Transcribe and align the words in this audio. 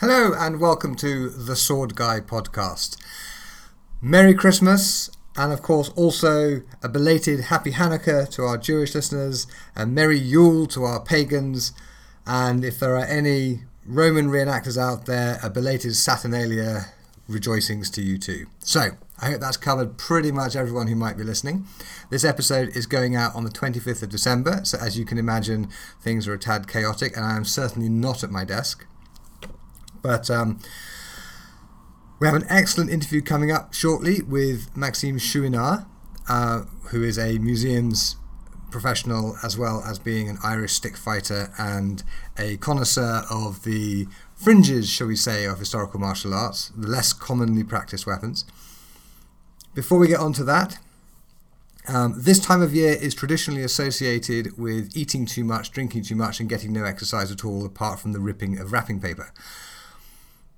Hello, 0.00 0.34
and 0.36 0.58
welcome 0.58 0.96
to 0.96 1.30
the 1.30 1.54
Sword 1.54 1.94
Guy 1.94 2.18
podcast. 2.18 2.96
Merry 4.02 4.34
Christmas, 4.34 5.08
and 5.36 5.52
of 5.52 5.62
course, 5.62 5.90
also 5.90 6.62
a 6.82 6.88
belated 6.88 7.42
Happy 7.42 7.70
Hanukkah 7.70 8.28
to 8.30 8.42
our 8.42 8.58
Jewish 8.58 8.92
listeners, 8.92 9.46
and 9.76 9.94
Merry 9.94 10.18
Yule 10.18 10.66
to 10.66 10.82
our 10.82 10.98
pagans. 10.98 11.70
And 12.26 12.64
if 12.64 12.80
there 12.80 12.96
are 12.96 13.04
any 13.04 13.60
Roman 13.86 14.30
reenactors 14.30 14.76
out 14.76 15.06
there, 15.06 15.38
a 15.44 15.48
belated 15.48 15.94
Saturnalia 15.94 16.86
rejoicings 17.28 17.88
to 17.90 18.02
you 18.02 18.18
too. 18.18 18.46
So, 18.58 18.88
I 19.22 19.26
hope 19.30 19.40
that's 19.40 19.56
covered 19.56 19.96
pretty 19.96 20.32
much 20.32 20.56
everyone 20.56 20.88
who 20.88 20.96
might 20.96 21.16
be 21.16 21.22
listening. 21.22 21.66
This 22.10 22.24
episode 22.24 22.76
is 22.76 22.86
going 22.86 23.14
out 23.14 23.36
on 23.36 23.44
the 23.44 23.50
25th 23.50 24.02
of 24.02 24.08
December, 24.08 24.62
so 24.64 24.76
as 24.76 24.98
you 24.98 25.04
can 25.04 25.18
imagine, 25.18 25.68
things 26.00 26.26
are 26.26 26.34
a 26.34 26.38
tad 26.38 26.66
chaotic, 26.66 27.16
and 27.16 27.24
I 27.24 27.36
am 27.36 27.44
certainly 27.44 27.88
not 27.88 28.24
at 28.24 28.32
my 28.32 28.44
desk. 28.44 28.84
But 30.04 30.30
um, 30.30 30.60
we 32.20 32.26
have 32.26 32.36
an 32.36 32.44
excellent 32.50 32.90
interview 32.90 33.22
coming 33.22 33.50
up 33.50 33.72
shortly 33.72 34.20
with 34.20 34.76
Maxime 34.76 35.18
Chouinard, 35.18 35.86
uh, 36.28 36.64
who 36.90 37.02
is 37.02 37.18
a 37.18 37.38
museums 37.38 38.16
professional 38.70 39.36
as 39.42 39.56
well 39.56 39.82
as 39.86 39.98
being 39.98 40.28
an 40.28 40.36
Irish 40.44 40.72
stick 40.72 40.98
fighter 40.98 41.54
and 41.58 42.02
a 42.38 42.58
connoisseur 42.58 43.24
of 43.30 43.64
the 43.64 44.06
fringes, 44.34 44.90
shall 44.90 45.06
we 45.06 45.16
say, 45.16 45.46
of 45.46 45.58
historical 45.58 45.98
martial 45.98 46.34
arts, 46.34 46.70
the 46.76 46.86
less 46.86 47.14
commonly 47.14 47.64
practiced 47.64 48.06
weapons. 48.06 48.44
Before 49.74 49.98
we 49.98 50.08
get 50.08 50.20
on 50.20 50.34
to 50.34 50.44
that, 50.44 50.78
um, 51.88 52.14
this 52.18 52.40
time 52.40 52.60
of 52.60 52.74
year 52.74 52.92
is 52.92 53.14
traditionally 53.14 53.62
associated 53.62 54.58
with 54.58 54.94
eating 54.94 55.24
too 55.24 55.44
much, 55.44 55.70
drinking 55.70 56.02
too 56.02 56.14
much, 56.14 56.40
and 56.40 56.48
getting 56.48 56.74
no 56.74 56.84
exercise 56.84 57.30
at 57.32 57.42
all 57.42 57.64
apart 57.64 58.00
from 58.00 58.12
the 58.12 58.20
ripping 58.20 58.58
of 58.58 58.70
wrapping 58.70 59.00
paper. 59.00 59.32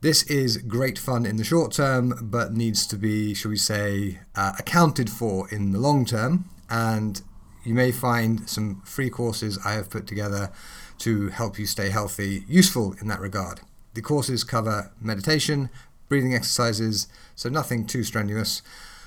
This 0.02 0.25
is 0.25 0.58
great 0.58 0.98
fun 0.98 1.25
in 1.25 1.36
the 1.36 1.44
short 1.44 1.72
term, 1.72 2.28
but 2.30 2.52
needs 2.52 2.86
to 2.89 2.97
be, 2.97 3.33
shall 3.33 3.50
we 3.50 3.56
say, 3.56 4.19
uh, 4.34 4.53
accounted 4.58 5.08
for 5.08 5.48
in 5.48 5.72
the 5.72 5.78
long 5.78 6.05
term. 6.05 6.50
And 6.69 7.22
you 7.64 7.72
may 7.72 7.92
find 7.92 8.48
some 8.48 8.83
free 8.83 9.08
courses 9.08 9.58
I 9.64 9.72
have 9.72 9.88
put 9.88 10.06
together 10.06 10.53
to 10.98 11.28
help 11.30 11.58
you 11.58 11.64
stay 11.64 11.88
healthy 11.88 12.44
useful 12.47 12.94
in 13.00 13.08
that 13.08 13.20
regard. 13.20 13.62
The 13.94 14.03
courses 14.03 14.44
cover 14.44 14.92
meditation, 15.00 15.70
breathing 16.10 16.34
exercises, 16.34 17.08
so 17.34 17.48
nothing 17.48 17.86
too 17.86 18.03
strenuous, 18.03 18.60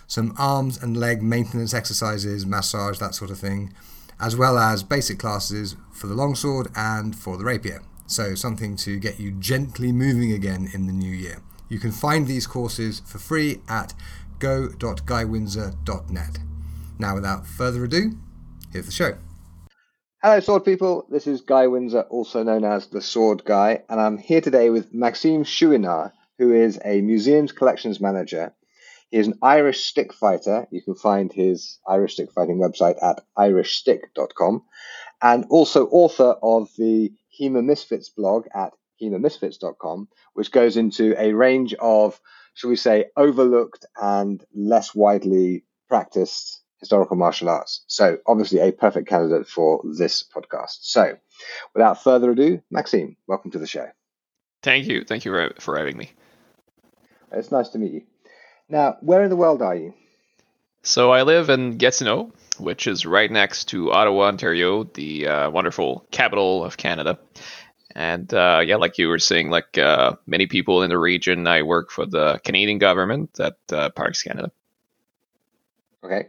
some 0.08 0.34
arms 0.40 0.82
and 0.82 0.98
leg 0.98 1.22
maintenance 1.22 1.72
exercises, 1.72 2.48
massage, 2.48 2.98
that 2.98 3.14
sort 3.14 3.30
of 3.30 3.38
thing, 3.38 3.74
as 4.20 4.36
well 4.36 4.58
as 4.58 4.82
basic 4.82 5.20
classes 5.20 5.76
for 5.92 6.08
the 6.08 6.16
longsword 6.16 6.70
and 6.76 7.16
for 7.16 7.38
the 7.38 7.46
rapier. 7.46 7.84
So, 8.10 8.34
something 8.34 8.76
to 8.78 8.98
get 8.98 9.20
you 9.20 9.34
gently 9.34 9.92
moving 9.92 10.32
again 10.32 10.68
in 10.74 10.88
the 10.88 10.94
new 10.94 11.12
year. 11.12 11.44
You 11.70 11.78
can 11.78 11.92
find 11.92 12.26
these 12.26 12.48
courses 12.48 13.04
for 13.06 13.20
free 13.20 13.62
at 13.70 13.94
go.guywindsor.net. 14.40 16.40
Now, 16.98 17.14
without 17.14 17.46
further 17.46 17.84
ado, 17.84 18.18
here's 18.74 18.88
the 18.88 18.92
show. 18.92 19.16
Hello, 20.24 20.40
sword 20.40 20.66
people. 20.66 21.06
This 21.12 21.28
is 21.28 21.42
Guy 21.42 21.68
Windsor, 21.68 22.02
also 22.10 22.42
known 22.42 22.64
as 22.64 22.88
the 22.88 23.00
Sword 23.00 23.46
Guy, 23.46 23.84
and 23.88 24.02
I'm 24.02 24.18
here 24.18 24.42
today 24.42 24.72
with 24.72 24.92
Maxime 24.92 25.44
Chouinard, 25.44 26.12
who 26.40 26.52
is 26.52 26.80
a 26.84 27.02
museums 27.02 27.52
collections 27.52 28.02
manager. 28.02 28.56
He 29.12 29.20
is 29.20 29.28
an 29.28 29.38
Irish 29.44 29.84
stick 29.84 30.16
fighter. 30.16 30.66
You 30.72 30.82
can 30.82 30.96
find 30.96 31.32
his 31.32 31.78
Irish 31.88 32.14
stick 32.14 32.32
fighting 32.32 32.58
website 32.58 32.98
at 33.04 33.24
irishstick.com, 33.38 34.64
and 35.22 35.46
also 35.52 35.86
author 35.88 36.36
of 36.42 36.70
the 36.76 37.12
HEMA 37.40 37.64
Misfits 37.64 38.10
blog 38.10 38.48
at 38.54 38.74
HEMAMisfits.com, 39.02 40.10
which 40.34 40.52
goes 40.52 40.78
into 40.78 41.16
a 41.18 41.34
range 41.34 41.74
of, 41.76 42.20
shall 42.54 42.70
we 42.70 42.76
say, 42.76 43.06
overlooked 43.16 43.86
and 44.00 44.44
less 44.54 44.94
widely 44.94 45.64
practiced 45.88 46.62
historical 46.80 47.16
martial 47.16 47.50
arts. 47.50 47.84
So, 47.88 48.20
obviously, 48.26 48.60
a 48.60 48.72
perfect 48.72 49.08
candidate 49.08 49.48
for 49.48 49.82
this 49.84 50.24
podcast. 50.24 50.80
So, 50.82 51.18
without 51.74 52.04
further 52.04 52.32
ado, 52.32 52.62
Maxime, 52.72 53.18
welcome 53.28 53.52
to 53.52 53.60
the 53.60 53.68
show. 53.68 53.88
Thank 54.64 54.88
you. 54.88 55.04
Thank 55.04 55.26
you 55.26 55.52
for 55.60 55.78
having 55.78 55.98
me. 55.98 56.12
It's 57.32 57.52
nice 57.52 57.70
to 57.70 57.78
meet 57.78 57.94
you. 57.94 58.02
Now, 58.68 58.98
where 59.02 59.24
in 59.24 59.30
the 59.30 59.36
world 59.36 59.62
are 59.62 59.76
you? 59.76 59.94
So, 60.84 61.12
I 61.12 61.24
live 61.24 61.50
in 61.50 61.78
Gatineau, 61.78 62.32
which 62.60 62.88
is 62.88 63.06
right 63.06 63.32
next 63.32 63.66
to 63.70 63.92
Ottawa, 63.92 64.26
Ontario, 64.26 64.84
the 64.84 65.28
uh, 65.28 65.50
wonderful 65.50 66.06
capital 66.12 66.64
of 66.64 66.78
Canada. 66.78 67.20
And 67.96 68.32
uh, 68.34 68.62
yeah, 68.66 68.76
like 68.76 68.98
you 68.98 69.08
were 69.08 69.20
saying, 69.20 69.50
like 69.50 69.78
uh, 69.78 70.16
many 70.28 70.48
people 70.48 70.84
in 70.84 70.90
the 70.90 70.98
region, 70.98 71.48
I 71.48 71.64
work 71.64 71.92
for 71.92 72.06
the 72.06 72.40
Canadian 72.44 72.78
government 72.78 73.40
at 73.40 73.58
uh, 73.72 73.90
Parks 73.90 74.22
Canada. 74.24 74.52
Okay. 76.04 76.28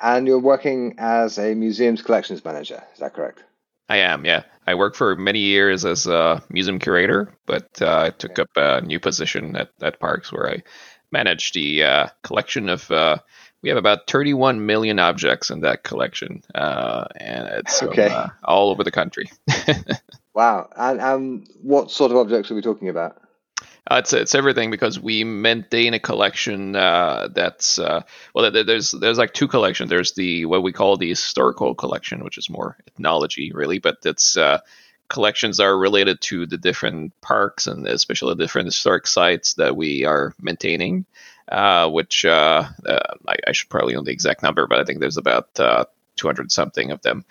And 0.00 0.26
you're 0.26 0.38
working 0.38 0.96
as 0.98 1.38
a 1.38 1.54
museums 1.54 2.02
collections 2.02 2.44
manager, 2.44 2.82
is 2.92 3.00
that 3.00 3.14
correct? 3.14 3.44
I 3.88 3.98
am, 3.98 4.24
yeah. 4.24 4.44
I 4.66 4.74
worked 4.74 4.96
for 4.96 5.14
many 5.14 5.40
years 5.40 5.84
as 5.84 6.06
a 6.06 6.42
museum 6.48 6.78
curator, 6.78 7.36
but 7.46 7.68
uh, 7.82 8.04
I 8.06 8.10
took 8.10 8.38
up 8.38 8.48
a 8.56 8.80
new 8.80 8.98
position 8.98 9.56
at, 9.56 9.70
at 9.82 10.00
Parks 10.00 10.32
where 10.32 10.50
I 10.50 10.62
manage 11.10 11.52
the 11.52 11.84
uh, 11.84 12.08
collection 12.22 12.70
of 12.70 12.90
we 13.64 13.70
have 13.70 13.78
about 13.78 14.06
31 14.06 14.66
million 14.66 14.98
objects 14.98 15.48
in 15.48 15.62
that 15.62 15.82
collection, 15.82 16.42
uh, 16.54 17.06
and 17.16 17.48
it's 17.48 17.82
okay. 17.82 18.08
uh, 18.08 18.26
all 18.44 18.68
over 18.68 18.84
the 18.84 18.90
country. 18.90 19.30
wow! 20.34 20.68
And 20.76 21.00
um, 21.00 21.44
what 21.62 21.90
sort 21.90 22.10
of 22.10 22.18
objects 22.18 22.50
are 22.50 22.54
we 22.54 22.60
talking 22.60 22.90
about? 22.90 23.16
Uh, 23.90 23.96
it's 23.96 24.12
it's 24.12 24.34
everything 24.34 24.70
because 24.70 25.00
we 25.00 25.24
maintain 25.24 25.94
a 25.94 25.98
collection 25.98 26.76
uh, 26.76 27.28
that's 27.34 27.78
uh, 27.78 28.02
well. 28.34 28.50
There's 28.50 28.90
there's 28.90 29.16
like 29.16 29.32
two 29.32 29.48
collections. 29.48 29.88
There's 29.88 30.12
the 30.12 30.44
what 30.44 30.62
we 30.62 30.72
call 30.72 30.98
the 30.98 31.08
historical 31.08 31.74
collection, 31.74 32.22
which 32.22 32.36
is 32.36 32.50
more 32.50 32.76
ethnology, 32.86 33.50
really, 33.54 33.78
but 33.78 33.96
it's 34.04 34.36
uh, 34.36 34.58
collections 35.08 35.58
are 35.58 35.76
related 35.76 36.20
to 36.20 36.44
the 36.44 36.58
different 36.58 37.18
parks 37.22 37.66
and 37.66 37.86
especially 37.86 38.34
the 38.34 38.42
different 38.42 38.66
historic 38.66 39.06
sites 39.06 39.54
that 39.54 39.74
we 39.74 40.04
are 40.04 40.34
maintaining 40.40 41.06
uh, 41.48 41.90
which 41.90 42.24
uh, 42.24 42.64
uh, 42.86 43.14
I, 43.28 43.36
I, 43.48 43.52
should 43.52 43.68
probably 43.68 43.94
know 43.94 44.02
the 44.02 44.12
exact 44.12 44.42
number, 44.42 44.66
but 44.66 44.78
I 44.78 44.84
think 44.84 45.00
there's 45.00 45.18
about 45.18 45.48
uh, 45.60 45.84
200 46.16 46.50
something 46.50 46.90
of 46.90 47.02
them. 47.02 47.24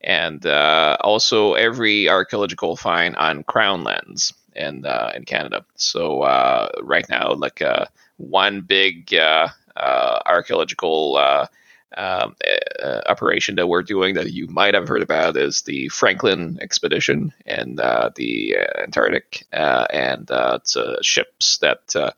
And 0.00 0.44
uh, 0.46 0.96
also 1.00 1.54
every 1.54 2.08
archaeological 2.08 2.76
find 2.76 3.16
on 3.16 3.42
crown 3.42 3.82
lands 3.84 4.32
in 4.54 4.86
in 5.14 5.24
Canada. 5.24 5.64
So 5.74 6.24
right 6.80 7.06
now, 7.08 7.34
like 7.34 7.62
one 8.16 8.62
big 8.62 9.12
archaeological 9.76 11.48
um, 11.96 12.36
uh, 12.82 13.00
operation 13.06 13.56
that 13.56 13.66
we're 13.66 13.82
doing 13.82 14.14
that 14.14 14.32
you 14.32 14.46
might 14.46 14.74
have 14.74 14.86
heard 14.86 15.02
about 15.02 15.36
is 15.36 15.62
the 15.62 15.88
Franklin 15.88 16.58
expedition 16.60 17.32
in 17.44 17.80
uh, 17.80 18.10
the 18.14 18.56
Antarctic, 18.80 19.46
and 19.52 20.28
it's 20.30 20.76
ships 21.02 21.58
that 21.58 22.14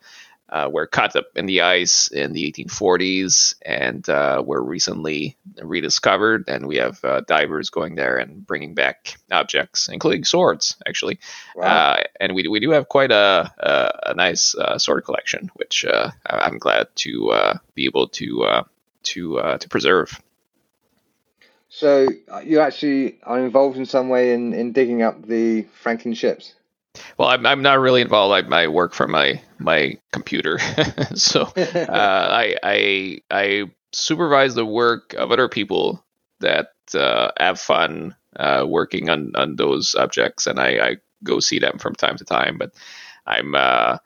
uh, 0.50 0.68
were 0.70 0.86
cut 0.86 1.14
up 1.16 1.26
in 1.36 1.46
the 1.46 1.62
ice 1.62 2.08
in 2.08 2.32
the 2.32 2.50
1840s 2.52 3.54
and 3.64 4.08
uh, 4.08 4.42
were 4.44 4.62
recently 4.62 5.36
rediscovered. 5.62 6.44
And 6.48 6.66
we 6.66 6.76
have 6.76 7.02
uh, 7.04 7.22
divers 7.26 7.70
going 7.70 7.94
there 7.94 8.16
and 8.16 8.44
bringing 8.46 8.74
back 8.74 9.16
objects, 9.30 9.88
including 9.88 10.24
swords, 10.24 10.76
actually. 10.86 11.20
Wow. 11.54 11.66
Uh, 11.66 12.02
and 12.18 12.34
we, 12.34 12.48
we 12.48 12.60
do 12.60 12.70
have 12.70 12.88
quite 12.88 13.12
a, 13.12 13.52
a, 13.58 14.10
a 14.10 14.14
nice 14.14 14.54
uh, 14.56 14.78
sword 14.78 15.04
collection, 15.04 15.50
which 15.54 15.84
uh, 15.84 16.10
I'm 16.26 16.58
glad 16.58 16.88
to 16.96 17.58
be 17.74 17.84
able 17.84 18.08
to 18.08 18.64
to 19.02 19.56
to 19.58 19.68
preserve. 19.68 20.20
So 21.68 22.08
you 22.44 22.58
actually 22.58 23.20
are 23.22 23.38
involved 23.38 23.76
in 23.78 23.86
some 23.86 24.08
way 24.08 24.34
in, 24.34 24.52
in 24.52 24.72
digging 24.72 25.02
up 25.02 25.24
the 25.24 25.62
Franklin 25.80 26.14
ships. 26.14 26.54
Well, 27.18 27.28
I'm, 27.28 27.46
I'm 27.46 27.62
not 27.62 27.78
really 27.78 28.00
involved. 28.00 28.52
I, 28.52 28.62
I 28.62 28.68
work 28.68 28.94
from 28.94 29.10
my 29.12 29.40
my 29.58 29.98
computer, 30.12 30.58
so 31.14 31.42
uh, 31.56 31.86
I 31.88 32.56
I 32.62 33.20
I 33.30 33.70
supervise 33.92 34.54
the 34.54 34.66
work 34.66 35.14
of 35.14 35.32
other 35.32 35.48
people 35.48 36.04
that 36.40 36.68
uh, 36.94 37.30
have 37.38 37.60
fun 37.60 38.14
uh, 38.36 38.64
working 38.66 39.10
on 39.10 39.32
on 39.34 39.56
those 39.56 39.94
objects, 39.94 40.46
and 40.46 40.58
I, 40.58 40.68
I 40.68 40.96
go 41.24 41.40
see 41.40 41.58
them 41.58 41.78
from 41.78 41.94
time 41.94 42.16
to 42.16 42.24
time. 42.24 42.58
But 42.58 42.72
I'm 43.26 43.54
uh, 43.54 43.98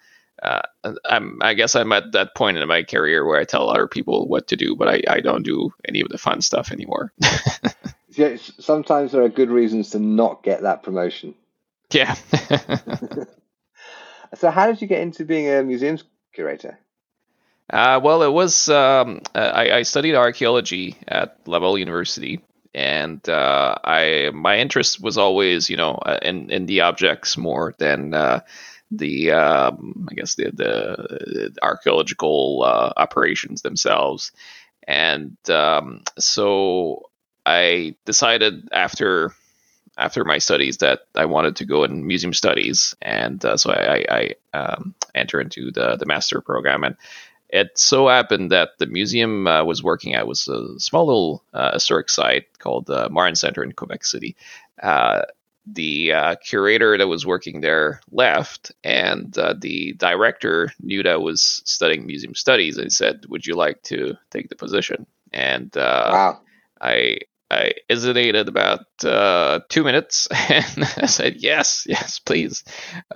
uh, 0.43 0.63
I'm 1.05 1.39
I 1.43 1.55
guess 1.55 1.75
I'm 1.75 1.93
at 1.93 2.13
that 2.13 2.35
point 2.35 2.59
in 2.59 2.69
my 2.69 2.83
career 2.83 3.25
where 3.25 3.41
I 3.41 3.45
tell 3.45 3.71
other 3.71 3.87
people 3.87 4.27
what 4.29 4.49
to 4.49 4.57
do, 4.57 4.77
but 4.77 4.89
I, 4.89 5.03
I 5.09 5.21
don't 5.21 5.45
do 5.45 5.71
any 5.87 6.01
of 6.01 6.09
the 6.09 6.19
fun 6.19 6.43
stuff 6.43 6.73
anymore. 6.73 7.13
yeah, 8.11 8.37
sometimes 8.59 9.13
there 9.13 9.23
are 9.23 9.29
good 9.29 9.51
reasons 9.51 9.91
to 9.91 9.99
not 9.99 10.43
get 10.43 10.63
that 10.63 10.83
promotion. 10.83 11.35
Yeah. 11.91 12.15
so, 14.35 14.51
how 14.51 14.67
did 14.67 14.81
you 14.81 14.89
get 14.89 15.01
into 15.01 15.25
being 15.25 15.49
a 15.49 15.63
museums 15.63 16.05
curator? 16.33 16.79
Uh, 17.71 18.01
well, 18.03 18.23
it 18.23 18.33
was 18.33 18.69
um, 18.69 19.23
I, 19.35 19.71
I, 19.71 19.83
studied 19.83 20.15
archaeology 20.15 20.99
at 21.09 21.39
Laval 21.47 21.79
University, 21.79 22.43
and 22.75 23.27
uh, 23.29 23.77
I 23.83 24.31
my 24.35 24.59
interest 24.59 25.01
was 25.01 25.17
always 25.17 25.71
you 25.71 25.79
know 25.79 25.95
uh, 25.95 26.19
in 26.21 26.51
in 26.51 26.67
the 26.67 26.83
objects 26.83 27.39
more 27.39 27.75
than 27.79 28.13
uh, 28.13 28.41
the 28.91 29.33
um, 29.33 30.07
I 30.11 30.15
guess 30.15 30.35
the 30.35 30.51
the 30.53 31.57
archaeological 31.63 32.65
uh, 32.67 32.93
operations 32.99 33.63
themselves, 33.63 34.33
and 34.87 35.39
um, 35.49 36.03
so 36.19 37.09
I 37.47 37.97
decided 38.05 38.69
after 38.73 39.33
after 39.97 40.25
my 40.25 40.39
studies 40.39 40.79
that 40.79 41.01
I 41.15 41.25
wanted 41.25 41.57
to 41.57 41.65
go 41.65 41.85
in 41.85 42.07
museum 42.07 42.33
studies, 42.33 42.95
and 43.03 43.45
uh, 43.45 43.57
so 43.57 43.73
I, 43.73 44.05
I, 44.09 44.35
I 44.53 44.59
um, 44.59 44.95
entered 45.15 45.41
into 45.41 45.71
the 45.71 45.97
the 45.97 46.07
master 46.07 46.41
program, 46.41 46.85
and 46.85 46.97
it 47.49 47.79
so 47.79 48.09
happened 48.09 48.51
that 48.51 48.71
the 48.79 48.87
museum 48.87 49.47
uh, 49.47 49.65
was 49.65 49.83
working 49.83 50.15
at 50.15 50.27
was 50.27 50.49
a 50.49 50.79
small 50.81 51.07
little 51.07 51.45
uh, 51.53 51.73
historic 51.73 52.11
site 52.11 52.59
called 52.59 52.87
the 52.87 53.09
Morrin 53.11 53.37
Center 53.37 53.63
in 53.63 53.73
Quebec 53.73 54.05
City. 54.05 54.35
Uh, 54.83 55.23
the 55.67 56.13
uh, 56.13 56.35
curator 56.37 56.99
that 56.99 57.07
was 57.07 57.25
working 57.25 57.61
there 57.61 58.01
left, 58.11 58.73
and 58.83 59.37
uh, 59.39 59.55
the 59.59 59.95
director 59.95 60.71
knew 60.81 61.03
that 61.03 61.13
I 61.13 61.17
was 61.17 61.63
studying 61.65 62.07
museum 62.07 62.35
studies 62.35 62.77
and 62.77 62.93
said, 62.93 63.25
"Would 63.29 63.47
you 63.47 63.55
like 63.55 63.83
to 63.85 64.15
take 64.31 64.49
the 64.49 64.57
position?" 64.57 65.07
And 65.33 65.75
uh, 65.77 66.11
wow. 66.13 66.41
I 66.81 67.19
I 67.55 67.73
hesitated 67.89 68.49
about 68.49 68.87
uh, 69.05 69.61
two 69.69 69.85
minutes 69.85 70.27
and 70.49 70.85
I 70.97 71.07
said, 71.07 71.37
yes, 71.37 71.87
yes, 71.89 72.19
please. 72.19 72.65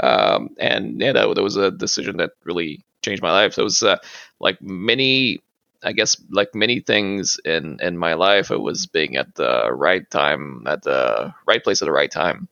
Um, 0.00 0.50
and 0.58 1.00
yeah, 1.00 1.12
that, 1.12 1.34
that, 1.34 1.42
was 1.42 1.56
a 1.56 1.70
decision 1.70 2.18
that 2.18 2.30
really 2.44 2.84
changed 3.02 3.22
my 3.22 3.32
life. 3.32 3.54
So 3.54 3.62
it 3.62 3.64
was 3.64 3.82
uh, 3.82 3.98
like 4.40 4.62
many, 4.62 5.40
I 5.82 5.92
guess, 5.92 6.16
like 6.30 6.54
many 6.54 6.80
things 6.80 7.38
in, 7.44 7.78
in 7.80 7.98
my 7.98 8.14
life, 8.14 8.50
it 8.50 8.60
was 8.60 8.86
being 8.86 9.16
at 9.16 9.34
the 9.34 9.72
right 9.72 10.08
time, 10.10 10.64
at 10.66 10.82
the 10.82 11.34
right 11.46 11.62
place 11.62 11.82
at 11.82 11.86
the 11.86 11.92
right 11.92 12.10
time. 12.10 12.48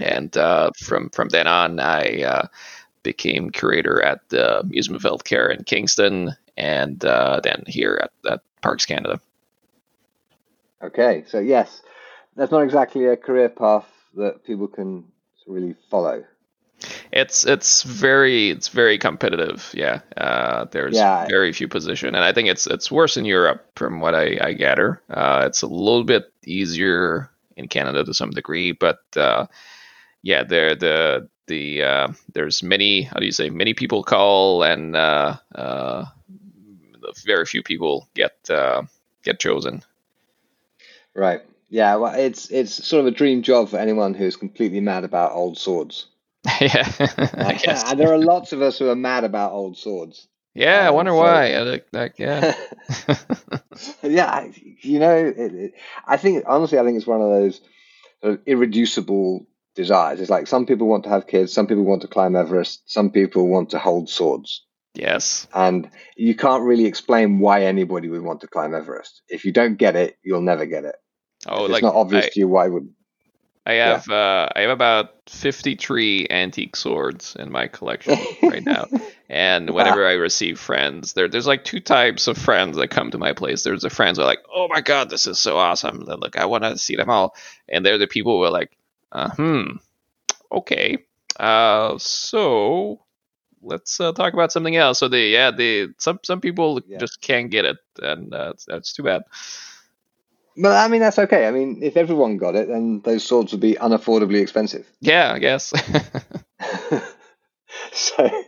And 0.00 0.36
uh, 0.36 0.70
from, 0.76 1.10
from 1.10 1.28
then 1.28 1.46
on, 1.46 1.78
I 1.78 2.22
uh, 2.22 2.46
became 3.02 3.50
curator 3.50 4.02
at 4.02 4.28
the 4.30 4.62
Museum 4.66 4.96
of 4.96 5.02
Healthcare 5.02 5.54
in 5.54 5.64
Kingston 5.64 6.34
and 6.56 7.04
uh, 7.04 7.40
then 7.42 7.64
here 7.66 8.00
at, 8.02 8.32
at 8.32 8.40
Parks 8.62 8.86
Canada. 8.86 9.20
Okay, 10.82 11.24
so 11.28 11.38
yes, 11.38 11.82
that's 12.36 12.50
not 12.50 12.62
exactly 12.62 13.06
a 13.06 13.16
career 13.16 13.48
path 13.48 13.86
that 14.16 14.44
people 14.44 14.68
can 14.68 15.04
really 15.46 15.74
follow. 15.90 16.24
It's 17.12 17.46
it's 17.46 17.82
very 17.82 18.50
it's 18.50 18.68
very 18.68 18.98
competitive. 18.98 19.70
Yeah, 19.74 20.00
uh, 20.16 20.64
there's 20.64 20.96
yeah. 20.96 21.26
very 21.26 21.52
few 21.52 21.68
position, 21.68 22.14
and 22.14 22.24
I 22.24 22.32
think 22.32 22.48
it's 22.48 22.66
it's 22.66 22.90
worse 22.90 23.16
in 23.16 23.24
Europe 23.24 23.64
from 23.76 24.00
what 24.00 24.14
I, 24.14 24.38
I 24.40 24.52
gather. 24.54 25.00
Uh, 25.08 25.44
it's 25.46 25.62
a 25.62 25.66
little 25.66 26.04
bit 26.04 26.32
easier 26.44 27.30
in 27.56 27.68
Canada 27.68 28.04
to 28.04 28.14
some 28.14 28.30
degree, 28.30 28.72
but 28.72 29.00
uh, 29.16 29.46
yeah, 30.22 30.42
there 30.42 30.74
the 30.74 31.28
the 31.46 31.82
uh, 31.82 32.08
there's 32.32 32.62
many 32.62 33.02
how 33.02 33.20
do 33.20 33.26
you 33.26 33.32
say 33.32 33.50
many 33.50 33.74
people 33.74 34.02
call, 34.02 34.64
and 34.64 34.96
uh, 34.96 35.36
uh, 35.54 36.06
very 37.24 37.44
few 37.44 37.62
people 37.62 38.08
get 38.14 38.48
get 39.22 39.38
chosen. 39.38 39.84
Right. 41.14 41.42
Yeah. 41.68 41.96
Well, 41.96 42.14
it's 42.14 42.50
it's 42.50 42.86
sort 42.86 43.00
of 43.00 43.06
a 43.06 43.16
dream 43.16 43.42
job 43.42 43.70
for 43.70 43.78
anyone 43.78 44.14
who's 44.14 44.36
completely 44.36 44.80
mad 44.80 45.04
about 45.04 45.32
old 45.32 45.58
swords. 45.58 46.06
yeah. 46.60 46.90
and 47.86 48.00
there 48.00 48.12
are 48.12 48.18
lots 48.18 48.52
of 48.52 48.62
us 48.62 48.78
who 48.78 48.88
are 48.88 48.96
mad 48.96 49.24
about 49.24 49.52
old 49.52 49.78
swords. 49.78 50.26
Yeah, 50.54 50.80
um, 50.80 50.86
I 50.86 50.90
wonder 50.90 51.12
so, 51.12 51.16
why. 51.16 51.58
Like, 51.60 51.86
like, 51.92 52.18
yeah. 52.18 52.54
yeah, 54.02 54.48
you 54.82 54.98
know, 54.98 55.16
it, 55.16 55.54
it, 55.54 55.74
I 56.06 56.16
think 56.16 56.44
honestly, 56.46 56.78
I 56.78 56.84
think 56.84 56.96
it's 56.96 57.06
one 57.06 57.22
of 57.22 57.30
those 57.30 57.60
sort 58.20 58.34
of 58.34 58.40
irreducible 58.46 59.46
desires. 59.74 60.20
It's 60.20 60.30
like 60.30 60.46
some 60.46 60.66
people 60.66 60.88
want 60.88 61.04
to 61.04 61.10
have 61.10 61.26
kids, 61.26 61.52
some 61.52 61.66
people 61.66 61.84
want 61.84 62.02
to 62.02 62.08
climb 62.08 62.36
Everest, 62.36 62.82
some 62.86 63.10
people 63.10 63.48
want 63.48 63.70
to 63.70 63.78
hold 63.78 64.10
swords. 64.10 64.64
Yes. 64.94 65.46
And 65.54 65.90
you 66.16 66.34
can't 66.34 66.64
really 66.64 66.84
explain 66.84 67.38
why 67.38 67.64
anybody 67.64 68.08
would 68.08 68.22
want 68.22 68.42
to 68.42 68.46
climb 68.46 68.74
Everest. 68.74 69.22
If 69.28 69.46
you 69.46 69.52
don't 69.52 69.76
get 69.76 69.96
it, 69.96 70.18
you'll 70.22 70.42
never 70.42 70.66
get 70.66 70.84
it. 70.84 70.96
Oh, 71.48 71.64
like, 71.64 71.82
it's 71.82 71.82
not 71.82 71.94
obvious 71.94 72.26
I, 72.26 72.28
to 72.30 72.40
you 72.40 72.48
why 72.48 72.68
would. 72.68 72.92
I 73.64 73.74
have 73.74 74.08
yeah. 74.08 74.16
uh, 74.16 74.48
I 74.56 74.60
have 74.62 74.70
about 74.70 75.10
fifty 75.28 75.76
three 75.76 76.26
antique 76.28 76.74
swords 76.74 77.36
in 77.38 77.52
my 77.52 77.68
collection 77.68 78.18
right 78.42 78.64
now, 78.64 78.88
and 79.28 79.70
whenever 79.70 80.06
I 80.06 80.14
receive 80.14 80.58
friends, 80.58 81.12
there 81.12 81.28
there's 81.28 81.46
like 81.46 81.64
two 81.64 81.78
types 81.78 82.26
of 82.26 82.36
friends 82.36 82.76
that 82.76 82.88
come 82.88 83.12
to 83.12 83.18
my 83.18 83.32
place. 83.32 83.62
There's 83.62 83.82
the 83.82 83.90
friends 83.90 84.18
who 84.18 84.24
are 84.24 84.26
like, 84.26 84.42
"Oh 84.52 84.66
my 84.68 84.80
god, 84.80 85.10
this 85.10 85.28
is 85.28 85.38
so 85.38 85.58
awesome! 85.58 86.00
Look, 86.00 86.36
I 86.36 86.46
want 86.46 86.64
to 86.64 86.76
see 86.76 86.96
them 86.96 87.08
all," 87.08 87.36
and 87.68 87.86
they're 87.86 87.98
the 87.98 88.08
people 88.08 88.36
who 88.36 88.44
are 88.44 88.50
like, 88.50 88.76
uh, 89.12 89.30
"Hmm, 89.30 89.76
okay, 90.50 90.98
uh, 91.38 91.98
so 91.98 93.00
let's 93.62 94.00
uh, 94.00 94.10
talk 94.10 94.32
about 94.32 94.50
something 94.50 94.74
else." 94.74 94.98
So 94.98 95.06
the 95.06 95.20
yeah, 95.20 95.52
the 95.52 95.94
some 95.98 96.18
some 96.24 96.40
people 96.40 96.80
yeah. 96.88 96.98
just 96.98 97.20
can't 97.20 97.50
get 97.50 97.64
it, 97.64 97.76
and 98.00 98.34
uh, 98.34 98.54
that's 98.66 98.92
too 98.92 99.04
bad. 99.04 99.22
But 100.56 100.72
I 100.72 100.88
mean, 100.88 101.00
that's 101.00 101.18
okay. 101.18 101.46
I 101.46 101.50
mean, 101.50 101.80
if 101.82 101.96
everyone 101.96 102.36
got 102.36 102.56
it, 102.56 102.68
then 102.68 103.00
those 103.04 103.24
swords 103.24 103.52
would 103.52 103.60
be 103.60 103.74
unaffordably 103.74 104.40
expensive. 104.40 104.86
Yeah, 105.00 105.32
I 105.32 105.38
guess. 105.38 105.72
so, 107.92 108.44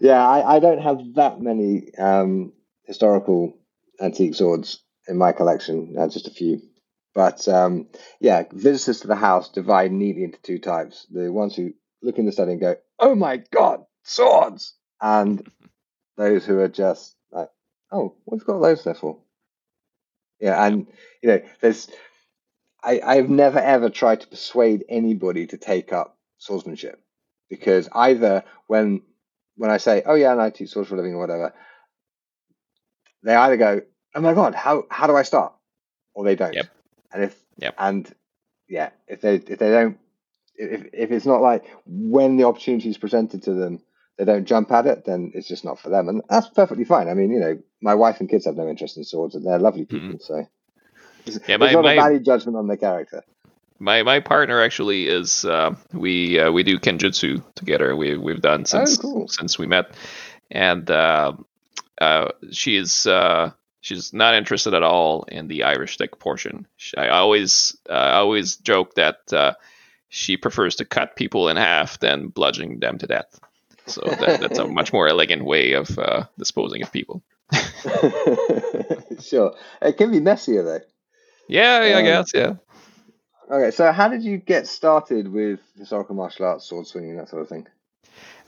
yeah, 0.00 0.26
I, 0.26 0.56
I, 0.56 0.58
don't 0.60 0.80
have 0.80 0.98
that 1.14 1.40
many 1.40 1.94
um, 1.96 2.52
historical 2.84 3.56
antique 4.00 4.34
swords 4.34 4.82
in 5.06 5.16
my 5.16 5.32
collection. 5.32 5.94
Uh, 5.98 6.08
just 6.08 6.26
a 6.26 6.30
few. 6.30 6.60
But 7.14 7.48
um, 7.48 7.88
yeah, 8.20 8.44
visitors 8.52 9.00
to 9.00 9.08
the 9.08 9.16
house 9.16 9.50
divide 9.50 9.92
neatly 9.92 10.24
into 10.24 10.40
two 10.42 10.58
types: 10.58 11.06
the 11.10 11.32
ones 11.32 11.56
who 11.56 11.72
look 12.02 12.18
in 12.18 12.26
the 12.26 12.32
study 12.32 12.52
and 12.52 12.60
go, 12.60 12.76
"Oh 12.98 13.14
my 13.14 13.42
god, 13.50 13.84
swords!" 14.04 14.74
and 15.00 15.44
those 16.16 16.44
who 16.44 16.60
are 16.60 16.68
just 16.68 17.16
like, 17.32 17.48
"Oh, 17.90 18.14
we've 18.26 18.44
got 18.44 18.60
those 18.60 18.84
there 18.84 18.94
for." 18.94 19.18
Yeah, 20.40 20.64
and 20.64 20.86
you 21.22 21.30
know, 21.30 21.42
there's 21.60 21.88
I 22.82 23.00
I've 23.00 23.28
never 23.28 23.58
ever 23.58 23.90
tried 23.90 24.20
to 24.20 24.28
persuade 24.28 24.84
anybody 24.88 25.46
to 25.48 25.56
take 25.56 25.92
up 25.92 26.16
swordsmanship 26.38 27.00
because 27.48 27.88
either 27.92 28.44
when 28.66 29.02
when 29.56 29.70
I 29.70 29.78
say, 29.78 30.02
"Oh 30.06 30.14
yeah, 30.14 30.32
and 30.32 30.40
I 30.40 30.50
teach 30.50 30.70
swords 30.70 30.88
for 30.88 30.94
a 30.94 30.98
living" 30.98 31.14
or 31.14 31.18
whatever, 31.18 31.52
they 33.22 33.34
either 33.34 33.56
go, 33.56 33.80
"Oh 34.14 34.20
my 34.20 34.34
god, 34.34 34.54
how 34.54 34.84
how 34.90 35.06
do 35.06 35.16
I 35.16 35.22
start?" 35.22 35.52
or 36.14 36.24
they 36.24 36.36
don't. 36.36 36.54
Yep. 36.54 36.66
And 37.12 37.24
if 37.24 37.42
yep. 37.58 37.74
and 37.78 38.14
yeah, 38.68 38.90
if 39.06 39.20
they 39.20 39.36
if 39.36 39.58
they 39.58 39.70
don't 39.70 39.98
if 40.54 40.86
if 40.92 41.10
it's 41.10 41.26
not 41.26 41.40
like 41.40 41.64
when 41.86 42.36
the 42.36 42.44
opportunity 42.44 42.88
is 42.88 42.98
presented 42.98 43.44
to 43.44 43.54
them, 43.54 43.80
they 44.18 44.24
don't 44.24 44.44
jump 44.44 44.70
at 44.72 44.86
it, 44.86 45.04
then 45.04 45.30
it's 45.34 45.48
just 45.48 45.64
not 45.64 45.78
for 45.78 45.88
them, 45.88 46.08
and 46.08 46.22
that's 46.28 46.48
perfectly 46.48 46.84
fine. 46.84 47.08
I 47.08 47.14
mean, 47.14 47.30
you 47.30 47.38
know, 47.38 47.58
my 47.80 47.94
wife 47.94 48.18
and 48.20 48.28
kids 48.28 48.44
have 48.46 48.56
no 48.56 48.68
interest 48.68 48.96
in 48.96 49.04
swords, 49.04 49.34
and 49.34 49.46
they're 49.46 49.58
lovely 49.58 49.84
people, 49.84 50.08
mm-hmm. 50.08 50.16
so 50.20 50.46
it's, 51.24 51.38
yeah, 51.48 51.56
my, 51.56 51.66
it's 51.66 51.74
not 51.74 51.84
my, 51.84 51.92
a 51.92 51.96
value 51.96 52.20
judgment 52.20 52.56
on 52.56 52.66
their 52.66 52.76
character. 52.76 53.22
My 53.78 54.02
my 54.02 54.18
partner 54.18 54.60
actually 54.60 55.06
is 55.06 55.44
uh, 55.44 55.76
we 55.92 56.40
uh, 56.40 56.50
we 56.50 56.64
do 56.64 56.78
kenjutsu 56.78 57.42
together. 57.54 57.94
We 57.94 58.16
we've 58.16 58.42
done 58.42 58.62
oh, 58.62 58.64
since 58.64 58.98
oh, 58.98 59.02
cool. 59.02 59.28
since 59.28 59.56
we 59.56 59.66
met, 59.66 59.94
and 60.50 60.90
uh, 60.90 61.34
uh 62.00 62.28
she 62.50 62.76
is 62.76 63.06
uh, 63.06 63.52
she's 63.80 64.12
not 64.12 64.34
interested 64.34 64.74
at 64.74 64.82
all 64.82 65.22
in 65.28 65.46
the 65.46 65.62
Irish 65.62 65.94
stick 65.94 66.18
portion. 66.18 66.66
I 66.96 67.08
always 67.08 67.76
uh, 67.88 67.92
I 67.92 68.14
always 68.14 68.56
joke 68.56 68.94
that 68.94 69.56
she 70.08 70.36
prefers 70.36 70.74
to 70.76 70.84
cut 70.84 71.14
people 71.14 71.48
in 71.48 71.56
half 71.56 72.00
than 72.00 72.28
bludgeoning 72.28 72.80
them 72.80 72.98
to 72.98 73.06
death. 73.06 73.38
So 73.88 74.02
that, 74.02 74.40
that's 74.40 74.58
a 74.58 74.66
much 74.66 74.92
more 74.92 75.08
elegant 75.08 75.44
way 75.44 75.72
of 75.72 75.98
uh, 75.98 76.24
disposing 76.38 76.82
of 76.82 76.92
people. 76.92 77.22
sure, 79.20 79.54
it 79.82 79.96
can 79.96 80.10
be 80.10 80.20
messier 80.20 80.62
though. 80.62 80.80
Yeah, 81.48 81.84
yeah 81.84 81.94
um, 81.94 81.98
I 81.98 82.02
guess. 82.02 82.30
Yeah. 82.34 82.54
Okay, 83.50 83.70
so 83.70 83.90
how 83.92 84.08
did 84.08 84.22
you 84.22 84.36
get 84.36 84.66
started 84.66 85.32
with 85.32 85.60
historical 85.76 86.14
martial 86.14 86.46
arts, 86.46 86.66
sword 86.66 86.86
swinging, 86.86 87.16
that 87.16 87.30
sort 87.30 87.42
of 87.42 87.48
thing? 87.48 87.66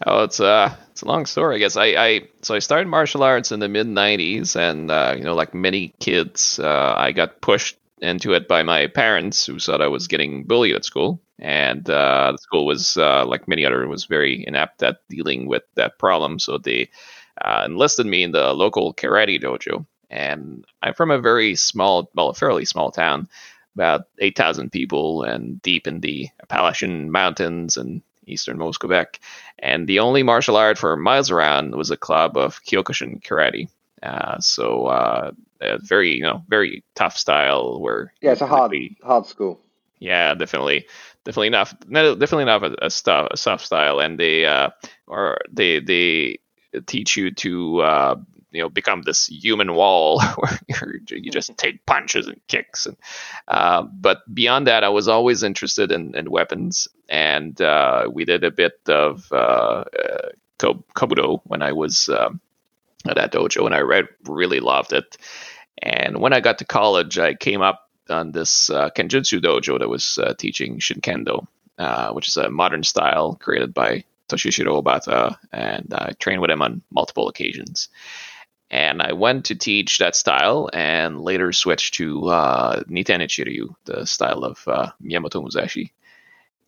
Oh, 0.07 0.25
it's 0.25 0.41
a 0.41 0.47
uh, 0.47 0.75
it's 0.91 1.03
a 1.03 1.07
long 1.07 1.27
story. 1.27 1.57
I 1.57 1.59
guess 1.59 1.77
I, 1.77 1.87
I 1.87 2.29
so 2.43 2.55
I 2.55 2.59
started 2.59 2.89
martial 2.89 3.23
arts 3.23 3.53
in 3.53 3.61
the 3.61 3.69
mid 3.69 3.87
'90s, 3.87 4.57
and 4.57 4.91
uh, 4.91 5.15
you 5.17 5.25
know, 5.25 5.35
like 5.35 5.55
many 5.55 5.95
kids, 6.01 6.59
uh, 6.59 6.95
I 6.97 7.13
got 7.13 7.41
pushed 7.41 7.79
into 8.01 8.33
it 8.33 8.49
by 8.49 8.63
my 8.63 8.87
parents, 8.87 9.45
who 9.47 9.59
thought 9.59 9.83
I 9.83 9.89
was 9.89 10.09
getting 10.09 10.45
bullied 10.45 10.75
at 10.75 10.85
school 10.85 11.21
and 11.41 11.89
uh, 11.91 12.33
the 12.33 12.39
school 12.39 12.67
was 12.67 12.97
uh, 12.97 13.25
like 13.27 13.49
many 13.49 13.67
other 13.67 13.87
was 13.89 14.05
very 14.05 14.45
inept 14.47 14.83
at 14.83 14.99
dealing 15.09 15.47
with 15.47 15.63
that 15.75 15.99
problem. 15.99 16.39
So 16.39 16.59
they 16.59 16.91
uh, 17.43 17.65
enlisted 17.67 18.07
me 18.07 18.23
in 18.23 18.33
the 18.33 18.53
local 18.53 18.95
karate 18.95 19.43
dojo. 19.43 19.87
And 20.11 20.65
i'm 20.83 20.95
from 20.95 21.11
a 21.13 21.21
very 21.21 21.55
small 21.55 22.11
well 22.15 22.31
a 22.31 22.35
fairly 22.35 22.65
small 22.65 22.91
town 22.91 23.29
about 23.77 24.07
8000 24.19 24.71
people 24.73 25.23
and 25.23 25.63
deep 25.63 25.87
in 25.87 26.01
the 26.01 26.29
appalachian 26.43 27.11
mountains 27.13 27.77
and 27.77 28.03
easternmost 28.27 28.81
quebec. 28.81 29.21
And 29.61 29.87
the 29.87 30.01
only 30.01 30.23
martial 30.25 30.57
art 30.57 30.79
for 30.79 30.97
miles 30.97 31.31
around 31.31 31.75
was 31.77 31.91
a 31.91 31.97
club 31.97 32.37
of 32.37 32.63
kyokushin 32.65 33.23
karate. 33.23 33.69
Uh, 34.03 34.39
so 34.41 34.87
uh, 34.87 35.31
a 35.61 35.79
very 35.79 36.17
you 36.17 36.23
know 36.23 36.43
very 36.49 36.83
tough 36.95 37.17
style 37.17 37.81
where 37.81 38.13
Yeah, 38.21 38.33
it's 38.33 38.41
a 38.41 38.47
hard 38.47 38.73
hard 39.03 39.27
school. 39.27 39.61
yeah, 39.99 40.35
definitely, 40.35 40.87
definitely 41.25 41.49
enough, 41.49 41.75
definitely 41.91 42.43
enough 42.43 42.63
a, 42.63 42.77
a, 42.83 42.91
stuff, 42.91 43.29
a 43.31 43.37
soft 43.37 43.65
style, 43.65 44.01
and 44.01 44.19
they 44.19 44.45
uh, 44.47 44.71
or 45.07 45.39
they 45.51 45.81
they 45.81 46.39
teach 46.87 47.17
you 47.17 47.31
to 47.33 47.81
uh, 47.81 48.17
you 48.51 48.63
know 48.63 48.69
become 48.69 49.03
this 49.03 49.27
human 49.27 49.75
wall 49.75 50.21
where 50.37 50.59
you're, 50.69 51.19
you 51.19 51.31
just 51.31 51.57
take 51.57 51.85
punches 51.87 52.27
and 52.27 52.41
kicks, 52.49 52.87
and 52.87 52.97
uh, 53.49 53.83
but 53.83 54.23
beyond 54.33 54.67
that, 54.67 54.85
I 54.85 54.89
was 54.89 55.09
always 55.09 55.43
interested 55.43 55.93
in, 55.93 56.17
in 56.17 56.31
weapons, 56.31 56.89
and 57.09 57.61
uh, 57.61 58.09
we 58.13 58.25
did 58.25 58.45
a 58.45 58.51
bit 58.51 58.81
of 58.89 59.31
uh, 59.33 59.85
uh, 59.85 60.29
kobudo 60.59 61.41
when 61.45 61.63
I 61.63 61.73
was 61.73 62.09
um, 62.09 62.41
at 63.07 63.17
that 63.17 63.33
dojo, 63.33 63.67
and 63.67 63.75
I 63.75 63.81
read, 63.81 64.09
really 64.27 64.61
loved 64.61 64.93
it. 64.93 65.17
And 65.83 66.21
when 66.21 66.33
I 66.33 66.41
got 66.41 66.59
to 66.59 66.65
college, 66.65 67.19
I 67.19 67.35
came 67.35 67.63
up 67.63 67.90
on 68.11 68.33
this 68.33 68.71
uh, 68.71 68.91
Kenjutsu 68.91 69.41
dojo 69.41 69.79
that 69.79 69.89
was 69.89 70.19
uh, 70.19 70.35
teaching 70.35 70.79
Shinkendo, 70.79 71.47
uh, 71.79 72.13
which 72.13 72.29
is 72.29 72.37
a 72.37 72.51
modern 72.51 72.83
style 72.83 73.37
created 73.41 73.73
by 73.73 74.05
Toshishiro 74.29 74.83
Obata, 74.83 75.37
and 75.53 75.93
I 75.93 76.13
trained 76.19 76.41
with 76.41 76.51
him 76.51 76.63
on 76.63 76.83
multiple 76.91 77.29
occasions. 77.29 77.89
And 78.71 79.03
I 79.03 79.13
went 79.15 79.47
to 79.47 79.57
teach 79.57 79.99
that 79.99 80.15
style, 80.15 80.71
and 80.73 81.21
later 81.21 81.53
switched 81.53 81.95
to 81.95 82.29
uh, 82.29 82.83
Niten 82.85 83.21
Ichiryu, 83.21 83.75
the 83.85 84.07
style 84.07 84.45
of 84.45 84.63
uh, 84.69 84.91
Miyamoto 85.03 85.43
Musashi. 85.43 85.93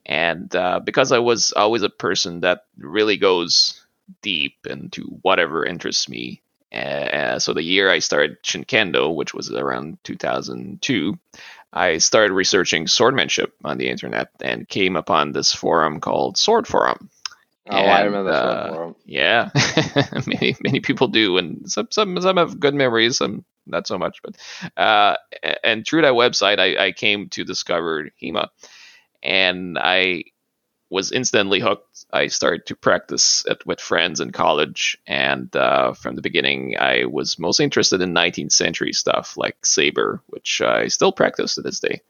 And 0.05 0.55
uh, 0.57 0.81
because 0.81 1.13
I 1.13 1.21
was 1.21 1.53
always 1.53 1.83
a 1.83 1.89
person 1.89 2.41
that 2.41 2.65
really 2.77 3.19
goes 3.19 3.81
deep 4.21 4.67
into 4.67 5.03
whatever 5.23 5.65
interests 5.65 6.09
me, 6.09 6.43
uh, 6.73 7.39
so 7.39 7.53
the 7.53 7.63
year 7.63 7.91
I 7.91 7.99
started 7.99 8.43
Shinkendo, 8.43 9.15
which 9.15 9.35
was 9.35 9.51
around 9.51 9.99
2002, 10.05 11.19
I 11.73 11.99
started 11.99 12.35
researching 12.35 12.87
swordmanship 12.87 13.53
on 13.65 13.79
the 13.79 13.89
internet 13.89 14.29
and 14.41 14.69
came 14.69 14.97
upon 14.97 15.33
this 15.33 15.55
forum 15.55 16.01
called 16.01 16.37
Sword 16.37 16.67
Forum. 16.67 17.11
Oh, 17.71 17.77
I 17.77 18.03
remember 18.03 18.33
that 18.33 18.45
uh, 18.45 18.75
forum. 18.75 18.97
Yeah, 19.07 19.51
many 20.27 20.57
many 20.61 20.81
people 20.81 21.07
do, 21.07 21.39
and 21.39 21.71
some 21.71 21.87
some 21.91 22.21
some 22.21 22.37
have 22.37 22.59
good 22.59 22.75
memories, 22.75 23.19
some 23.19 23.45
not 23.67 23.87
so 23.87 23.99
much. 23.99 24.21
But 24.23 24.37
uh, 24.77 25.17
and 25.63 25.87
through 25.87 26.03
that 26.03 26.15
website, 26.15 26.59
I, 26.59 26.87
I 26.87 26.93
came 26.93 27.29
to 27.31 27.45
discover 27.45 28.11
HEMA, 28.21 28.49
and 29.23 29.79
I 29.79 30.25
was 30.93 31.11
instantly 31.11 31.59
hooked. 31.59 32.05
I 32.13 32.27
started 32.27 32.67
to 32.67 32.77
practice 32.77 33.47
it 33.47 33.65
with 33.65 33.81
friends 33.81 34.21
in 34.21 34.31
college, 34.31 34.99
and 35.07 35.55
uh, 35.57 35.95
from 35.95 36.17
the 36.17 36.23
beginning, 36.23 36.77
I 36.79 37.07
was 37.07 37.39
most 37.39 37.61
interested 37.61 38.03
in 38.03 38.13
19th 38.13 38.53
century 38.53 38.93
stuff 38.93 39.39
like 39.39 39.65
saber, 39.65 40.21
which 40.27 40.61
I 40.61 40.89
still 40.89 41.11
practice 41.11 41.55
to 41.55 41.63
this 41.63 41.81
day. 41.81 42.03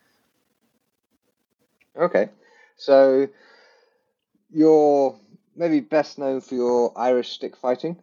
Okay, 1.97 2.31
so 2.77 3.29
you're 4.51 5.15
maybe 5.55 5.79
best 5.79 6.19
known 6.19 6.41
for 6.41 6.57
your 6.57 6.93
Irish 6.99 7.31
stick 7.31 7.57
fighting. 7.57 7.97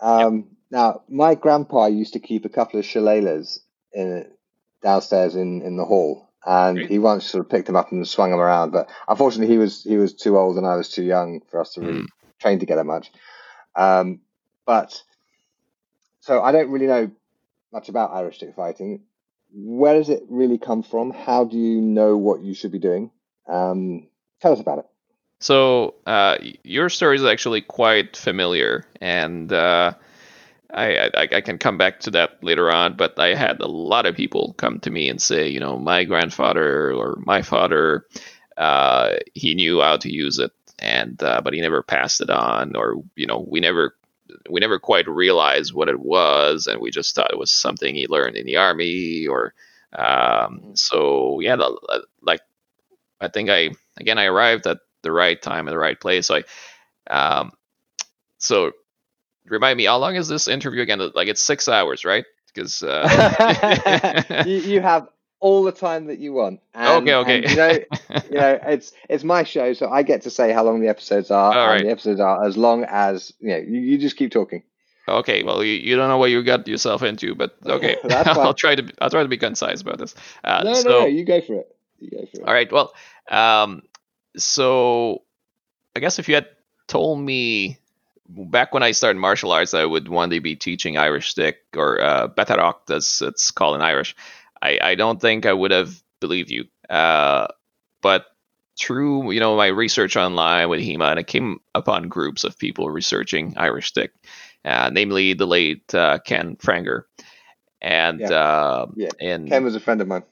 Um, 0.00 0.56
Now, 0.70 1.02
my 1.08 1.34
grandpa 1.34 1.86
used 1.86 2.12
to 2.14 2.20
keep 2.20 2.44
a 2.44 2.50
couple 2.50 2.80
of 2.80 2.86
shillelaghs 2.86 3.60
in 3.92 4.26
downstairs 4.82 5.34
in, 5.34 5.62
in 5.62 5.76
the 5.76 5.84
hall, 5.84 6.27
and 6.48 6.78
he 6.86 6.98
once 6.98 7.26
sort 7.26 7.44
of 7.44 7.50
picked 7.50 7.66
them 7.66 7.76
up 7.76 7.92
and 7.92 8.08
swung 8.08 8.30
them 8.30 8.40
around. 8.40 8.70
But 8.70 8.88
unfortunately, 9.06 9.52
he 9.52 9.58
was 9.58 9.84
he 9.84 9.98
was 9.98 10.14
too 10.14 10.38
old 10.38 10.56
and 10.56 10.66
I 10.66 10.76
was 10.76 10.88
too 10.88 11.04
young 11.04 11.42
for 11.50 11.60
us 11.60 11.74
to 11.74 11.82
really 11.82 12.06
train 12.40 12.58
together 12.58 12.84
much. 12.84 13.12
Um, 13.76 14.20
but 14.66 15.00
so 16.20 16.42
I 16.42 16.52
don't 16.52 16.70
really 16.70 16.86
know 16.86 17.10
much 17.70 17.90
about 17.90 18.12
Irish 18.12 18.36
stick 18.36 18.54
fighting. 18.56 19.02
Where 19.52 19.94
does 19.94 20.08
it 20.08 20.22
really 20.28 20.58
come 20.58 20.82
from? 20.82 21.10
How 21.10 21.44
do 21.44 21.58
you 21.58 21.82
know 21.82 22.16
what 22.16 22.42
you 22.42 22.54
should 22.54 22.72
be 22.72 22.78
doing? 22.78 23.10
Um, 23.46 24.08
tell 24.40 24.52
us 24.52 24.60
about 24.60 24.78
it. 24.78 24.86
So 25.40 25.94
uh, 26.06 26.38
your 26.64 26.88
story 26.88 27.16
is 27.16 27.24
actually 27.24 27.60
quite 27.60 28.16
familiar, 28.16 28.84
and 29.00 29.52
uh, 29.52 29.92
I, 30.72 31.10
I 31.14 31.28
I 31.32 31.40
can 31.40 31.58
come 31.58 31.78
back 31.78 32.00
to 32.00 32.10
that 32.12 32.42
later 32.42 32.70
on. 32.70 32.96
But 32.96 33.18
I 33.18 33.34
had 33.34 33.60
a 33.60 33.66
lot 33.66 34.06
of 34.06 34.16
people 34.16 34.54
come 34.58 34.80
to 34.80 34.90
me 34.90 35.08
and 35.08 35.20
say, 35.20 35.48
you 35.48 35.60
know, 35.60 35.78
my 35.78 36.04
grandfather 36.04 36.92
or 36.92 37.18
my 37.24 37.42
father, 37.42 38.06
uh, 38.56 39.16
he 39.34 39.54
knew 39.54 39.80
how 39.80 39.96
to 39.98 40.12
use 40.12 40.38
it, 40.38 40.52
and 40.78 41.22
uh, 41.22 41.40
but 41.42 41.54
he 41.54 41.60
never 41.60 41.82
passed 41.82 42.20
it 42.20 42.30
on, 42.30 42.76
or 42.76 43.02
you 43.16 43.26
know, 43.26 43.46
we 43.48 43.60
never 43.60 43.94
we 44.50 44.60
never 44.60 44.78
quite 44.78 45.08
realized 45.08 45.72
what 45.72 45.88
it 45.88 46.00
was, 46.00 46.66
and 46.66 46.80
we 46.80 46.90
just 46.90 47.14
thought 47.14 47.32
it 47.32 47.38
was 47.38 47.50
something 47.50 47.94
he 47.94 48.06
learned 48.06 48.36
in 48.36 48.44
the 48.46 48.56
army, 48.56 49.26
or 49.26 49.54
um, 49.94 50.72
so 50.74 51.40
yeah, 51.40 51.56
the, 51.56 52.04
like 52.22 52.40
I 53.20 53.28
think 53.28 53.50
I 53.50 53.70
again 53.98 54.18
I 54.18 54.26
arrived 54.26 54.66
at 54.66 54.78
the 55.02 55.12
right 55.12 55.40
time 55.40 55.68
at 55.68 55.72
the 55.72 55.78
right 55.78 56.00
place. 56.00 56.28
So 56.28 56.40
I, 57.10 57.38
um, 57.40 57.52
so 58.38 58.72
remind 59.50 59.76
me, 59.76 59.84
how 59.84 59.98
long 59.98 60.16
is 60.16 60.28
this 60.28 60.48
interview 60.48 60.82
again? 60.82 61.00
Like 61.14 61.28
it's 61.28 61.42
six 61.42 61.68
hours, 61.68 62.04
right? 62.04 62.24
Because 62.52 62.82
uh, 62.82 64.44
you, 64.46 64.56
you 64.56 64.80
have 64.80 65.08
all 65.40 65.62
the 65.62 65.72
time 65.72 66.06
that 66.06 66.18
you 66.18 66.32
want. 66.32 66.60
And, 66.74 67.08
Okay, 67.08 67.14
okay. 67.14 67.42
and, 67.42 67.50
you 67.50 67.56
know, 67.56 67.70
you 68.30 68.38
know, 68.38 68.58
it's 68.66 68.92
it's 69.08 69.24
my 69.24 69.44
show, 69.44 69.72
so 69.72 69.88
I 69.88 70.02
get 70.02 70.22
to 70.22 70.30
say 70.30 70.52
how 70.52 70.64
long 70.64 70.80
the 70.80 70.88
episodes 70.88 71.30
are. 71.30 71.52
All 71.52 71.62
and 71.62 71.72
right. 71.72 71.82
The 71.84 71.90
episodes 71.90 72.20
are 72.20 72.44
as 72.44 72.56
long 72.56 72.84
as 72.84 73.32
you 73.40 73.48
know. 73.50 73.58
You, 73.58 73.80
you 73.80 73.98
just 73.98 74.16
keep 74.16 74.30
talking. 74.30 74.62
okay, 75.06 75.42
well 75.42 75.64
you, 75.64 75.74
you 75.74 75.96
don't 75.96 76.08
know 76.08 76.18
what 76.18 76.30
you 76.30 76.42
got 76.42 76.66
yourself 76.68 77.02
into, 77.02 77.34
but 77.34 77.56
okay, 77.66 77.96
I'll 78.10 78.54
try 78.54 78.74
to 78.74 78.92
I'll 79.00 79.10
try 79.10 79.22
to 79.22 79.28
be 79.28 79.38
concise 79.38 79.80
about 79.80 79.98
this. 79.98 80.14
Uh, 80.44 80.62
no, 80.64 80.74
so, 80.74 80.88
no, 80.88 81.00
no. 81.00 81.06
You 81.06 81.24
go 81.24 81.40
for 81.40 81.54
it. 81.60 81.76
You 81.98 82.10
go 82.10 82.26
for 82.26 82.40
it. 82.40 82.46
All 82.46 82.52
right. 82.52 82.70
Well, 82.72 82.92
um, 83.30 83.82
so 84.36 85.22
I 85.94 86.00
guess 86.00 86.18
if 86.18 86.28
you 86.28 86.34
had 86.34 86.48
told 86.88 87.20
me 87.20 87.78
back 88.28 88.72
when 88.74 88.82
I 88.82 88.92
started 88.92 89.18
martial 89.18 89.52
arts, 89.52 89.74
I 89.74 89.84
would 89.84 90.08
one 90.08 90.28
day 90.28 90.38
be 90.38 90.56
teaching 90.56 90.96
Irish 90.96 91.30
stick 91.30 91.58
or 91.76 92.00
uh, 92.00 92.28
Bataireacht, 92.28 92.90
as 92.90 93.22
it's 93.24 93.50
called 93.50 93.76
in 93.76 93.82
Irish. 93.82 94.14
I, 94.60 94.78
I 94.82 94.94
don't 94.94 95.20
think 95.20 95.46
I 95.46 95.52
would 95.52 95.70
have 95.70 96.02
believed 96.20 96.50
you. 96.50 96.66
Uh, 96.88 97.48
but 98.02 98.26
through 98.78 99.32
you 99.32 99.40
know 99.40 99.56
my 99.56 99.66
research 99.66 100.16
online 100.16 100.68
with 100.68 100.80
HEMA, 100.80 101.10
and 101.10 101.18
I 101.18 101.22
came 101.22 101.60
upon 101.74 102.08
groups 102.08 102.44
of 102.44 102.58
people 102.58 102.90
researching 102.90 103.54
Irish 103.56 103.88
stick, 103.88 104.12
uh, 104.64 104.90
namely 104.92 105.34
the 105.34 105.46
late 105.46 105.92
uh, 105.94 106.18
Ken 106.24 106.56
Pfrenger, 106.56 107.02
and 107.80 108.20
Yeah. 108.20 108.30
uh, 108.30 108.86
Yeah. 108.94 109.10
and 109.20 109.48
Ken 109.48 109.64
was 109.64 109.74
a 109.74 109.80
friend 109.80 110.00
of 110.00 110.08
mine. 110.08 110.22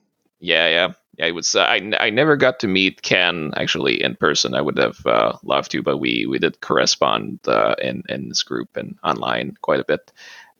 Yeah, 0.40 0.68
yeah, 0.68 0.92
yeah. 1.18 1.26
It 1.26 1.32
was. 1.32 1.54
Uh, 1.54 1.62
I 1.62 1.92
I 1.98 2.10
never 2.10 2.36
got 2.36 2.60
to 2.60 2.68
meet 2.68 3.02
Ken 3.02 3.52
actually 3.56 4.02
in 4.02 4.16
person. 4.16 4.54
I 4.54 4.60
would 4.60 4.78
have 4.78 5.04
uh, 5.06 5.32
loved 5.42 5.70
to, 5.72 5.82
but 5.82 5.98
we 5.98 6.26
we 6.26 6.38
did 6.38 6.60
correspond 6.60 7.40
uh, 7.48 7.74
in 7.80 8.02
in 8.08 8.28
this 8.28 8.42
group 8.42 8.76
and 8.76 8.98
online 9.02 9.56
quite 9.62 9.80
a 9.80 9.84
bit. 9.84 10.12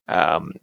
Um, 0.09 0.55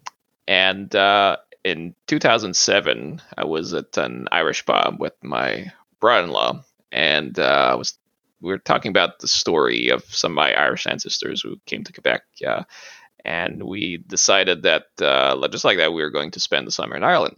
and 0.47 0.93
uh, 0.95 1.37
in 1.63 1.95
2007, 2.07 3.21
I 3.37 3.45
was 3.45 3.73
at 3.73 3.97
an 3.97 4.27
Irish 4.31 4.65
pub 4.65 4.99
with 4.99 5.13
my 5.23 5.71
brother-in-law, 5.99 6.63
and 6.91 7.37
uh, 7.39 7.69
I 7.71 7.75
was 7.75 7.97
we 8.41 8.51
were 8.51 8.57
talking 8.57 8.89
about 8.89 9.19
the 9.19 9.27
story 9.27 9.89
of 9.89 10.03
some 10.03 10.33
of 10.33 10.35
my 10.35 10.53
Irish 10.53 10.85
ancestors 10.85 11.41
who 11.41 11.59
came 11.65 11.83
to 11.85 11.93
Quebec. 11.93 12.23
And 13.25 13.63
we 13.63 13.97
decided 13.97 14.63
that 14.63 14.87
uh, 15.01 15.47
just 15.47 15.63
like 15.63 15.77
that, 15.77 15.93
we 15.93 16.01
were 16.01 16.09
going 16.09 16.31
to 16.31 16.41
spend 16.41 16.67
the 16.67 16.71
summer 16.71 16.97
in 16.97 17.03
Ireland. 17.03 17.37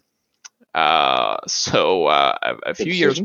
Uh, 0.76 1.38
so 1.48 2.08
uh, 2.08 2.38
a, 2.42 2.72
a 2.72 2.74
few 2.76 2.92
years, 2.94 3.22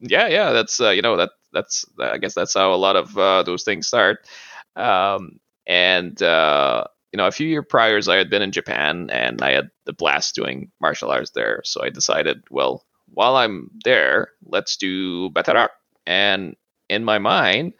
yeah, 0.00 0.28
yeah, 0.28 0.52
that's 0.52 0.80
uh, 0.80 0.90
you 0.90 1.02
know 1.02 1.16
that 1.16 1.30
that's 1.52 1.86
I 1.98 2.18
guess 2.18 2.34
that's 2.34 2.54
how 2.54 2.74
a 2.74 2.76
lot 2.76 2.96
of 2.96 3.16
uh, 3.16 3.42
those 3.42 3.64
things 3.64 3.86
start. 3.86 4.28
Um, 4.76 5.40
and 5.66 6.20
uh, 6.22 6.84
you 7.12 7.16
know, 7.16 7.26
a 7.26 7.32
few 7.32 7.48
years 7.48 7.64
prior, 7.66 7.98
I 8.08 8.16
had 8.16 8.28
been 8.28 8.42
in 8.42 8.52
Japan 8.52 9.08
and 9.10 9.40
I 9.40 9.52
had 9.52 9.70
the 9.86 9.94
blast 9.94 10.34
doing 10.34 10.70
martial 10.82 11.10
arts 11.10 11.30
there. 11.30 11.62
So 11.64 11.82
I 11.82 11.88
decided, 11.88 12.42
well, 12.50 12.84
while 13.08 13.36
I'm 13.36 13.70
there, 13.84 14.32
let's 14.44 14.76
do 14.76 15.30
Bataireacht. 15.30 15.70
And 16.06 16.56
in 16.90 17.04
my 17.04 17.18
mind, 17.18 17.72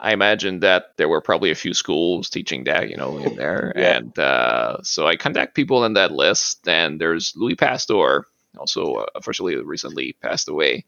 I 0.00 0.12
imagined 0.12 0.62
that 0.62 0.96
there 0.96 1.08
were 1.08 1.20
probably 1.20 1.52
a 1.52 1.54
few 1.54 1.72
schools 1.72 2.30
teaching 2.30 2.64
that, 2.64 2.90
you 2.90 2.96
know, 2.96 3.18
in 3.18 3.36
there. 3.36 3.72
Yeah. 3.76 3.96
And 3.98 4.18
uh, 4.18 4.78
so 4.82 5.06
I 5.06 5.14
contact 5.14 5.54
people 5.54 5.84
in 5.84 5.92
that 5.92 6.10
list, 6.10 6.66
and 6.66 7.00
there's 7.00 7.32
Louis 7.36 7.54
Pasteur, 7.54 8.26
also 8.58 8.94
uh, 8.94 9.06
officially 9.14 9.56
recently 9.56 10.16
passed 10.20 10.48
away, 10.48 10.84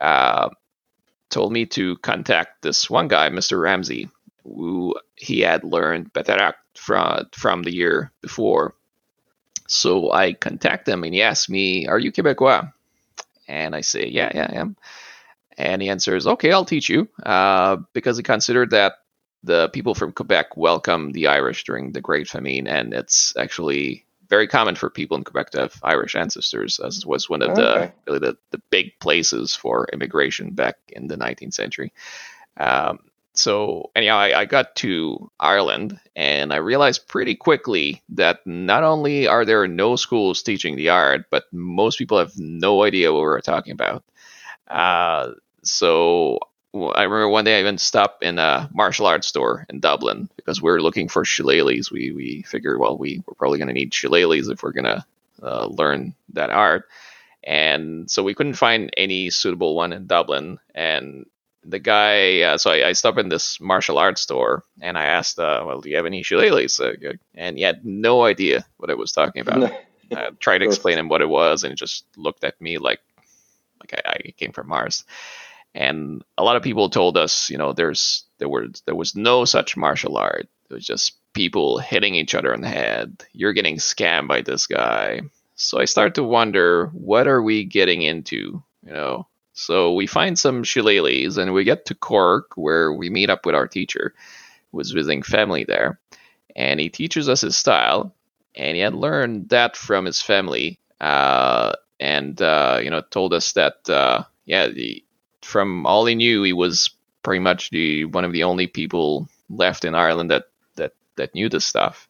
uh, 0.00 0.50
told 1.30 1.52
me 1.52 1.66
to 1.66 1.96
contact 1.98 2.62
this 2.62 2.88
one 2.88 3.08
guy, 3.08 3.28
Mr. 3.28 3.60
Ramsey, 3.60 4.08
who 4.44 4.94
he 5.16 5.40
had 5.40 5.64
learned 5.64 6.12
Bataireacht 6.12 6.54
from, 6.74 7.26
from 7.32 7.62
the 7.62 7.74
year 7.74 8.12
before. 8.20 8.74
So 9.68 10.12
I 10.12 10.32
contact 10.32 10.88
him, 10.88 11.02
and 11.02 11.12
he 11.12 11.22
asked 11.22 11.50
me, 11.50 11.86
Are 11.86 11.98
you 11.98 12.12
Quebecois? 12.12 12.72
And 13.48 13.74
I 13.74 13.80
say, 13.80 14.06
Yeah, 14.08 14.30
yeah, 14.34 14.46
I 14.50 14.56
am. 14.60 14.76
And 15.58 15.80
he 15.80 15.88
answers, 15.88 16.26
okay, 16.26 16.52
I'll 16.52 16.64
teach 16.64 16.88
you, 16.88 17.08
uh, 17.24 17.78
because 17.92 18.16
he 18.18 18.22
considered 18.22 18.70
that 18.70 18.94
the 19.42 19.68
people 19.70 19.94
from 19.94 20.12
Quebec 20.12 20.56
welcomed 20.56 21.14
the 21.14 21.28
Irish 21.28 21.64
during 21.64 21.92
the 21.92 22.00
Great 22.00 22.28
Famine, 22.28 22.66
and 22.66 22.92
it's 22.92 23.34
actually 23.36 24.05
very 24.28 24.46
common 24.48 24.74
for 24.74 24.90
people 24.90 25.16
in 25.16 25.24
Quebec 25.24 25.50
to 25.50 25.60
have 25.60 25.74
Irish 25.82 26.14
ancestors, 26.16 26.80
as 26.80 27.04
was 27.06 27.28
one 27.28 27.42
of 27.42 27.54
Okay. 27.54 27.54
the 27.54 27.92
really 28.06 28.18
the, 28.20 28.36
the 28.50 28.62
big 28.70 28.98
places 29.00 29.54
for 29.54 29.88
immigration 29.92 30.50
back 30.50 30.76
in 30.88 31.06
the 31.08 31.16
19th 31.16 31.54
century. 31.54 31.92
Um, 32.56 33.00
so 33.34 33.90
anyhow, 33.94 34.16
I, 34.16 34.40
I 34.40 34.44
got 34.46 34.74
to 34.76 35.30
Ireland 35.38 36.00
and 36.16 36.52
I 36.52 36.56
realized 36.56 37.06
pretty 37.08 37.34
quickly 37.34 38.02
that 38.10 38.46
not 38.46 38.82
only 38.82 39.26
are 39.26 39.44
there 39.44 39.68
no 39.68 39.96
schools 39.96 40.42
teaching 40.42 40.76
the 40.76 40.88
art, 40.88 41.26
but 41.30 41.44
most 41.52 41.98
people 41.98 42.18
have 42.18 42.32
no 42.38 42.82
idea 42.84 43.12
what 43.12 43.20
we're 43.20 43.40
talking 43.42 43.72
about. 43.72 44.04
Uh, 44.68 45.32
so 45.62 46.38
I 46.84 47.02
remember 47.02 47.28
one 47.28 47.44
day 47.44 47.56
I 47.56 47.60
even 47.60 47.78
stopped 47.78 48.22
in 48.22 48.38
a 48.38 48.68
martial 48.72 49.06
arts 49.06 49.26
store 49.26 49.66
in 49.68 49.80
Dublin 49.80 50.28
because 50.36 50.60
we 50.60 50.70
were 50.70 50.82
looking 50.82 51.08
for 51.08 51.24
shillelaghs. 51.24 51.90
We 51.90 52.12
we 52.12 52.42
figured, 52.42 52.78
well, 52.78 52.96
we 52.98 53.22
we're 53.26 53.34
probably 53.34 53.58
going 53.58 53.68
to 53.68 53.74
need 53.74 53.92
shillelaghs 53.92 54.48
if 54.48 54.62
we're 54.62 54.72
going 54.72 54.84
to 54.84 55.04
uh, 55.42 55.66
learn 55.66 56.14
that 56.32 56.50
art, 56.50 56.88
and 57.44 58.10
so 58.10 58.22
we 58.22 58.34
couldn't 58.34 58.54
find 58.54 58.90
any 58.96 59.30
suitable 59.30 59.74
one 59.74 59.92
in 59.92 60.06
Dublin. 60.06 60.58
And 60.74 61.26
the 61.64 61.78
guy, 61.78 62.42
uh, 62.42 62.58
so 62.58 62.70
I, 62.70 62.88
I 62.88 62.92
stopped 62.92 63.18
in 63.18 63.28
this 63.28 63.60
martial 63.60 63.98
arts 63.98 64.20
store 64.20 64.62
and 64.80 64.96
I 64.96 65.06
asked, 65.06 65.38
uh, 65.38 65.64
well, 65.66 65.80
do 65.80 65.90
you 65.90 65.96
have 65.96 66.06
any 66.06 66.22
shillelaghs? 66.22 66.80
Uh, 66.80 67.14
and 67.34 67.56
he 67.56 67.62
had 67.62 67.84
no 67.84 68.24
idea 68.24 68.64
what 68.76 68.90
I 68.90 68.94
was 68.94 69.12
talking 69.12 69.42
about. 69.42 69.72
I 70.12 70.30
tried 70.38 70.58
to 70.58 70.64
explain 70.64 70.98
him 70.98 71.08
what 71.08 71.22
it 71.22 71.28
was, 71.28 71.64
and 71.64 71.72
he 71.72 71.74
just 71.74 72.04
looked 72.16 72.44
at 72.44 72.60
me 72.60 72.78
like 72.78 73.00
like 73.80 74.00
I, 74.04 74.10
I 74.10 74.30
came 74.36 74.52
from 74.52 74.68
Mars. 74.68 75.04
And 75.76 76.24
a 76.38 76.42
lot 76.42 76.56
of 76.56 76.62
people 76.62 76.88
told 76.88 77.18
us, 77.18 77.50
you 77.50 77.58
know, 77.58 77.74
there's 77.74 78.24
there 78.38 78.48
were 78.48 78.68
there 78.86 78.94
was 78.94 79.14
no 79.14 79.44
such 79.44 79.76
martial 79.76 80.16
art. 80.16 80.48
It 80.70 80.74
was 80.74 80.86
just 80.86 81.12
people 81.34 81.78
hitting 81.78 82.14
each 82.14 82.34
other 82.34 82.52
in 82.54 82.62
the 82.62 82.68
head. 82.68 83.22
You're 83.34 83.52
getting 83.52 83.76
scammed 83.76 84.26
by 84.26 84.40
this 84.40 84.66
guy. 84.66 85.20
So 85.54 85.78
I 85.78 85.84
start 85.84 86.14
to 86.14 86.24
wonder, 86.24 86.86
what 86.94 87.28
are 87.28 87.42
we 87.42 87.64
getting 87.64 88.02
into? 88.02 88.62
You 88.84 88.92
know. 88.92 89.26
So 89.52 89.92
we 89.94 90.06
find 90.06 90.38
some 90.38 90.64
shillelaghs, 90.64 91.38
and 91.38 91.52
we 91.52 91.64
get 91.64 91.86
to 91.86 91.94
Cork, 91.94 92.52
where 92.56 92.92
we 92.92 93.10
meet 93.10 93.30
up 93.30 93.46
with 93.46 93.54
our 93.54 93.68
teacher, 93.68 94.14
who 94.70 94.78
was 94.78 94.92
visiting 94.92 95.22
family 95.22 95.64
there, 95.64 95.98
and 96.54 96.80
he 96.80 96.88
teaches 96.88 97.28
us 97.28 97.42
his 97.42 97.56
style, 97.56 98.14
and 98.54 98.76
he 98.76 98.82
had 98.82 98.94
learned 98.94 99.50
that 99.50 99.76
from 99.76 100.06
his 100.06 100.22
family, 100.22 100.78
uh, 101.00 101.72
and 102.00 102.40
uh, 102.40 102.80
you 102.82 102.88
know 102.90 103.02
told 103.10 103.34
us 103.34 103.52
that 103.52 103.88
uh, 103.88 104.24
yeah, 104.46 104.68
the, 104.68 105.02
from 105.46 105.86
all 105.86 106.04
he 106.04 106.14
knew, 106.14 106.42
he 106.42 106.52
was 106.52 106.90
pretty 107.22 107.40
much 107.40 107.70
the 107.70 108.04
one 108.04 108.24
of 108.24 108.32
the 108.32 108.44
only 108.44 108.66
people 108.66 109.28
left 109.48 109.84
in 109.84 109.94
Ireland 109.94 110.30
that 110.30 110.44
that 110.74 110.92
that 111.16 111.34
knew 111.34 111.48
this 111.48 111.64
stuff. 111.64 112.08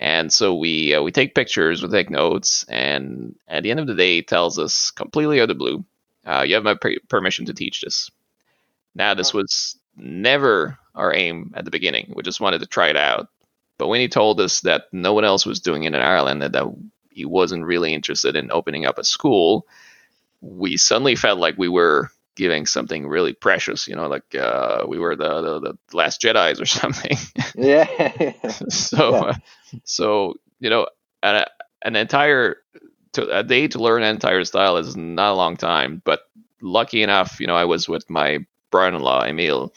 And 0.00 0.32
so 0.32 0.54
we 0.54 0.94
uh, 0.94 1.02
we 1.02 1.12
take 1.12 1.34
pictures, 1.34 1.82
we 1.82 1.88
take 1.88 2.10
notes, 2.10 2.64
and 2.68 3.36
at 3.46 3.62
the 3.62 3.70
end 3.70 3.80
of 3.80 3.86
the 3.86 3.94
day, 3.94 4.16
he 4.16 4.22
tells 4.22 4.58
us 4.58 4.90
completely 4.90 5.40
out 5.40 5.44
of 5.44 5.48
the 5.50 5.54
blue, 5.54 5.84
uh, 6.26 6.44
"You 6.46 6.54
have 6.56 6.64
my 6.64 6.74
per- 6.74 6.96
permission 7.08 7.46
to 7.46 7.54
teach 7.54 7.82
this." 7.82 8.10
Now, 8.94 9.14
this 9.14 9.32
was 9.34 9.78
never 9.96 10.78
our 10.94 11.14
aim 11.14 11.52
at 11.54 11.64
the 11.64 11.70
beginning. 11.70 12.12
We 12.16 12.22
just 12.22 12.40
wanted 12.40 12.60
to 12.60 12.66
try 12.66 12.88
it 12.88 12.96
out. 12.96 13.28
But 13.76 13.88
when 13.88 14.00
he 14.00 14.08
told 14.08 14.40
us 14.40 14.60
that 14.60 14.84
no 14.92 15.12
one 15.12 15.24
else 15.24 15.44
was 15.44 15.60
doing 15.60 15.84
it 15.84 15.94
in 15.94 16.00
Ireland, 16.00 16.42
and 16.42 16.54
that 16.54 16.66
he 17.10 17.24
wasn't 17.24 17.64
really 17.64 17.92
interested 17.94 18.36
in 18.36 18.50
opening 18.50 18.86
up 18.86 18.98
a 18.98 19.04
school, 19.04 19.66
we 20.40 20.76
suddenly 20.76 21.14
felt 21.16 21.38
like 21.38 21.56
we 21.58 21.68
were 21.68 22.10
giving 22.36 22.66
something 22.66 23.06
really 23.06 23.32
precious. 23.32 23.86
You 23.88 23.96
know, 23.96 24.08
like 24.08 24.34
uh, 24.34 24.84
we 24.88 24.98
were 24.98 25.16
the, 25.16 25.40
the 25.42 25.60
the 25.60 25.96
last 25.96 26.20
Jedi's 26.20 26.60
or 26.60 26.66
something. 26.80 27.16
yeah. 27.54 28.32
so, 28.68 29.14
Yeah. 29.14 29.20
uh, 29.20 29.34
so 29.84 30.34
you 30.60 30.70
know, 30.70 30.86
an, 31.22 31.44
an 31.82 31.96
entire 31.96 32.56
to, 33.12 33.38
a 33.38 33.42
day 33.42 33.68
to 33.68 33.78
learn 33.78 34.02
an 34.02 34.10
entire 34.14 34.44
style 34.44 34.76
is 34.76 34.96
not 34.96 35.32
a 35.32 35.36
long 35.36 35.56
time. 35.56 36.02
But 36.04 36.20
lucky 36.60 37.02
enough, 37.02 37.40
you 37.40 37.46
know, 37.46 37.56
I 37.56 37.64
was 37.64 37.88
with 37.88 38.08
my 38.10 38.44
brother-in-law 38.70 39.24
Emil, 39.26 39.72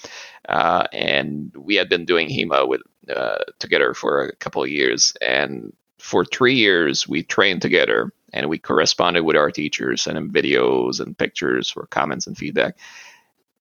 uh, 0.50 0.88
and 0.92 1.52
we 1.58 1.76
had 1.76 1.90
been 1.90 2.06
doing 2.06 2.30
HEMA 2.30 2.68
with 2.68 2.82
uh, 3.14 3.40
together 3.60 3.94
for 3.94 4.24
a 4.26 4.36
couple 4.38 4.64
of 4.64 4.70
years, 4.70 5.14
and 5.22 5.74
for 6.00 6.26
three 6.26 6.56
years 6.56 7.08
we 7.08 7.24
trained 7.24 7.62
together 7.62 8.12
and 8.34 8.50
we 8.50 8.58
corresponded 8.58 9.24
with 9.24 9.36
our 9.36 9.52
teachers, 9.52 10.02
sending 10.02 10.30
videos 10.30 11.00
and 11.00 11.18
pictures 11.18 11.70
for 11.70 11.88
comments 11.88 12.28
and 12.28 12.38
feedback. 12.38 12.78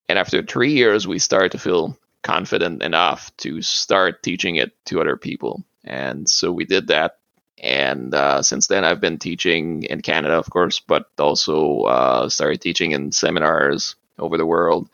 And 0.09 0.19
after 0.19 0.43
three 0.43 0.73
years, 0.73 1.07
we 1.07 1.19
started 1.19 1.53
to 1.53 1.59
feel 1.59 1.97
confident 2.23 2.83
enough 2.83 3.37
to 3.39 3.63
start 3.63 4.23
teaching 4.23 4.57
it 4.57 4.73
to 4.87 5.01
other 5.01 5.17
people. 5.17 5.65
And 5.85 6.29
so 6.29 6.51
we 6.51 6.65
did 6.65 6.89
that. 6.89 7.19
And 7.63 8.15
uh, 8.15 8.43
since 8.43 8.67
then, 8.67 8.85
I've 8.85 9.01
been 9.01 9.19
teaching 9.19 9.85
in 9.85 10.03
Canada, 10.03 10.35
of 10.35 10.51
course, 10.51 10.81
but 10.81 11.07
also 11.19 11.83
uh, 11.83 12.29
started 12.29 12.61
teaching 12.61 12.93
in 12.93 13.13
seminars 13.13 13.97
over 14.19 14.37
the 14.37 14.45
world. 14.47 14.91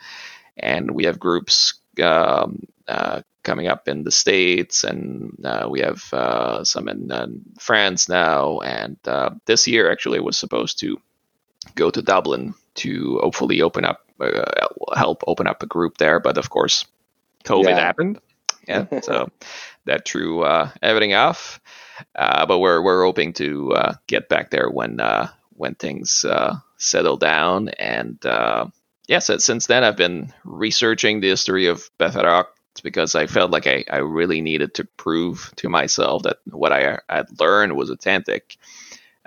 And 0.57 0.93
we 0.93 1.07
have 1.07 1.19
groups 1.19 1.75
um, 2.01 2.63
uh, 2.89 3.23
coming 3.43 3.67
up 3.67 3.89
in 3.89 4.05
the 4.05 4.11
States, 4.11 4.85
and 4.85 5.35
uh, 5.45 5.67
we 5.71 5.81
have 5.81 6.03
uh, 6.13 6.65
some 6.65 6.89
in, 6.89 7.11
uh, 7.11 7.27
France 7.59 8.09
now. 8.09 8.61
And 8.61 8.97
uh, 9.07 9.31
this 9.47 9.67
year, 9.67 9.91
actually, 9.91 10.21
was 10.21 10.37
supposed 10.39 10.79
to 10.81 11.01
go 11.75 11.91
to 11.91 12.03
Dublin 12.03 12.55
to 12.77 13.19
hopefully 13.23 13.63
open 13.63 13.85
up, 13.85 14.01
uh, 14.21 14.45
help 14.97 15.23
open 15.27 15.47
up 15.47 15.63
a 15.63 15.67
group 15.67 15.99
there. 15.99 16.21
But 16.21 16.39
of 16.39 16.51
course, 16.51 16.85
COVID 17.45 17.65
Yeah. 17.65 17.81
happened. 17.81 18.19
Yeah, 18.69 18.87
so 19.03 19.29
that 19.87 20.07
threw 20.07 20.43
uh, 20.43 20.71
everything 20.81 21.15
off. 21.15 21.61
Uh, 22.15 22.47
but 22.47 22.59
we're 22.59 22.81
we're 22.83 23.05
hoping 23.05 23.33
to 23.35 23.73
uh, 23.75 23.95
get 24.07 24.29
back 24.29 24.51
there 24.51 24.71
when 24.71 25.01
uh, 25.01 25.29
when 25.57 25.75
things 25.75 26.25
uh, 26.25 26.57
settle 26.77 27.17
down. 27.17 27.69
And 27.71 28.25
uh, 28.25 28.67
yeah, 29.09 29.19
since 29.19 29.67
then 29.67 29.85
I've 29.85 29.97
been 29.97 30.33
researching 30.45 31.21
the 31.21 31.29
history 31.29 31.67
of 31.67 31.91
Bataireacht 31.99 32.47
because 32.83 33.15
I 33.15 33.27
felt 33.27 33.51
like 33.51 33.67
I, 33.67 33.85
I 33.91 33.99
really 33.99 34.41
needed 34.41 34.75
to 34.75 34.85
prove 34.97 35.53
to 35.57 35.69
myself 35.69 36.23
that 36.23 36.39
what 36.51 36.73
I 36.73 36.99
had 37.09 37.41
learned 37.41 37.77
was 37.77 37.91
authentic. 37.91 38.57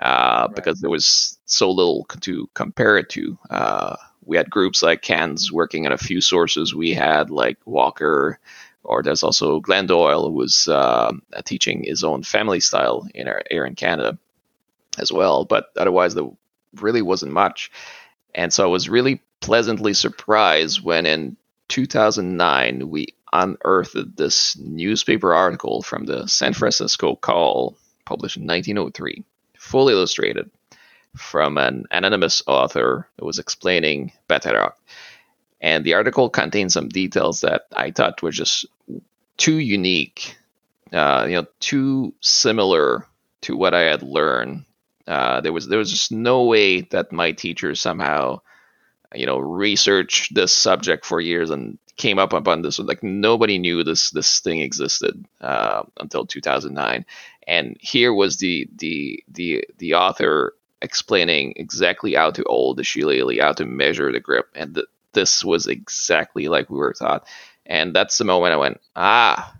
Uh, 0.00 0.48
Right. 0.48 0.54
Because 0.54 0.80
there 0.80 0.90
was 0.90 1.38
so 1.46 1.70
little 1.70 2.04
to 2.22 2.48
compare 2.54 2.98
it 2.98 3.08
to. 3.10 3.38
Uh, 3.50 3.96
we 4.24 4.36
had 4.36 4.50
groups 4.50 4.82
like 4.82 5.02
Cans 5.02 5.52
working 5.52 5.86
on 5.86 5.92
a 5.92 5.98
few 5.98 6.20
sources. 6.20 6.74
We 6.74 6.92
had 6.94 7.30
like 7.30 7.58
Walker, 7.64 8.38
or 8.84 9.02
there's 9.02 9.22
also 9.22 9.60
Glenn 9.60 9.86
Doyle, 9.86 10.28
who 10.28 10.34
was 10.34 10.68
um 10.68 11.22
teaching 11.44 11.84
his 11.84 12.04
own 12.04 12.22
family 12.22 12.60
style 12.60 13.06
in 13.14 13.28
our, 13.28 13.42
here 13.50 13.64
in 13.66 13.74
Canada 13.74 14.18
as 14.98 15.12
well. 15.12 15.44
But 15.44 15.70
otherwise, 15.76 16.14
there 16.14 16.30
really 16.74 17.02
wasn't 17.02 17.32
much. 17.32 17.70
And 18.34 18.52
so 18.52 18.64
I 18.64 18.68
was 18.68 18.88
really 18.88 19.20
pleasantly 19.40 19.94
surprised 19.94 20.82
when 20.82 21.06
in 21.06 21.36
2009 21.68 22.88
we 22.88 23.14
unearthed 23.32 24.16
this 24.16 24.56
newspaper 24.58 25.34
article 25.34 25.82
from 25.82 26.04
the 26.04 26.26
San 26.26 26.52
Francisco 26.52 27.16
Call, 27.16 27.76
published 28.04 28.36
in 28.36 28.46
1903, 28.46 29.24
fully 29.58 29.94
illustrated 29.94 30.50
from 31.16 31.58
an 31.58 31.86
anonymous 31.90 32.42
author 32.46 33.08
who 33.18 33.26
was 33.26 33.38
explaining 33.38 34.12
Bataireacht. 34.28 34.74
And 35.60 35.84
the 35.84 35.94
article 35.94 36.28
contained 36.28 36.72
some 36.72 36.88
details 36.88 37.40
that 37.40 37.66
I 37.74 37.90
thought 37.90 38.22
were 38.22 38.30
just 38.30 38.66
too 39.36 39.58
unique, 39.58 40.36
uh, 40.92 41.26
you 41.28 41.34
know, 41.34 41.46
too 41.60 42.14
similar 42.20 43.06
to 43.42 43.56
what 43.56 43.74
I 43.74 43.82
had 43.82 44.02
learned. 44.02 44.64
Uh, 45.06 45.40
there 45.40 45.52
was 45.52 45.68
there 45.68 45.78
was 45.78 45.90
just 45.90 46.12
no 46.12 46.44
way 46.44 46.82
that 46.82 47.12
my 47.12 47.32
teacher 47.32 47.74
somehow, 47.74 48.40
you 49.14 49.26
know, 49.26 49.38
researched 49.38 50.34
this 50.34 50.52
subject 50.52 51.04
for 51.04 51.20
years 51.20 51.50
and 51.50 51.78
came 51.96 52.18
up 52.18 52.32
upon 52.32 52.62
this. 52.62 52.78
Like 52.78 53.02
nobody 53.02 53.58
knew 53.58 53.84
this 53.84 54.10
this 54.10 54.40
thing 54.40 54.60
existed 54.60 55.24
uh, 55.40 55.84
until 55.98 56.26
2009. 56.26 57.04
And 57.46 57.76
here 57.80 58.12
was 58.12 58.38
the 58.38 58.68
the 58.76 59.22
the 59.28 59.64
the 59.78 59.94
author 59.94 60.54
explaining 60.82 61.54
exactly 61.56 62.14
how 62.14 62.30
to 62.32 62.44
hold 62.46 62.76
the 62.76 62.84
shillelagh, 62.84 63.40
how 63.40 63.52
to 63.52 63.64
measure 63.64 64.12
the 64.12 64.20
grip, 64.20 64.48
and 64.54 64.74
th- 64.74 64.86
this 65.12 65.44
was 65.44 65.66
exactly 65.66 66.48
like 66.48 66.68
we 66.68 66.78
were 66.78 66.92
taught. 66.92 67.26
And 67.64 67.94
that's 67.94 68.18
the 68.18 68.24
moment 68.24 68.52
I 68.52 68.58
went, 68.58 68.80
ah, 68.94 69.54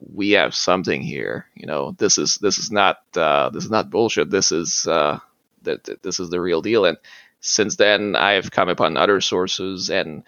we 0.00 0.32
have 0.32 0.54
something 0.54 1.02
here. 1.02 1.46
You 1.54 1.66
know, 1.66 1.92
this 1.98 2.18
is 2.18 2.36
this 2.36 2.58
is 2.58 2.70
not 2.70 2.98
uh, 3.16 3.50
this 3.50 3.64
is 3.64 3.70
not 3.70 3.90
bullshit. 3.90 4.30
This 4.30 4.52
is 4.52 4.86
uh, 4.86 5.18
that 5.62 6.02
this 6.02 6.20
is 6.20 6.30
the 6.30 6.40
real 6.40 6.62
deal. 6.62 6.84
And 6.84 6.98
since 7.44 7.76
then, 7.76 8.16
I 8.16 8.32
have 8.32 8.50
come 8.50 8.70
upon 8.70 8.96
other 8.96 9.20
sources, 9.20 9.90
and 9.90 10.24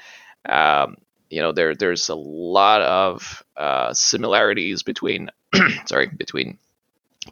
um, 0.47 0.99
you 1.31 1.41
know, 1.41 1.53
there 1.53 1.75
there's 1.75 2.11
a 2.11 2.15
lot 2.15 2.83
of 2.83 3.43
uh, 3.57 3.95
similarities 3.95 4.83
between 4.83 5.31
sorry 5.87 6.09
between 6.09 6.59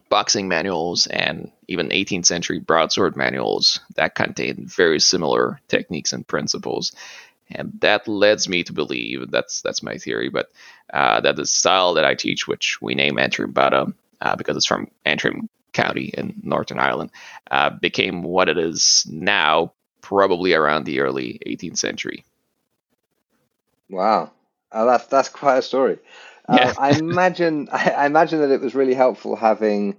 boxing 0.08 0.48
manuals 0.48 1.06
and 1.06 1.52
even 1.68 1.90
18th 1.90 2.26
century 2.26 2.58
broadsword 2.58 3.14
manuals 3.14 3.80
that 3.94 4.14
contain 4.14 4.66
very 4.66 4.98
similar 4.98 5.60
techniques 5.68 6.12
and 6.14 6.26
principles. 6.26 6.92
And 7.50 7.74
that 7.80 8.08
leads 8.08 8.48
me 8.48 8.64
to 8.64 8.72
believe 8.72 9.30
that's 9.30 9.60
that's 9.60 9.82
my 9.82 9.98
theory 9.98 10.30
but 10.30 10.50
uh, 10.92 11.20
that 11.20 11.36
the 11.36 11.44
style 11.44 11.94
that 11.94 12.04
i 12.04 12.14
teach 12.14 12.48
which 12.48 12.80
we 12.80 12.94
name 12.94 13.18
antrim 13.18 13.52
bata 13.52 13.92
uh, 14.22 14.34
because 14.34 14.56
it's 14.56 14.66
from 14.66 14.88
antrim 15.04 15.50
County 15.74 16.06
in 16.16 16.40
Northern 16.42 16.78
Ireland, 16.78 17.10
uh, 17.50 17.70
became 17.70 18.22
what 18.22 18.48
it 18.48 18.56
is 18.56 19.06
now, 19.10 19.72
probably 20.00 20.54
around 20.54 20.84
the 20.84 21.00
early 21.00 21.40
18th 21.46 21.78
century. 21.78 22.24
Wow, 23.90 24.32
uh, 24.72 24.84
that's 24.87 25.06
that's 25.06 25.28
quite 25.28 25.58
a 25.58 25.62
story. 25.62 25.98
Uh. 26.48 26.72
I 26.78 26.92
imagine 26.92 27.68
I, 27.72 27.90
I 27.90 28.06
imagine 28.06 28.40
that 28.40 28.50
it 28.50 28.60
was 28.60 28.74
really 28.74 28.94
helpful 28.94 29.37
having 29.37 29.96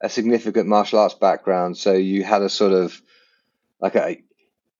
a 0.00 0.08
significant 0.08 0.66
martial 0.68 0.98
arts 0.98 1.14
background, 1.14 1.78
so 1.78 1.92
you 1.92 2.24
had 2.24 2.42
a 2.42 2.48
sort 2.48 2.72
of 2.72 3.00
like 3.80 3.94
a 3.96 4.22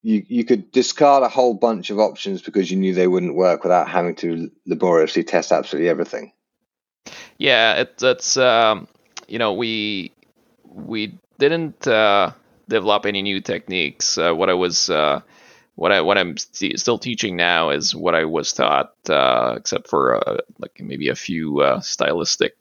you 0.03 0.25
you 0.27 0.43
could 0.43 0.71
discard 0.71 1.23
a 1.23 1.29
whole 1.29 1.53
bunch 1.53 1.89
of 1.89 1.99
options 1.99 2.41
because 2.41 2.69
you 2.69 2.77
knew 2.77 2.93
they 2.93 3.07
wouldn't 3.07 3.35
work 3.35 3.63
without 3.63 3.89
having 3.89 4.15
to 4.15 4.51
laboriously 4.65 5.23
test 5.23 5.51
absolutely 5.51 5.89
everything. 5.89 6.33
Yeah, 7.37 7.75
it, 7.75 8.03
it's 8.03 8.37
um, 8.37 8.87
you 9.27 9.39
know 9.39 9.53
we 9.53 10.11
we 10.73 11.17
didn't 11.39 11.87
uh, 11.87 12.31
develop 12.67 13.05
any 13.05 13.21
new 13.21 13.41
techniques. 13.41 14.17
Uh, 14.17 14.33
what 14.33 14.49
I 14.49 14.53
was 14.53 14.89
uh, 14.89 15.21
what 15.75 15.91
I 15.91 16.01
what 16.01 16.17
I'm 16.17 16.37
st- 16.37 16.79
still 16.79 16.97
teaching 16.97 17.35
now 17.35 17.69
is 17.69 17.95
what 17.95 18.15
I 18.15 18.25
was 18.25 18.53
taught, 18.53 18.93
uh, 19.09 19.55
except 19.57 19.87
for 19.89 20.15
uh, 20.17 20.37
like 20.59 20.79
maybe 20.79 21.09
a 21.09 21.15
few 21.15 21.61
uh, 21.61 21.79
stylistic 21.81 22.55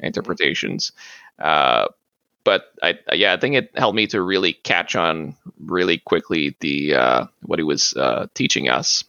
interpretations. 0.00 0.92
but 1.38 2.72
I 2.82 2.98
yeah 3.12 3.32
I 3.32 3.36
think 3.38 3.56
it 3.56 3.70
helped 3.74 3.96
me 3.96 4.06
to 4.08 4.22
really 4.22 4.52
catch 4.52 4.94
on 4.96 5.36
really 5.58 5.98
quickly 5.98 6.56
the 6.60 7.28
what 7.42 7.58
he 7.58 7.64
was 7.64 7.94
teaching 8.34 8.68
us, 8.68 9.04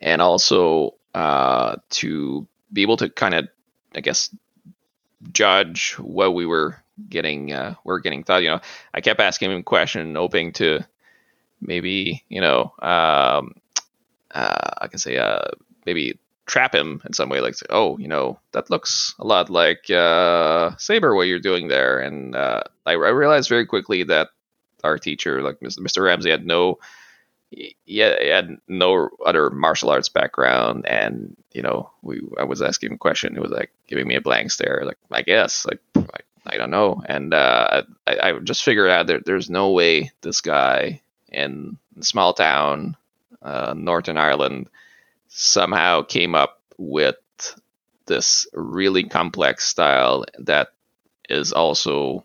and 0.00 0.22
also 0.22 0.94
to 1.14 2.46
be 2.72 2.82
able 2.82 2.96
to 2.98 3.08
kind 3.08 3.34
of 3.34 3.48
I 3.94 4.00
guess 4.00 4.34
judge 5.32 5.94
what 5.98 6.34
we 6.34 6.44
were 6.46 6.83
getting 7.08 7.52
uh, 7.52 7.74
we're 7.84 8.00
getting 8.00 8.24
thought. 8.24 8.42
You 8.42 8.50
know, 8.50 8.60
I 8.92 9.00
kept 9.00 9.20
asking 9.20 9.50
him 9.50 9.62
question, 9.62 10.14
hoping 10.14 10.52
to 10.54 10.80
maybe 11.60 12.24
you 12.28 12.40
know 12.40 12.72
um, 12.80 13.54
uh, 14.30 14.70
I 14.78 14.88
can 14.88 14.98
say 14.98 15.16
uh, 15.16 15.48
maybe 15.86 16.18
trap 16.46 16.74
him 16.74 17.00
in 17.06 17.12
some 17.12 17.28
way, 17.28 17.40
like 17.40 17.56
oh 17.70 17.98
you 17.98 18.08
know 18.08 18.38
that 18.52 18.70
looks 18.70 19.14
a 19.18 19.24
lot 19.24 19.50
like 19.50 19.90
uh, 19.90 20.70
Saber 20.78 21.14
what 21.14 21.26
you're 21.26 21.40
doing 21.40 21.68
there, 21.68 22.00
and 22.00 22.34
uh, 22.34 22.62
I, 22.86 22.92
I 22.92 23.10
realized 23.10 23.48
very 23.48 23.66
quickly 23.66 24.02
that 24.04 24.28
our 24.82 24.98
teacher, 24.98 25.42
like 25.42 25.60
Mr. 25.60 26.04
Ramsey, 26.04 26.30
had 26.30 26.46
no 26.46 26.78
yeah, 27.86 28.14
he 28.20 28.28
had 28.28 28.56
no 28.68 29.10
other 29.24 29.50
martial 29.50 29.90
arts 29.90 30.08
background, 30.08 30.86
and 30.86 31.36
you 31.52 31.62
know, 31.62 31.90
we 32.02 32.20
I 32.38 32.44
was 32.44 32.62
asking 32.62 32.88
him 32.90 32.94
a 32.94 32.98
question. 32.98 33.34
He 33.34 33.40
was 33.40 33.50
like 33.50 33.70
giving 33.86 34.06
me 34.08 34.16
a 34.16 34.20
blank 34.20 34.50
stare, 34.50 34.82
like 34.84 34.98
I 35.10 35.22
guess, 35.22 35.66
like 35.66 35.80
I 36.46 36.56
don't 36.56 36.70
know. 36.70 37.02
And 37.06 37.32
uh, 37.32 37.82
I, 38.06 38.18
I 38.30 38.38
just 38.38 38.64
figured 38.64 38.90
out 38.90 39.06
that 39.06 39.24
there's 39.24 39.50
no 39.50 39.70
way 39.70 40.12
this 40.20 40.40
guy 40.40 41.00
in 41.28 41.78
small 42.00 42.34
town, 42.34 42.96
uh, 43.42 43.74
Northern 43.76 44.18
Ireland, 44.18 44.68
somehow 45.28 46.02
came 46.02 46.34
up 46.34 46.60
with 46.76 47.16
this 48.06 48.46
really 48.52 49.04
complex 49.04 49.66
style 49.66 50.24
that 50.38 50.68
is 51.28 51.52
also 51.52 52.24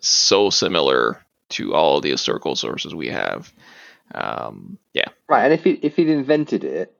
so 0.00 0.50
similar 0.50 1.24
to 1.50 1.74
all 1.74 2.00
the 2.00 2.10
historical 2.10 2.56
sources 2.56 2.94
we 2.94 3.08
have. 3.08 3.52
Um, 4.14 4.78
yeah. 4.92 5.08
Right, 5.28 5.44
and 5.44 5.52
if 5.52 5.64
he 5.64 5.72
if 5.72 5.96
he'd 5.96 6.08
invented 6.08 6.64
it 6.64 6.94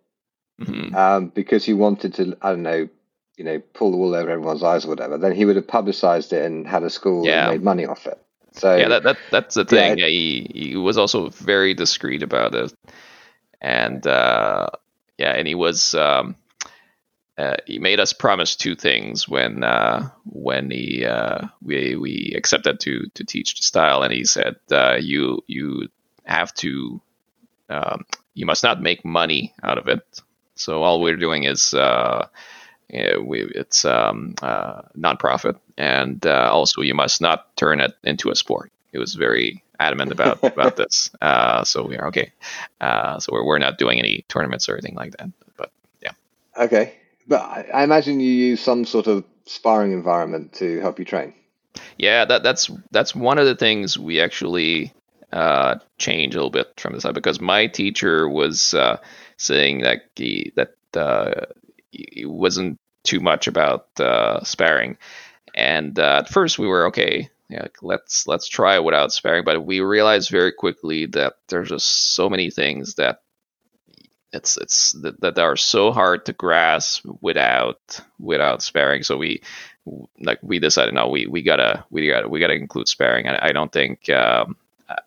mm-hmm. 0.61 0.95
um, 0.95 1.29
because 1.29 1.65
he 1.65 1.75
wanted 1.75 2.15
to, 2.15 2.37
I 2.41 2.51
don't 2.51 2.63
know, 2.63 2.89
you 3.37 3.45
know, 3.45 3.61
pull 3.73 3.91
the 3.91 3.97
wool 3.97 4.15
over 4.15 4.31
everyone's 4.31 4.63
eyes 4.63 4.85
or 4.85 4.89
whatever, 4.89 5.19
then 5.19 5.33
he 5.33 5.45
would 5.45 5.57
have 5.57 5.67
publicized 5.67 6.33
it 6.33 6.45
and 6.45 6.67
had 6.67 6.83
a 6.83 6.91
school 6.91 7.27
yeah. 7.27 7.45
and 7.45 7.53
made 7.53 7.63
money 7.63 7.87
off 7.87 8.07
it. 8.07 8.21
So 8.53 8.77
yeah, 8.77 8.89
that, 8.89 9.03
that 9.03 9.17
that's 9.31 9.55
the 9.57 9.65
thing. 9.65 9.99
Yeah, 9.99 10.07
yeah 10.07 10.11
he 10.11 10.51
he 10.55 10.77
was 10.77 10.97
also 10.97 11.29
very 11.31 11.75
discreet 11.75 12.23
about 12.23 12.55
it, 12.55 12.73
and 13.61 14.07
uh, 14.07 14.69
yeah, 15.19 15.33
and 15.33 15.47
he 15.47 15.55
was. 15.55 15.95
Um, 15.95 16.37
uh, 17.37 17.57
he 17.67 17.81
made 17.81 17.99
us 17.99 18.13
promise 18.13 18.55
two 18.55 18.77
things 18.77 19.29
when 19.29 19.65
uh, 19.65 20.09
when 20.25 20.71
he 20.71 21.05
uh, 21.05 21.41
we 21.63 21.97
we 21.97 22.33
accepted 22.37 22.79
to 22.79 23.09
to 23.15 23.25
teach 23.25 23.57
the 23.57 23.63
style, 23.65 24.05
and 24.05 24.13
he 24.13 24.25
said 24.25 24.55
uh, 24.71 24.97
you 25.01 25.43
you 25.49 25.89
have 26.25 26.55
to 26.55 27.01
um, 27.71 28.05
you 28.35 28.47
must 28.47 28.63
not 28.63 28.81
make 28.81 29.05
money 29.05 29.53
out 29.65 29.79
of 29.79 29.89
it. 29.89 30.03
So 30.55 30.85
all 30.85 31.01
we're 31.01 31.17
doing 31.17 31.43
is 31.43 31.75
uh, 31.75 32.29
it's 32.89 33.85
um, 33.85 34.35
uh, 34.43 34.83
nonprofit, 34.97 35.59
and 35.77 36.25
uh, 36.27 36.51
also 36.53 36.83
you 36.83 36.95
must 36.95 37.21
not 37.21 37.57
turn 37.57 37.81
it 37.81 37.95
into 38.03 38.31
a 38.31 38.37
sport. 38.37 38.71
It 38.93 38.99
was 38.99 39.15
very 39.15 39.63
adamant 39.81 40.13
about 40.13 40.43
about 40.45 40.77
this. 40.77 41.11
Uh, 41.21 41.65
so 41.65 41.85
we 41.85 41.97
are 41.97 42.09
okay. 42.09 42.33
Uh, 42.81 43.19
so 43.19 43.33
we're, 43.33 43.45
we're 43.45 43.59
not 43.59 43.79
doing 43.79 43.99
any 43.99 44.25
tournaments 44.29 44.69
or 44.69 44.75
anything 44.75 44.95
like 44.95 45.17
that. 45.17 45.31
But 45.57 45.71
yeah. 46.03 46.13
Okay, 46.57 46.95
but 47.27 47.41
I, 47.41 47.67
I 47.73 47.85
imagine 47.85 48.21
you 48.21 48.31
use 48.31 48.61
some 48.61 48.85
sort 48.85 49.07
of 49.07 49.25
sparring 49.47 49.93
environment 49.93 50.53
to 50.55 50.81
help 50.81 50.99
you 50.99 51.05
train. 51.05 51.35
Yeah, 51.99 52.25
that 52.25 52.43
that's 52.43 52.71
that's 52.91 53.15
one 53.15 53.39
of 53.39 53.47
the 53.47 53.57
things 53.57 53.99
we 53.99 54.21
actually 54.21 54.93
uh, 55.33 55.79
change 55.99 56.35
a 56.35 56.39
little 56.39 56.51
bit 56.51 56.73
from 56.79 56.95
the 56.95 57.01
side 57.01 57.15
because 57.15 57.41
my 57.41 57.67
teacher 57.67 58.29
was 58.29 58.75
uh, 58.75 58.99
saying 59.37 59.81
that 59.81 60.03
he 60.15 60.53
that 60.55 60.75
uh, 60.97 61.47
he 62.13 62.25
wasn't 62.25 62.79
too 63.05 63.21
much 63.21 63.47
about 63.47 63.89
uh, 64.01 64.43
sparring, 64.45 64.97
and 65.55 65.99
uh, 65.99 66.23
at 66.25 66.29
first 66.29 66.59
we 66.59 66.67
were 66.67 66.87
okay. 66.87 67.31
Yeah, 67.51 67.69
let's 67.83 68.27
let's 68.27 68.49
try 68.49 68.79
without 68.79 69.13
sparring, 69.13 69.45
but 69.45 69.65
we 69.65 69.81
realized 69.81 70.31
very 70.31 70.53
quickly 70.53 71.07
that 71.07 71.35
there's 71.49 71.69
just 71.69 72.15
so 72.15 72.31
many 72.31 72.51
things 72.51 72.95
that 72.95 73.21
it's 74.33 74.57
it's 74.57 74.93
that, 75.03 75.21
that 75.21 75.39
are 75.39 75.57
so 75.57 75.93
hard 75.93 76.27
to 76.27 76.33
grasp 76.33 77.07
without 77.21 78.01
without 78.19 78.63
sparring. 78.63 79.03
So 79.03 79.17
we 79.17 79.43
like 80.19 80.39
we 80.43 80.59
decided 80.59 80.95
no, 80.95 81.09
we 81.09 81.27
we 81.27 81.43
gotta 81.43 81.85
we 81.91 82.09
gotta 82.09 82.29
we 82.29 82.41
gotta 82.41 82.55
include 82.55 82.89
sparring. 82.89 83.29
I, 83.29 83.49
I 83.49 83.53
don't 83.53 83.73
think. 83.73 84.09
Um, 84.11 84.57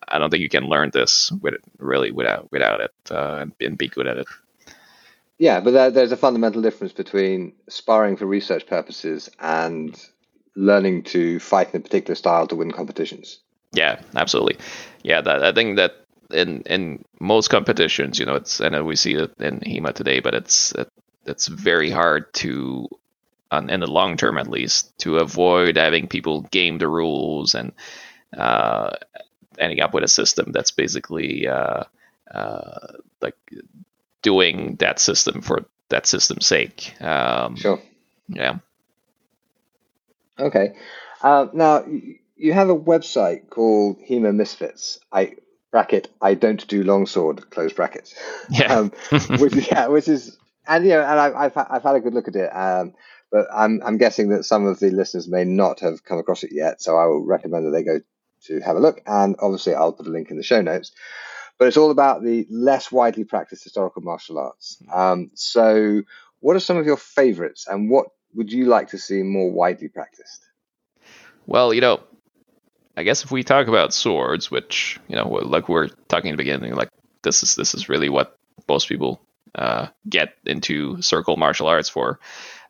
I 0.08 0.18
don't 0.18 0.30
think 0.30 0.42
you 0.42 0.48
can 0.48 0.64
learn 0.64 0.90
this 0.92 1.30
with 1.30 1.54
really 1.78 2.10
without 2.10 2.50
without 2.50 2.80
it 2.80 2.92
uh, 3.10 3.46
and 3.60 3.78
be 3.78 3.88
good 3.88 4.06
at 4.08 4.18
it. 4.18 4.26
Yeah, 5.38 5.60
but 5.60 5.70
there, 5.70 5.90
there's 5.90 6.12
a 6.12 6.16
fundamental 6.16 6.62
difference 6.62 6.92
between 6.92 7.52
sparring 7.68 8.16
for 8.16 8.26
research 8.26 8.66
purposes 8.66 9.30
and 9.38 9.96
learning 10.56 11.04
to 11.04 11.38
fight 11.38 11.72
in 11.72 11.80
a 11.80 11.82
particular 11.82 12.16
style 12.16 12.46
to 12.48 12.56
win 12.56 12.72
competitions. 12.72 13.38
Yeah, 13.72 14.00
absolutely. 14.16 14.58
Yeah, 15.02 15.20
that, 15.20 15.44
I 15.44 15.52
think 15.52 15.76
that 15.76 15.92
in 16.32 16.62
in 16.62 17.04
most 17.20 17.48
competitions, 17.48 18.18
you 18.18 18.26
know, 18.26 18.34
it's 18.34 18.60
and 18.60 18.84
we 18.84 18.96
see 18.96 19.14
it 19.14 19.32
in 19.38 19.60
HEMA 19.60 19.94
today, 19.94 20.20
but 20.20 20.34
it's 20.34 20.72
it, 20.72 20.88
it's 21.26 21.46
very 21.46 21.90
hard 21.90 22.32
to, 22.34 22.88
in 23.52 23.80
the 23.80 23.86
long 23.86 24.16
term 24.16 24.38
at 24.38 24.48
least, 24.48 24.96
to 24.98 25.18
avoid 25.18 25.76
having 25.76 26.08
people 26.08 26.42
game 26.42 26.78
the 26.78 26.88
rules 26.88 27.54
and 27.54 27.72
uh, 28.36 28.90
ending 29.58 29.80
up 29.80 29.94
with 29.94 30.04
a 30.04 30.08
system 30.08 30.52
that's 30.52 30.70
basically 30.70 31.46
uh, 31.46 31.84
uh, 32.32 32.92
like 33.20 33.36
doing 34.22 34.76
that 34.76 34.98
system 34.98 35.40
for 35.40 35.66
that 35.88 36.06
system's 36.06 36.46
sake. 36.46 36.94
Um, 37.00 37.56
sure. 37.56 37.80
Yeah. 38.28 38.58
Okay. 40.38 40.76
Uh, 41.22 41.46
now 41.52 41.84
you 42.36 42.52
have 42.52 42.68
a 42.68 42.78
website 42.78 43.50
called 43.50 43.98
HEMA 44.08 44.34
Misfits. 44.34 45.00
I 45.12 45.36
bracket. 45.70 46.08
I 46.20 46.34
don't 46.34 46.66
do 46.68 46.82
longsword. 46.82 47.50
Close 47.50 47.72
bracket. 47.72 48.14
Yeah. 48.50 48.74
um, 48.74 48.92
which, 49.38 49.70
yeah, 49.70 49.88
which 49.88 50.08
is 50.08 50.36
and 50.66 50.84
you 50.84 50.90
know, 50.90 51.00
and 51.02 51.18
I, 51.18 51.42
have 51.44 51.56
I've 51.56 51.82
had 51.82 51.96
a 51.96 52.00
good 52.00 52.14
look 52.14 52.28
at 52.28 52.36
it. 52.36 52.48
Um, 52.48 52.94
but 53.30 53.46
I'm 53.52 53.80
I'm 53.84 53.98
guessing 53.98 54.30
that 54.30 54.44
some 54.44 54.66
of 54.66 54.78
the 54.78 54.90
listeners 54.90 55.28
may 55.28 55.44
not 55.44 55.80
have 55.80 56.04
come 56.04 56.18
across 56.18 56.44
it 56.44 56.52
yet. 56.52 56.80
So 56.80 56.96
I 56.96 57.06
will 57.06 57.24
recommend 57.24 57.66
that 57.66 57.70
they 57.70 57.82
go 57.82 58.00
to 58.44 58.60
have 58.60 58.76
a 58.76 58.80
look. 58.80 59.02
And 59.06 59.36
obviously, 59.40 59.74
I'll 59.74 59.92
put 59.92 60.06
a 60.06 60.10
link 60.10 60.30
in 60.30 60.36
the 60.36 60.42
show 60.42 60.62
notes. 60.62 60.92
But 61.58 61.68
it's 61.68 61.76
all 61.76 61.90
about 61.90 62.22
the 62.22 62.46
less 62.50 62.92
widely 62.92 63.24
practiced 63.24 63.64
historical 63.64 64.02
martial 64.02 64.38
arts. 64.38 64.78
Hmm. 64.84 65.00
Um, 65.00 65.30
so, 65.34 66.02
what 66.40 66.56
are 66.56 66.60
some 66.60 66.76
of 66.76 66.86
your 66.86 66.96
favorites, 66.96 67.66
and 67.68 67.90
what 67.90 68.06
would 68.34 68.52
you 68.52 68.66
like 68.66 68.88
to 68.88 68.98
see 68.98 69.22
more 69.22 69.50
widely 69.50 69.88
practiced? 69.88 70.44
Well, 71.46 71.74
you 71.74 71.80
know, 71.80 72.00
I 72.96 73.02
guess 73.02 73.24
if 73.24 73.30
we 73.30 73.42
talk 73.42 73.68
about 73.68 73.92
swords, 73.92 74.50
which 74.50 74.98
you 75.08 75.16
know, 75.16 75.28
like 75.28 75.68
we 75.68 75.76
are 75.76 75.88
talking 76.08 76.30
in 76.30 76.36
the 76.36 76.42
beginning, 76.42 76.74
like 76.74 76.90
this 77.22 77.42
is 77.42 77.54
this 77.54 77.74
is 77.74 77.88
really 77.88 78.08
what 78.08 78.38
most 78.68 78.88
people 78.88 79.20
uh, 79.54 79.88
get 80.08 80.34
into 80.44 81.00
circle 81.02 81.36
martial 81.36 81.66
arts 81.66 81.88
for. 81.88 82.20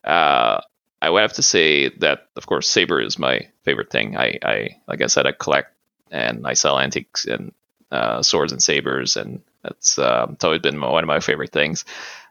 Uh, 0.04 0.60
I 1.00 1.10
would 1.10 1.22
have 1.22 1.34
to 1.34 1.42
say 1.42 1.90
that, 1.98 2.28
of 2.36 2.46
course, 2.46 2.68
saber 2.68 3.00
is 3.00 3.18
my 3.18 3.48
favorite 3.64 3.90
thing. 3.90 4.16
I, 4.16 4.38
I 4.42 4.68
like 4.88 5.02
I 5.02 5.06
said, 5.06 5.26
I 5.26 5.32
collect 5.32 5.72
and 6.10 6.46
I 6.46 6.54
sell 6.54 6.78
antiques 6.78 7.24
and 7.24 7.52
uh, 7.90 8.22
swords 8.22 8.52
and 8.52 8.62
sabers, 8.62 9.16
and 9.16 9.42
that's 9.62 9.98
um, 9.98 10.32
it's 10.32 10.44
always 10.44 10.60
been 10.60 10.80
one 10.80 11.04
of 11.04 11.08
my 11.08 11.20
favorite 11.20 11.52
things. 11.52 11.84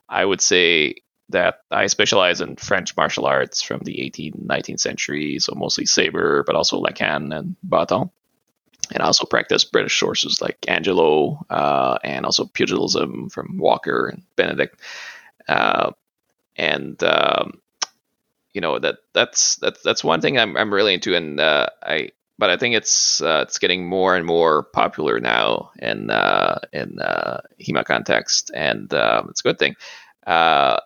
I 0.10 0.24
would 0.24 0.42
say 0.42 0.96
that 1.30 1.62
I 1.72 1.88
specialize 1.88 2.40
in 2.42 2.56
French 2.56 2.96
martial 2.96 3.26
arts 3.26 3.62
from 3.62 3.80
the 3.80 3.98
18th, 3.98 4.46
19th 4.46 4.80
century, 4.80 5.40
so 5.40 5.54
mostly 5.56 5.86
saber, 5.86 6.44
but 6.44 6.56
also 6.56 6.78
la 6.78 6.92
canne 6.92 7.34
and 7.34 7.56
baton. 7.64 8.10
And 8.94 9.04
I 9.04 9.08
also 9.08 9.26
practice 9.26 9.66
British 9.66 10.00
sources 10.00 10.42
like 10.42 10.58
Angelo 10.68 11.46
uh, 11.50 11.98
and 12.04 12.26
also 12.26 12.46
pugilism 12.46 13.30
from 13.30 13.58
Walker 13.58 14.08
and 14.08 14.24
Benedict. 14.38 14.80
Uh, 15.50 15.92
and 16.56 17.02
um, 17.04 17.62
you 18.54 18.62
know 18.62 18.80
that 18.80 18.98
that's 19.14 19.58
that's 19.58 19.82
that's 19.84 20.04
one 20.04 20.22
thing 20.22 20.40
I'm 20.40 20.56
I'm 20.56 20.74
really 20.74 20.94
into, 20.94 21.16
and 21.16 21.40
uh, 21.40 21.68
I 21.84 22.12
but 22.38 22.50
I 22.50 22.58
think 22.58 22.76
it's 22.76 23.22
uh, 23.22 23.44
it's 23.48 23.58
getting 23.58 23.88
more 23.88 24.16
and 24.16 24.26
more 24.26 24.64
popular 24.64 25.20
now 25.20 25.72
in 25.80 26.10
uh, 26.10 26.60
in 26.72 27.00
uh, 27.00 27.42
HEMA 27.60 27.84
context, 27.86 28.52
and 28.54 28.94
um, 28.94 29.28
it's 29.30 29.42
a 29.42 29.44
good 29.44 29.60
thing. 29.60 29.76
Uh, 30.26 30.80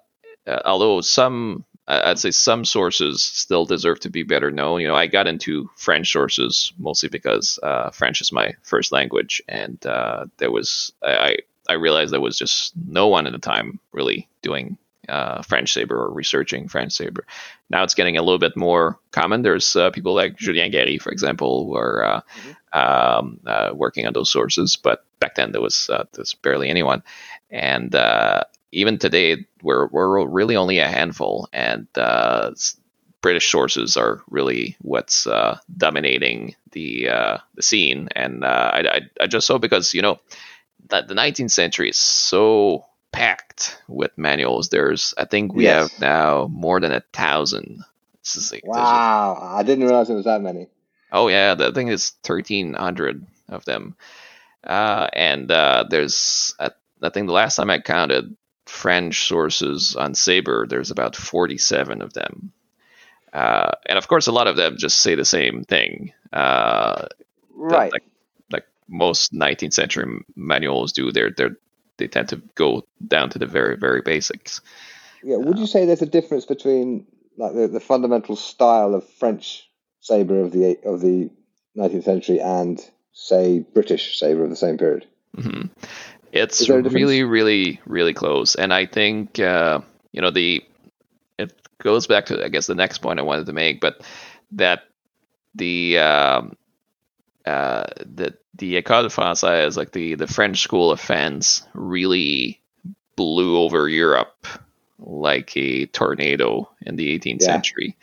uh, 0.47 0.61
although 0.65 1.01
some, 1.01 1.65
I'd 1.87 2.19
say 2.19 2.31
some 2.31 2.63
sources 2.65 3.23
still 3.23 3.65
deserve 3.65 3.99
to 4.01 4.09
be 4.09 4.23
better 4.23 4.49
known. 4.51 4.81
You 4.81 4.87
know, 4.87 4.95
I 4.95 5.07
got 5.07 5.27
into 5.27 5.69
French 5.75 6.11
sources 6.11 6.73
mostly 6.77 7.09
because 7.09 7.59
uh, 7.61 7.89
French 7.91 8.21
is 8.21 8.31
my 8.31 8.53
first 8.63 8.91
language, 8.91 9.41
and 9.47 9.77
there 9.81 10.51
was 10.51 10.93
I 11.03 11.37
I 11.69 11.73
realized 11.73 12.13
there 12.13 12.21
was 12.21 12.37
just 12.37 12.73
no 12.87 13.07
one 13.07 13.27
at 13.27 13.33
the 13.33 13.39
time 13.39 13.79
really 13.91 14.27
doing 14.41 14.77
uh, 15.11 15.41
French 15.41 15.73
saber 15.73 16.01
or 16.01 16.09
researching 16.09 16.67
French 16.67 16.93
saber. 16.93 17.25
Now 17.69 17.83
it's 17.83 17.93
getting 17.93 18.17
a 18.17 18.21
little 18.21 18.39
bit 18.39 18.55
more 18.55 18.97
common. 19.11 19.41
There's 19.41 19.75
uh, 19.75 19.91
people 19.91 20.15
like 20.15 20.37
Julien 20.37 20.71
Gary, 20.71 20.97
for 20.97 21.11
example, 21.11 21.65
who 21.65 21.75
are 21.75 22.03
uh, 22.03 22.21
mm-hmm. 22.21 22.79
um, 22.79 23.39
uh, 23.45 23.71
working 23.73 24.07
on 24.07 24.13
those 24.13 24.31
sources. 24.31 24.77
But 24.77 25.05
back 25.19 25.35
then 25.35 25.51
there 25.51 25.61
was 25.61 25.89
uh, 25.89 26.05
there's 26.13 26.33
barely 26.33 26.69
anyone, 26.69 27.03
and 27.49 27.93
uh, 27.93 28.43
even 28.71 28.97
today 28.97 29.45
we're 29.61 29.87
we're 29.87 30.25
really 30.25 30.55
only 30.55 30.79
a 30.79 30.87
handful, 30.87 31.49
and 31.51 31.87
British 33.21 33.51
sources 33.51 33.97
are 33.97 34.23
really 34.29 34.77
what's 34.81 35.27
dominating 35.77 36.55
the 36.71 37.03
the 37.55 37.61
scene. 37.61 38.07
And 38.15 38.45
I, 38.45 38.83
I, 39.19 39.23
I 39.23 39.27
just 39.27 39.45
so 39.45 39.59
because 39.59 39.93
you 39.93 40.01
know 40.01 40.19
that 40.89 41.07
the 41.07 41.15
19th 41.15 41.51
century 41.51 41.89
is 41.89 41.97
so 41.97 42.85
packed 43.11 43.81
with 43.87 44.17
manuals. 44.17 44.69
There's, 44.69 45.13
I 45.17 45.25
think 45.25 45.53
we 45.53 45.63
yes. 45.63 45.91
have 45.91 46.01
now 46.01 46.47
more 46.51 46.79
than 46.79 46.91
a 46.91 47.03
thousand. 47.13 47.83
Like, 48.51 48.65
wow, 48.65 49.37
I 49.41 49.63
didn't 49.63 49.85
realize 49.85 50.09
it 50.09 50.13
was 50.13 50.25
that 50.25 50.41
many. 50.41 50.67
Oh 51.11 51.27
yeah, 51.27 51.55
the 51.55 51.71
thing 51.71 51.87
is 51.87 52.11
thirteen 52.23 52.73
hundred 52.73 53.25
of 53.49 53.65
them, 53.65 53.95
uh, 54.63 55.07
and 55.11 55.51
uh, 55.51 55.85
there's 55.89 56.53
I, 56.59 56.69
I 57.01 57.09
think 57.09 57.27
the 57.27 57.33
last 57.33 57.55
time 57.55 57.71
I 57.71 57.79
counted 57.79 58.37
French 58.67 59.27
sources 59.27 59.95
on 59.95 60.13
Saber, 60.13 60.67
there's 60.67 60.91
about 60.91 61.15
forty-seven 61.15 62.03
of 62.03 62.13
them, 62.13 62.53
uh, 63.33 63.71
and 63.87 63.97
of 63.97 64.07
course 64.07 64.27
a 64.27 64.31
lot 64.31 64.47
of 64.47 64.55
them 64.55 64.77
just 64.77 64.99
say 64.99 65.15
the 65.15 65.25
same 65.25 65.63
thing. 65.63 66.13
Uh, 66.31 67.07
right. 67.55 67.91
Like, 67.91 68.03
like 68.51 68.67
most 68.87 69.33
19th 69.33 69.73
century 69.73 70.23
manuals 70.35 70.93
do. 70.93 71.11
They're 71.11 71.31
they're 71.31 71.57
they 71.97 72.07
tend 72.07 72.29
to 72.29 72.41
go 72.55 72.85
down 73.05 73.29
to 73.29 73.39
the 73.39 73.45
very 73.45 73.77
very 73.77 74.01
basics. 74.01 74.61
Yeah, 75.23 75.37
would 75.37 75.59
you 75.59 75.67
say 75.67 75.85
there's 75.85 76.01
a 76.01 76.07
difference 76.07 76.45
between 76.45 77.05
like 77.37 77.53
the, 77.53 77.67
the 77.67 77.79
fundamental 77.79 78.35
style 78.35 78.95
of 78.95 79.07
French 79.07 79.69
saber 79.99 80.41
of 80.41 80.51
the 80.51 80.77
of 80.83 81.01
the 81.01 81.29
19th 81.77 82.03
century 82.03 82.39
and 82.39 82.83
say 83.13 83.59
British 83.59 84.19
saber 84.19 84.43
of 84.43 84.49
the 84.49 84.55
same 84.55 84.77
period? 84.77 85.07
Mm-hmm. 85.37 85.67
It's 86.31 86.69
really, 86.69 87.23
really, 87.23 87.81
really 87.85 88.13
close, 88.13 88.55
and 88.55 88.73
I 88.73 88.85
think 88.85 89.39
uh, 89.39 89.81
you 90.11 90.21
know 90.21 90.31
the 90.31 90.63
it 91.37 91.53
goes 91.79 92.07
back 92.07 92.27
to 92.27 92.43
I 92.43 92.47
guess 92.47 92.67
the 92.67 92.75
next 92.75 92.99
point 92.99 93.19
I 93.19 93.23
wanted 93.23 93.47
to 93.47 93.53
make, 93.53 93.81
but 93.81 94.01
that 94.53 94.83
the 95.55 95.99
um, 95.99 96.55
uh, 97.45 97.85
the 97.99 98.37
the 98.55 98.81
École 98.81 99.05
Française, 99.05 99.77
like 99.77 99.91
the 99.91 100.15
the 100.15 100.27
French 100.27 100.61
school 100.61 100.91
of 100.91 100.99
fans, 100.99 101.63
really 101.73 102.61
blew 103.15 103.57
over 103.57 103.87
Europe 103.87 104.47
like 104.99 105.55
a 105.57 105.87
tornado 105.87 106.69
in 106.81 106.95
the 106.95 107.17
18th 107.19 107.41
yeah, 107.41 107.45
century. 107.45 107.97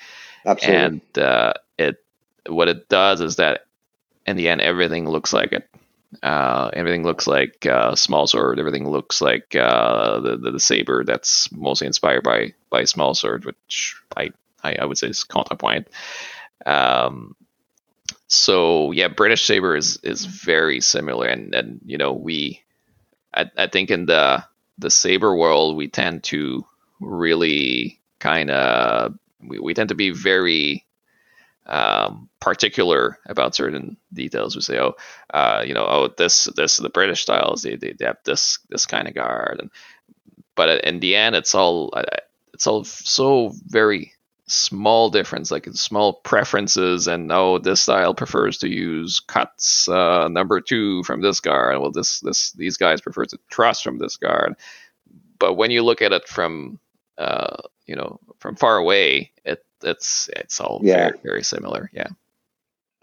Absolutely. 0.45 0.85
And 0.85 1.19
uh, 1.19 1.53
it 1.79 2.03
what 2.49 2.69
it 2.69 2.89
does 2.89 3.21
is 3.21 3.37
that 3.37 3.67
in 4.27 4.37
the 4.37 4.49
end 4.49 4.61
everything 4.61 5.09
looks 5.09 5.33
like 5.33 5.53
it. 5.53 5.69
Uh, 6.23 6.71
everything 6.73 7.03
looks 7.05 7.27
like 7.27 7.67
uh, 7.67 7.95
small 7.95 8.27
sword. 8.27 8.59
Everything 8.59 8.89
looks 8.89 9.21
like 9.21 9.55
uh, 9.55 10.21
the, 10.21 10.37
the, 10.39 10.51
the 10.53 10.61
saber 10.61 11.05
that's 11.05 11.53
mostly 11.53 11.87
inspired 11.87 12.25
by 12.25 12.55
by 12.71 12.85
small 12.85 13.15
sword, 13.15 13.45
which 13.45 13.95
I 14.17 14.31
I, 14.65 14.77
I 14.77 14.85
would 14.85 14.99
say 14.99 15.09
is 15.09 15.25
counterpoint. 15.25 15.89
Um, 16.65 17.37
so 18.29 18.93
yeah, 18.93 19.09
British 19.09 19.45
Saber 19.45 19.75
is 19.75 19.99
is 20.03 20.27
very 20.27 20.81
similar, 20.81 21.27
and 21.27 21.55
and 21.55 21.81
you 21.85 21.97
know 21.97 22.13
we, 22.13 22.63
I, 23.35 23.51
I 23.57 23.67
think 23.67 23.91
in 23.91 24.07
the 24.07 24.45
the 24.77 24.91
saber 24.91 25.35
world 25.35 25.77
we 25.77 25.89
tend 25.89 26.25
to 26.25 26.65
really 27.01 28.01
kind 28.19 28.51
of 28.51 29.19
we, 29.41 29.59
we 29.59 29.75
tend 29.75 29.89
to 29.89 29.95
be 29.95 30.11
very 30.11 30.85
um, 31.67 32.29
particular 32.41 33.19
about 33.27 33.55
certain 33.55 33.97
details. 34.13 34.55
We 34.55 34.63
say, 34.63 34.79
oh, 34.79 34.95
uh, 35.33 35.65
you 35.67 35.73
know, 35.73 35.87
oh, 35.89 36.09
this 36.17 36.45
this 36.55 36.77
the 36.77 36.91
British 36.91 37.23
styles 37.23 37.63
they, 37.63 37.77
they, 37.77 37.93
they 37.93 38.05
have 38.05 38.19
this 38.25 38.59
this 38.69 38.85
kind 38.85 39.09
of 39.09 39.15
guard, 39.15 39.61
and 39.61 39.71
but 40.55 40.85
in 40.85 41.01
the 41.01 41.17
end, 41.17 41.35
it's 41.35 41.55
all 41.55 41.95
it's 42.53 42.67
all 42.67 42.85
so 42.85 43.53
very 43.67 44.13
small 44.49 45.11
difference, 45.11 45.51
like 45.51 45.67
small 45.73 46.15
preferences, 46.15 47.07
and 47.07 47.31
oh, 47.31 47.59
this 47.59 47.83
style 47.83 48.15
prefers 48.15 48.59
to 48.59 48.69
use 48.69 49.21
cuts 49.21 49.89
uh, 49.89 50.29
number 50.29 50.61
two 50.61 51.03
from 51.05 51.21
this 51.21 51.41
guard. 51.41 51.79
Well, 51.81 51.91
this 51.91 52.21
this 52.21 52.53
these 52.53 52.77
guys 52.77 53.01
prefer 53.01 53.25
to 53.27 53.39
trust 53.51 53.85
from 53.85 53.99
this 53.99 54.17
guard. 54.17 54.57
But 55.39 55.55
when 55.55 55.71
you 55.71 55.83
look 55.83 56.03
at 56.03 56.13
it 56.13 56.27
from 56.27 56.81
uh, 57.17 57.57
you 57.87 57.97
know 57.97 58.19
from 58.39 58.57
far 58.57 58.77
away, 58.77 59.33
it 59.45 59.65
it's 59.83 60.29
it's 60.35 60.61
all 60.61 60.81
yeah. 60.83 60.97
very 61.11 61.19
very 61.23 61.43
similar. 61.45 61.91
Yeah, 61.93 62.09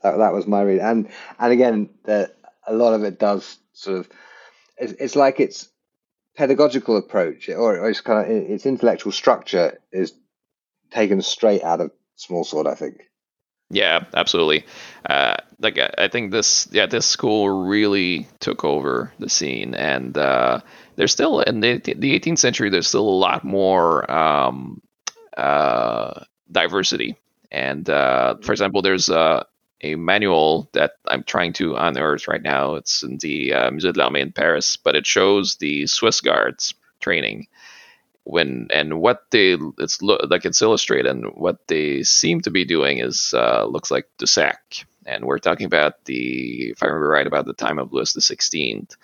that, 0.04 0.18
that 0.18 0.34
was 0.34 0.48
my 0.48 0.62
read, 0.62 0.80
and 0.80 1.10
and 1.40 1.54
again, 1.54 1.90
the, 2.04 2.32
a 2.68 2.74
lot 2.74 2.94
of 2.94 3.04
it 3.04 3.20
does 3.20 3.58
sort 3.74 4.00
of 4.00 4.10
it's, 4.78 4.94
it's 4.94 5.16
like 5.16 5.40
it's 5.40 5.70
pedagogical 6.36 6.98
approach 6.98 7.48
or, 7.50 7.80
or 7.80 7.90
it's 7.90 8.02
kind 8.02 8.20
of 8.20 8.30
its 8.30 8.66
intellectual 8.66 9.12
structure 9.12 9.80
is 9.92 10.14
taken 10.96 11.22
straight 11.22 11.64
out 11.64 11.82
of 11.82 11.92
Small 12.16 12.44
Sword, 12.44 12.68
I 12.68 12.76
think. 12.76 13.10
Yeah, 13.70 14.06
absolutely. 14.14 14.66
Uh, 15.08 15.38
like 15.60 15.80
I 15.98 16.08
think 16.08 16.32
this, 16.32 16.68
yeah, 16.72 16.86
this 16.86 17.06
school 17.06 17.50
really 17.68 18.28
took 18.40 18.64
over 18.64 19.12
the 19.20 19.30
scene, 19.30 19.74
and 19.74 20.18
uh, 20.18 20.62
there's 20.96 21.12
still 21.12 21.42
in 21.42 21.60
the, 21.60 21.78
the 21.80 22.20
18th 22.20 22.38
century. 22.38 22.70
There's 22.70 22.88
still 22.88 23.08
a 23.08 23.22
lot 23.28 23.44
more 23.44 24.10
um, 24.10 24.82
uh, 25.36 26.26
diversity, 26.52 27.18
and 27.52 27.90
uh, 27.90 28.36
for 28.42 28.52
example, 28.52 28.84
there's 28.84 29.10
uh, 29.10 29.44
a 29.82 29.96
manual 29.96 30.70
that 30.74 30.94
I'm 31.08 31.24
trying 31.24 31.54
to 31.54 31.76
unearth 31.76 32.28
right 32.28 32.42
now. 32.42 32.76
It's 32.76 33.02
in 33.02 33.18
the 33.18 33.54
uh, 33.54 33.72
Musée 33.72 33.94
de 33.94 34.00
l'Armée 34.00 34.22
in 34.22 34.32
Paris, 34.32 34.78
but 34.78 34.96
it 34.96 35.08
shows 35.08 35.56
the 35.56 35.88
Swiss 35.88 36.22
Guards 36.22 36.76
training 37.00 37.48
when 38.26 38.68
and 38.72 39.00
what 39.00 39.26
they 39.32 39.58
it's 39.78 40.02
like 40.02 40.46
it's 40.46 40.62
illustrated 40.62 41.10
and 41.10 41.26
what 41.36 41.68
they 41.68 42.04
seem 42.04 42.42
to 42.42 42.52
be 42.52 42.66
doing 42.66 43.00
is 43.00 43.34
uh, 43.36 43.66
looks 43.66 43.92
like 43.92 44.08
the 44.20 44.28
sack. 44.28 44.86
And 45.06 45.26
we're 45.26 45.40
talking 45.40 45.68
about 45.68 46.04
the 46.06 46.72
if 46.72 46.82
i 46.82 46.88
remember 46.88 47.08
right 47.08 47.28
about 47.28 47.46
the 47.46 47.54
time 47.54 47.78
of 47.80 47.94
louis 47.94 48.14
the 48.14 48.22
16th 48.22 48.96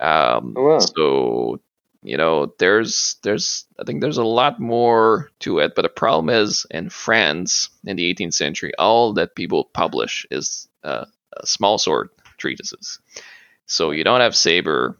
um, 0.00 0.54
oh, 0.56 0.64
wow. 0.64 0.78
so 0.78 1.60
you 2.02 2.16
know 2.16 2.54
there's 2.58 3.16
there's 3.22 3.66
i 3.78 3.84
think 3.84 4.00
there's 4.00 4.16
a 4.16 4.24
lot 4.24 4.58
more 4.58 5.30
to 5.40 5.58
it 5.58 5.74
but 5.76 5.82
the 5.82 5.90
problem 5.90 6.30
is 6.30 6.66
in 6.70 6.88
france 6.88 7.68
in 7.84 7.96
the 7.96 8.14
18th 8.14 8.32
century 8.32 8.72
all 8.78 9.12
that 9.12 9.36
people 9.36 9.64
publish 9.74 10.26
is 10.30 10.68
uh, 10.84 11.04
small 11.44 11.78
sword 11.78 12.08
treatises. 12.38 12.98
So 13.66 13.92
you 13.92 14.04
don't 14.04 14.20
have 14.20 14.36
saber 14.36 14.98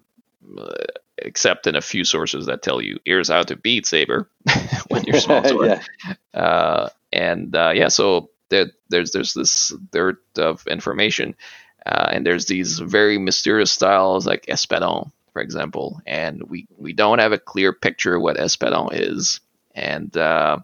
uh, 0.57 0.75
except 1.19 1.67
in 1.67 1.77
a 1.77 1.81
few 1.81 2.05
sources 2.05 2.47
that 2.47 2.63
tell 2.63 2.81
you 2.81 2.99
here's 3.05 3.29
how 3.29 3.43
to 3.43 3.57
beat 3.57 3.87
Saber 3.87 4.29
when 4.89 5.05
you're 5.05 5.21
small 5.21 5.67
yeah. 5.67 5.83
Uh, 6.35 6.89
and 7.13 7.55
uh, 7.55 7.73
yeah, 7.75 7.89
so 7.89 8.31
there, 8.49 8.71
there's 8.89 9.13
there's 9.13 9.35
this 9.35 9.73
dirt 9.91 10.23
of 10.39 10.67
information, 10.67 11.35
uh, 11.85 12.09
and 12.13 12.27
there's 12.27 12.47
these 12.47 12.79
very 12.79 13.19
mysterious 13.19 13.73
styles 13.73 14.27
like 14.27 14.47
espadon, 14.47 15.11
for 15.33 15.43
example, 15.43 16.01
and 16.07 16.43
we 16.45 16.67
we 16.77 16.93
don't 16.93 17.19
have 17.19 17.33
a 17.33 17.39
clear 17.39 17.73
picture 17.73 18.17
of 18.17 18.23
what 18.23 18.37
espadon 18.37 18.91
is, 18.93 19.41
and 19.75 20.17
uh, 20.17 20.59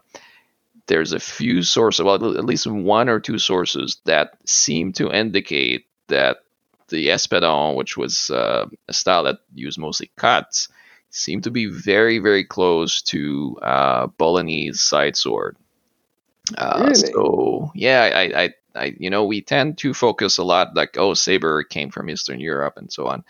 there's 0.87 1.13
a 1.13 1.19
few 1.19 1.61
sources, 1.61 2.03
well, 2.03 2.15
at 2.15 2.45
least 2.45 2.65
one 2.65 3.09
or 3.09 3.19
two 3.19 3.37
sources 3.37 4.01
that 4.05 4.37
seem 4.45 4.91
to 4.93 5.11
indicate 5.11 5.85
that 6.07 6.39
the 6.89 7.07
espadon, 7.07 7.75
which 7.75 7.97
was 7.97 8.29
uh, 8.29 8.65
a 8.87 8.93
style 8.93 9.23
that 9.23 9.39
used 9.53 9.79
mostly 9.79 10.11
cuts, 10.15 10.69
seemed 11.09 11.43
to 11.43 11.51
be 11.51 11.65
very 11.65 12.19
very 12.19 12.43
close 12.43 13.01
to 13.01 13.57
uh, 13.61 14.07
Bolognese 14.17 14.77
side 14.77 15.15
sword. 15.15 15.57
Uh, 16.57 16.81
Really? 16.81 16.95
So 16.95 17.71
yeah, 17.75 18.09
I, 18.13 18.43
I, 18.43 18.53
I, 18.75 18.95
you 18.97 19.09
know, 19.09 19.25
we 19.25 19.41
tend 19.41 19.77
to 19.79 19.93
focus 19.93 20.37
a 20.37 20.43
lot 20.43 20.75
like, 20.75 20.97
oh, 20.97 21.13
saber 21.13 21.63
came 21.63 21.89
from 21.91 22.09
Eastern 22.09 22.39
Europe 22.39 22.77
and 22.77 22.91
so 22.91 23.07
on. 23.07 23.23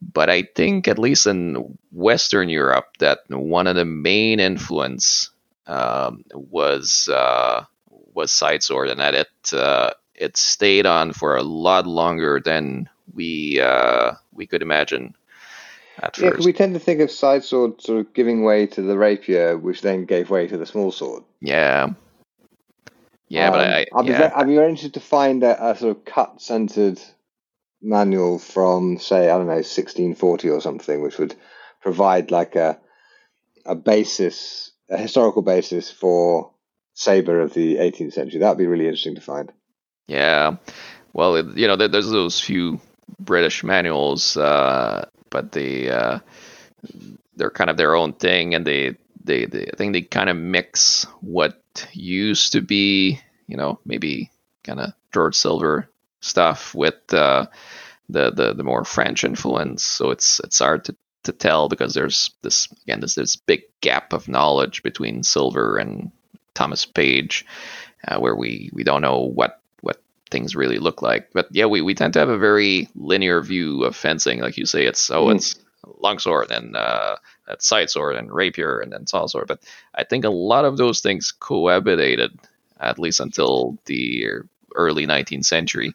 But 0.00 0.28
I 0.28 0.42
think 0.42 0.88
at 0.88 0.98
least 0.98 1.26
in 1.26 1.78
Western 1.92 2.48
Europe, 2.48 2.88
that 2.98 3.20
one 3.28 3.68
of 3.68 3.76
the 3.76 3.84
main 3.84 4.40
influence 4.40 5.30
um, 5.66 6.24
was 6.34 7.08
uh, 7.08 7.64
was 8.12 8.32
side 8.32 8.62
sword, 8.64 8.90
and 8.90 8.98
that 9.00 9.14
it 9.14 9.52
uh, 9.52 9.92
it 10.22 10.36
stayed 10.36 10.86
on 10.86 11.12
for 11.12 11.36
a 11.36 11.42
lot 11.42 11.86
longer 11.86 12.40
than 12.42 12.88
we 13.12 13.60
uh, 13.60 14.12
we 14.32 14.46
could 14.46 14.62
imagine 14.62 15.14
at 16.00 16.16
Yeah, 16.18 16.32
we 16.44 16.52
tend 16.52 16.74
to 16.74 16.80
think 16.80 17.00
of 17.00 17.10
side 17.10 17.44
sword 17.44 17.82
sort 17.82 18.00
of 18.00 18.14
giving 18.14 18.44
way 18.44 18.66
to 18.68 18.82
the 18.82 18.96
rapier, 18.96 19.58
which 19.58 19.82
then 19.82 20.04
gave 20.04 20.30
way 20.30 20.46
to 20.46 20.56
the 20.56 20.66
small 20.66 20.92
sword. 20.92 21.24
Yeah. 21.40 21.88
Yeah, 23.28 23.50
but 23.50 23.60
Um, 23.60 23.72
I, 23.72 23.86
I'd 23.94 24.06
be 24.06 24.12
yeah. 24.12 24.18
very, 24.18 24.32
I'd 24.32 24.46
be 24.46 24.54
very 24.54 24.68
interested 24.68 24.94
to 24.94 25.00
find 25.00 25.42
a, 25.42 25.70
a 25.70 25.76
sort 25.76 25.96
of 25.96 26.04
cut-centered 26.04 27.00
manual 27.80 28.38
from, 28.38 28.98
say, 28.98 29.30
I 29.30 29.36
don't 29.38 29.46
know, 29.46 29.54
1640 29.54 30.50
or 30.50 30.60
something, 30.60 31.02
which 31.02 31.18
would 31.18 31.34
provide 31.80 32.30
like 32.30 32.56
a 32.56 32.78
a 33.64 33.74
basis, 33.74 34.72
a 34.90 34.98
historical 34.98 35.42
basis 35.42 35.90
for 35.90 36.52
saber 36.94 37.40
of 37.40 37.54
the 37.54 37.76
18th 37.76 38.12
century. 38.12 38.40
That'd 38.40 38.58
be 38.58 38.66
really 38.66 38.86
interesting 38.86 39.14
to 39.14 39.20
find. 39.20 39.52
Yeah. 40.06 40.56
Well, 41.12 41.36
it, 41.36 41.56
you 41.56 41.66
know, 41.66 41.76
there, 41.76 41.88
there's 41.88 42.10
those 42.10 42.40
few 42.40 42.80
British 43.20 43.64
manuals, 43.64 44.36
uh, 44.36 45.06
but 45.30 45.52
they 45.52 45.90
uh, 45.90 46.20
they're 47.36 47.50
kind 47.50 47.70
of 47.70 47.76
their 47.76 47.94
own 47.94 48.12
thing, 48.12 48.54
and 48.54 48.66
they, 48.66 48.96
they 49.24 49.46
they 49.46 49.66
I 49.72 49.76
think 49.76 49.92
they 49.92 50.02
kind 50.02 50.30
of 50.30 50.36
mix 50.36 51.04
what 51.20 51.60
used 51.92 52.52
to 52.52 52.60
be, 52.60 53.20
you 53.46 53.56
know, 53.56 53.80
maybe 53.84 54.30
kind 54.64 54.80
of 54.80 54.92
George 55.12 55.34
Silver 55.36 55.88
stuff 56.20 56.74
with 56.74 57.12
uh, 57.12 57.46
the 58.10 58.32
the 58.32 58.54
the 58.54 58.64
more 58.64 58.84
French 58.84 59.24
influence. 59.24 59.84
So 59.84 60.12
it's 60.12 60.40
it's 60.44 60.60
hard 60.60 60.86
to 60.86 60.96
to 61.24 61.32
tell 61.32 61.68
because 61.68 61.94
there's 61.94 62.32
this 62.42 62.68
again 62.84 63.00
there's 63.00 63.16
this 63.16 63.36
big 63.36 63.62
gap 63.82 64.14
of 64.14 64.28
knowledge 64.28 64.84
between 64.84 65.24
Silver 65.24 65.78
and 65.78 66.12
Thomas 66.54 66.86
Page, 66.86 67.46
uh, 68.08 68.18
where 68.20 68.36
we 68.36 68.70
we 68.74 68.84
don't 68.84 69.02
know 69.02 69.20
what 69.20 69.61
things 70.32 70.56
really 70.56 70.78
look 70.78 71.02
like. 71.02 71.30
But 71.32 71.48
yeah, 71.52 71.66
we, 71.66 71.82
we 71.82 71.94
tend 71.94 72.14
to 72.14 72.20
have 72.20 72.30
a 72.30 72.38
very 72.38 72.88
linear 72.96 73.42
view 73.42 73.84
of 73.84 73.94
fencing. 73.96 74.40
Like 74.40 74.56
you 74.58 74.66
say, 74.66 74.86
it's 74.86 75.10
oh, 75.10 75.26
Mm. 75.26 75.36
it's 75.36 75.56
longsword 76.00 76.50
and 76.50 76.76
uh, 76.76 77.16
side 77.58 77.90
sword 77.90 78.16
and 78.16 78.32
rapier 78.32 78.80
and 78.80 78.92
then 78.92 79.06
saw 79.06 79.26
sword. 79.26 79.48
But 79.48 79.60
I 79.94 80.04
think 80.04 80.24
a 80.24 80.30
lot 80.30 80.64
of 80.64 80.76
those 80.78 81.00
things 81.02 81.32
cohabitated 81.40 82.30
at 82.80 82.98
least 82.98 83.20
until 83.20 83.78
the 83.86 84.26
early 84.74 85.06
19th 85.06 85.44
century. 85.44 85.94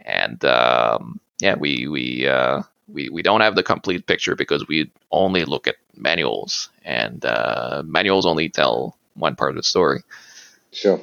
And 0.00 0.44
um, 0.44 1.20
yeah, 1.40 1.56
we 1.56 1.88
we 1.88 2.26
uh, 2.28 2.62
we 2.88 3.08
we 3.10 3.22
don't 3.22 3.42
have 3.42 3.54
the 3.56 3.62
complete 3.62 4.06
picture 4.06 4.34
because 4.36 4.66
we 4.68 4.90
only 5.10 5.44
look 5.44 5.66
at 5.68 5.76
manuals, 5.96 6.70
and 6.84 7.24
uh, 7.24 7.82
manuals 7.86 8.26
only 8.26 8.48
tell 8.48 8.96
one 9.14 9.36
part 9.36 9.50
of 9.50 9.56
the 9.56 9.62
story. 9.62 10.02
Sure. 10.72 11.00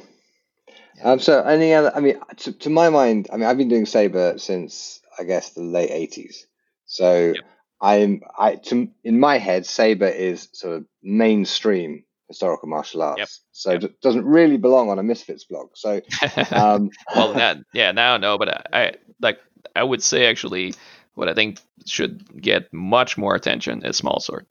Um, 1.02 1.18
so 1.18 1.42
any 1.42 1.74
other? 1.74 1.92
I 1.94 2.00
mean, 2.00 2.18
to, 2.38 2.52
to 2.52 2.70
my 2.70 2.88
mind, 2.88 3.28
I 3.32 3.36
mean, 3.36 3.46
I've 3.46 3.58
been 3.58 3.68
doing 3.68 3.86
saber 3.86 4.38
since 4.38 5.00
I 5.18 5.24
guess 5.24 5.50
the 5.50 5.62
late 5.62 5.90
eighties. 5.90 6.46
So 6.86 7.34
Yep. 7.34 7.44
I'm 7.80 8.22
I 8.38 8.56
to 8.56 8.88
in 9.04 9.20
my 9.20 9.38
head, 9.38 9.66
saber 9.66 10.06
is 10.06 10.48
sort 10.52 10.76
of 10.76 10.84
mainstream 11.02 12.04
historical 12.28 12.68
martial 12.68 13.02
arts. 13.02 13.18
Yep. 13.18 13.28
So 13.52 13.72
Yep. 13.72 13.82
it 13.84 14.00
doesn't 14.00 14.24
really 14.24 14.56
belong 14.56 14.90
on 14.90 14.98
a 14.98 15.02
Misfits 15.02 15.44
blog. 15.44 15.70
So 15.74 16.00
um, 16.52 16.90
well, 17.14 17.32
that, 17.34 17.58
yeah, 17.72 17.92
now 17.92 18.16
no, 18.16 18.38
but 18.38 18.48
I, 18.48 18.78
I 18.78 18.92
like 19.20 19.38
I 19.74 19.82
would 19.82 20.02
say 20.02 20.26
actually 20.26 20.74
what 21.14 21.28
I 21.28 21.34
think 21.34 21.58
should 21.86 22.40
get 22.40 22.72
much 22.72 23.18
more 23.18 23.34
attention 23.34 23.84
is 23.84 23.96
small 23.96 24.20
sword. 24.20 24.46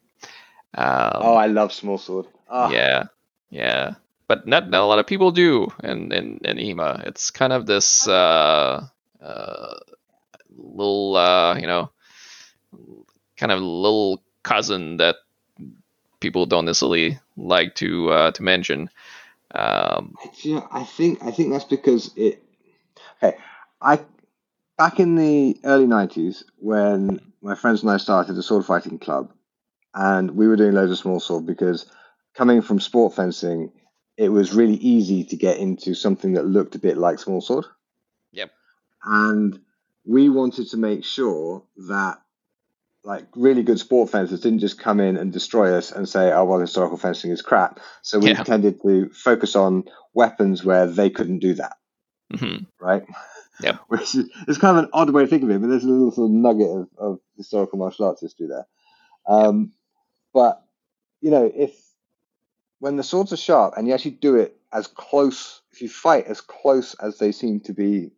Um, 0.74 1.12
oh, 1.14 1.34
I 1.34 1.46
love 1.46 1.72
small 1.72 1.98
sword. 1.98 2.26
Ah, 2.48 2.70
yeah, 2.70 3.04
yeah, 3.50 3.94
but 4.28 4.46
not, 4.46 4.70
not 4.70 4.82
a 4.82 4.86
lot 4.86 4.98
of 4.98 5.06
people 5.06 5.30
do 5.30 5.68
in 5.82 6.12
in, 6.12 6.40
in 6.44 6.58
EMA. 6.58 7.02
It's 7.06 7.30
kind 7.30 7.52
of 7.52 7.66
this 7.66 8.08
uh, 8.08 8.86
uh, 9.22 9.74
little 10.56 11.16
uh, 11.16 11.56
you 11.58 11.66
know 11.66 11.90
kind 13.36 13.52
of 13.52 13.60
little 13.60 14.22
cousin 14.42 14.98
that 14.98 15.16
people 16.20 16.46
don't 16.46 16.64
necessarily 16.64 17.18
like 17.36 17.74
to 17.76 18.10
uh, 18.10 18.30
to 18.32 18.42
mention. 18.42 18.90
Um, 19.54 20.14
you 20.42 20.56
know, 20.56 20.68
I 20.70 20.84
think 20.84 21.22
I 21.22 21.30
think 21.30 21.52
that's 21.52 21.64
because 21.64 22.12
it. 22.16 22.42
Okay, 23.22 23.36
I 23.80 24.00
back 24.76 25.00
in 25.00 25.16
the 25.16 25.58
early 25.64 25.86
nineties 25.86 26.44
when 26.58 27.20
my 27.42 27.54
friends 27.54 27.82
and 27.82 27.90
I 27.90 27.98
started 27.98 28.36
a 28.36 28.42
sword 28.42 28.64
fighting 28.66 28.98
club, 28.98 29.32
and 29.94 30.32
we 30.32 30.48
were 30.48 30.56
doing 30.56 30.72
loads 30.72 30.92
of 30.92 30.98
small 30.98 31.20
sword 31.20 31.46
because 31.46 31.86
coming 32.34 32.62
from 32.62 32.80
sport 32.80 33.14
fencing, 33.14 33.72
it 34.16 34.28
was 34.30 34.54
really 34.54 34.74
easy 34.74 35.24
to 35.24 35.36
get 35.36 35.58
into 35.58 35.94
something 35.94 36.34
that 36.34 36.46
looked 36.46 36.74
a 36.74 36.78
bit 36.78 36.96
like 36.96 37.18
small 37.18 37.40
sword. 37.40 37.66
Yep. 38.32 38.50
And 39.04 39.60
we 40.04 40.28
wanted 40.28 40.68
to 40.70 40.76
make 40.76 41.04
sure 41.04 41.64
that 41.88 42.20
like 43.04 43.26
really 43.36 43.62
good 43.62 43.78
sport 43.78 44.10
fencers 44.10 44.40
didn't 44.40 44.58
just 44.60 44.78
come 44.80 44.98
in 45.00 45.16
and 45.16 45.32
destroy 45.32 45.76
us 45.76 45.92
and 45.92 46.08
say, 46.08 46.32
"Oh 46.32 46.44
well, 46.44 46.58
historical 46.58 46.96
fencing 46.98 47.30
is 47.30 47.42
crap." 47.42 47.78
So 48.02 48.18
we 48.18 48.30
Yeah. 48.30 48.42
tended 48.42 48.82
to 48.82 49.10
focus 49.10 49.54
on 49.54 49.84
weapons 50.12 50.64
where 50.64 50.86
they 50.86 51.10
couldn't 51.10 51.38
do 51.38 51.54
that, 51.54 51.76
mhm. 52.32 52.66
right? 52.80 53.04
Yeah, 53.60 53.78
Which 53.88 54.14
is 54.14 54.28
it's 54.48 54.58
kind 54.58 54.76
of 54.76 54.84
an 54.84 54.90
odd 54.92 55.10
way 55.10 55.22
to 55.22 55.28
think 55.28 55.44
of 55.44 55.50
it, 55.50 55.60
but 55.60 55.68
there's 55.68 55.84
a 55.84 55.88
little 55.88 56.10
sort 56.10 56.30
of 56.30 56.34
nugget 56.34 56.68
of, 56.68 56.88
of 56.98 57.20
historical 57.36 57.78
martial 57.78 58.06
arts 58.06 58.20
history 58.22 58.48
there. 58.48 58.66
Um, 59.28 59.72
But 60.32 60.62
you 61.20 61.30
know, 61.30 61.50
if 61.54 61.72
when 62.78 62.96
the 62.96 63.02
swords 63.02 63.32
are 63.32 63.36
sharp 63.36 63.74
and 63.76 63.86
you 63.88 63.94
actually 63.94 64.12
do 64.12 64.36
it 64.36 64.56
as 64.72 64.86
close, 64.86 65.62
if 65.72 65.80
you 65.82 65.88
fight 65.88 66.26
as 66.26 66.40
close 66.40 66.94
as 66.94 67.18
they 67.18 67.32
seem 67.32 67.60
to 67.60 67.72
be 67.72 68.10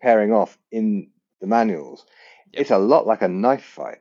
pairing 0.00 0.32
off 0.32 0.58
in 0.70 1.10
the 1.40 1.46
manuals, 1.46 2.04
Yep. 2.52 2.60
it's 2.62 2.70
a 2.70 2.78
lot 2.78 3.06
like 3.06 3.22
a 3.22 3.28
knife 3.28 3.64
fight. 3.64 3.98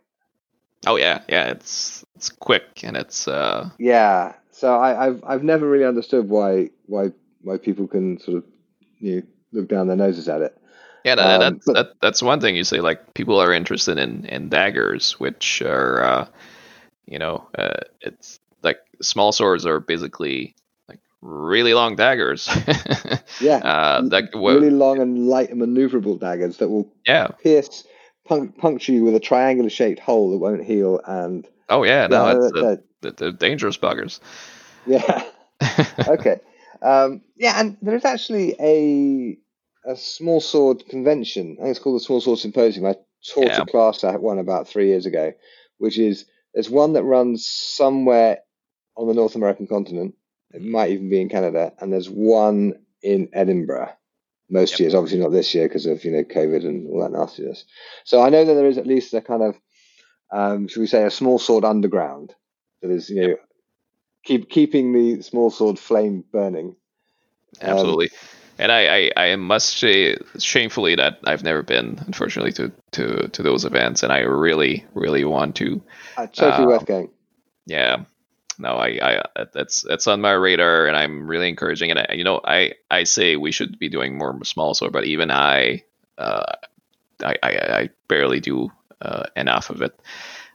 Oh 0.86 0.96
yeah, 0.98 1.22
yeah. 1.30 1.48
It's 1.48 2.04
it's 2.16 2.30
quick 2.30 2.84
and 2.84 2.98
it's 2.98 3.28
uh 3.28 3.70
Yeah. 3.80 4.34
So 4.52 4.76
I, 4.76 5.08
I've 5.08 5.24
I've 5.26 5.44
never 5.44 5.68
really 5.68 5.86
understood 5.86 6.30
why 6.30 6.70
why 6.88 7.12
why 7.42 7.58
people 7.58 7.88
can 7.88 8.20
sort 8.20 8.38
of 8.38 8.44
you 9.00 9.16
know, 9.18 9.22
look 9.54 9.70
down 9.70 9.88
their 9.88 9.96
noses 9.98 10.28
at 10.30 10.42
it. 10.42 10.58
yeah. 11.06 11.16
That, 11.16 11.42
Um, 11.42 11.54
that's 11.54 11.66
but- 11.66 11.74
that, 11.74 11.88
that's 12.02 12.22
one 12.22 12.40
thing 12.42 12.56
you 12.56 12.64
say. 12.64 12.80
Like 12.82 13.14
people 13.14 13.40
are 13.40 13.54
interested 13.54 13.98
in 13.98 14.26
in 14.26 14.50
daggers, 14.50 15.20
which 15.20 15.62
are 15.62 16.04
uh, 16.04 16.28
you 17.06 17.18
know 17.18 17.48
uh, 17.58 17.80
it's 18.02 18.40
small 19.02 19.32
swords 19.32 19.66
are 19.66 19.80
basically 19.80 20.56
like 20.90 21.00
really 21.22 21.74
long 21.74 21.96
daggers. 21.96 22.50
Yeah. 23.42 23.58
uh, 23.58 24.02
wha- 24.36 24.52
really 24.54 24.70
long 24.70 25.00
and 25.02 25.28
light 25.28 25.50
and 25.50 25.60
maneuverable 25.62 26.20
daggers 26.20 26.58
that 26.58 26.70
will 26.70 26.94
yeah. 27.06 27.28
pierce 27.42 27.84
punc- 28.30 28.56
puncture 28.58 28.92
you 28.94 29.04
with 29.04 29.16
a 29.16 29.20
triangular 29.20 29.70
shaped 29.72 30.00
hole 30.00 30.32
that 30.32 30.38
won't 30.38 30.64
heal 30.64 31.02
and 31.06 31.48
Oh 31.70 31.84
yeah. 31.84 32.08
No, 32.08 32.28
Yeah, 32.28 32.34
that- 32.34 32.54
that- 32.54 32.84
the, 33.18 33.26
the 33.26 33.32
dangerous 33.34 33.76
buggers. 33.78 34.20
yeah. 34.86 35.24
okay. 36.08 36.40
Um, 36.82 37.22
yeah, 37.36 37.60
and 37.60 37.78
there 37.82 37.96
is 37.96 38.06
actually 38.06 38.56
a 38.60 39.38
a 39.86 39.96
small 39.98 40.40
sword 40.40 40.84
convention. 40.88 41.58
I 41.60 41.64
think 41.64 41.72
it's 41.72 41.80
called 41.80 41.96
the 42.00 42.04
Small 42.06 42.22
Sword 42.22 42.40
Symposium. 42.40 42.86
I 42.86 42.94
taught 43.34 43.48
Yeah. 43.48 43.62
a 43.62 43.66
class 43.66 44.04
at 44.06 44.22
one 44.22 44.40
about 44.40 44.68
three 44.70 44.88
years 44.88 45.06
ago, 45.06 45.34
which 45.80 45.98
is 45.98 46.26
there's 46.54 46.70
one 46.70 46.94
that 46.94 47.04
runs 47.04 47.46
somewhere 47.46 48.40
on 48.96 49.08
the 49.08 49.14
North 49.14 49.36
American 49.36 49.68
continent. 49.68 50.16
It 50.52 50.62
might 50.62 50.92
even 50.92 51.10
be 51.10 51.20
in 51.22 51.30
Canada, 51.30 51.74
and 51.80 51.92
there's 51.92 52.10
one 52.10 52.74
in 53.02 53.30
Edinburgh. 53.34 53.92
Most 54.50 54.72
Yep. 54.72 54.80
years, 54.82 54.94
obviously 54.94 55.20
not 55.20 55.32
this 55.32 55.56
year 55.56 55.68
because 55.68 55.86
of 55.86 56.04
you 56.04 56.12
know 56.12 56.24
COVID 56.24 56.66
and 56.66 56.88
all 56.90 57.02
that 57.02 57.12
nastiness. 57.12 57.66
So 58.04 58.22
I 58.22 58.30
know 58.30 58.46
that 58.46 58.54
there 58.54 58.68
is 58.68 58.78
at 58.78 58.86
least 58.86 59.14
a 59.14 59.22
kind 59.22 59.42
of, 59.42 59.56
um, 60.32 60.68
should 60.68 60.82
we 60.82 60.88
say, 60.88 61.04
a 61.06 61.10
small 61.10 61.40
sword 61.40 61.64
underground 61.64 62.36
that 62.82 62.92
is 62.92 63.10
you 63.10 63.28
know 63.28 63.36
keep 64.24 64.50
keeping 64.50 64.94
the 64.94 65.22
small 65.24 65.50
sword 65.50 65.80
flame 65.80 66.24
burning. 66.32 66.76
Um, 67.62 67.70
Absolutely. 67.70 68.10
and 68.60 68.72
I, 68.72 69.10
I, 69.16 69.26
I 69.32 69.36
must 69.36 69.78
say 69.78 70.18
shamefully 70.38 70.96
that 70.96 71.20
I've 71.26 71.44
never 71.44 71.64
been, 71.64 72.00
unfortunately, 72.06 72.52
to, 72.54 72.72
to, 72.92 73.28
to 73.30 73.44
those 73.44 73.66
events, 73.66 74.04
and 74.04 74.12
I 74.12 74.20
really, 74.20 74.86
really 74.94 75.24
want 75.24 75.56
to. 75.58 75.82
Uh, 76.18 76.28
totally 76.28 76.66
Uh, 76.66 76.68
worth 76.68 76.86
going. 76.86 77.10
Yeah. 77.66 78.04
No, 78.60 78.76
I, 78.76 79.22
I, 79.36 79.46
that's 79.54 79.82
that's 79.82 80.08
on 80.08 80.22
my 80.22 80.32
radar, 80.34 80.88
and 80.88 80.96
I'm 80.96 81.28
really 81.28 81.50
encouraging. 81.50 81.92
And 81.92 82.06
you 82.18 82.24
know, 82.24 82.42
I, 82.44 82.74
I 82.90 83.04
say 83.04 83.36
we 83.36 83.52
should 83.52 83.80
be 83.80 83.90
doing 83.90 84.18
more 84.18 84.38
small 84.44 84.74
sword, 84.74 84.94
but 84.94 85.06
even 85.06 85.32
I, 85.32 85.84
uh, 86.18 86.54
I, 87.24 87.36
I, 87.42 87.50
I 87.50 87.90
barely 88.08 88.40
do 88.40 88.72
uh, 89.02 89.26
enough 89.36 89.70
of 89.70 89.82
it. 89.82 90.00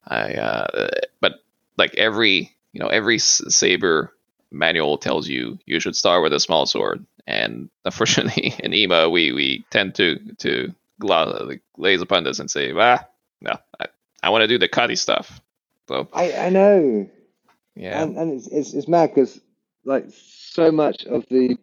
I 0.07 0.35
uh, 0.35 0.89
but 1.21 1.43
like 1.77 1.95
every 1.97 2.55
you 2.73 2.81
know 2.81 2.89
every 2.89 3.19
saber 3.19 4.13
manual 4.51 4.99
tells 4.99 5.29
you 5.29 5.59
you 5.67 5.81
should 5.81 5.97
start 5.97 6.23
with 6.23 6.33
a 6.33 6.41
small 6.41 6.67
sword, 6.67 7.05
and 7.27 7.69
unfortunately 7.85 8.55
in 8.61 8.75
EMA 8.75 9.11
we 9.11 9.33
we 9.33 9.65
tend 9.71 9.95
to 9.97 10.19
to 10.39 10.75
glaze 11.01 12.03
upon 12.03 12.25
this 12.25 12.39
and 12.39 12.51
say, 12.51 12.73
ah, 12.77 13.05
no, 13.41 13.57
I, 13.81 13.87
I 14.23 14.31
want 14.31 14.43
to 14.43 14.49
do 14.49 14.59
the 14.59 14.69
cutty 14.69 14.97
stuff. 14.97 15.41
So 15.89 16.09
I 16.13 16.33
I 16.33 16.49
know, 16.51 17.09
yeah, 17.79 18.03
and, 18.03 18.17
and 18.17 18.33
it's 18.33 18.49
it's, 18.49 18.75
it's 18.75 18.89
mad 18.89 19.11
because 19.15 19.41
like 19.85 20.07
so 20.11 20.73
much 20.73 21.05
of 21.05 21.25
the 21.31 21.57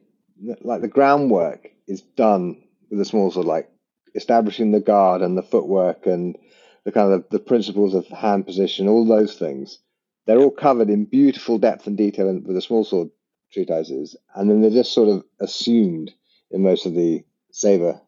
like 0.61 0.81
the 0.81 0.87
groundwork 0.87 1.69
is 1.87 2.01
done 2.01 2.63
with 2.89 2.99
the 2.99 3.05
small 3.05 3.29
sword, 3.31 3.45
like 3.45 3.69
establishing 4.15 4.71
the 4.71 4.79
guard 4.79 5.21
and 5.21 5.37
the 5.37 5.43
footwork 5.43 6.05
and 6.05 6.37
the 6.85 6.91
kind 6.93 7.11
of 7.11 7.25
the 7.31 7.39
principles 7.39 7.93
of 7.93 8.07
hand 8.07 8.45
position, 8.45 8.87
all 8.87 9.05
those 9.05 9.37
things. 9.37 9.79
They're 10.25 10.39
all 10.39 10.51
covered 10.51 10.89
in 10.89 11.05
beautiful 11.05 11.57
depth 11.57 11.85
and 11.85 11.97
detail 11.97 12.27
with 12.27 12.55
the 12.55 12.61
small 12.61 12.85
sword 12.85 13.09
treatises, 13.51 14.15
and 14.33 14.49
then 14.49 14.61
they're 14.61 14.71
just 14.71 14.93
sort 14.93 15.09
of 15.09 15.25
assumed 15.41 16.13
in 16.49 16.63
most 16.63 16.85
of 16.85 16.93
the 16.93 17.25
saber 17.51 17.99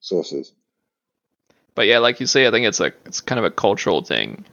sources. 0.00 0.52
But 1.76 1.86
yeah, 1.86 1.98
like 1.98 2.18
you 2.18 2.26
say, 2.26 2.48
I 2.48 2.50
think 2.50 2.66
it's 2.66 2.80
a 2.80 2.92
it's 3.04 3.20
kind 3.20 3.38
of 3.38 3.44
a 3.44 3.50
cultural 3.52 4.02
thing 4.02 4.44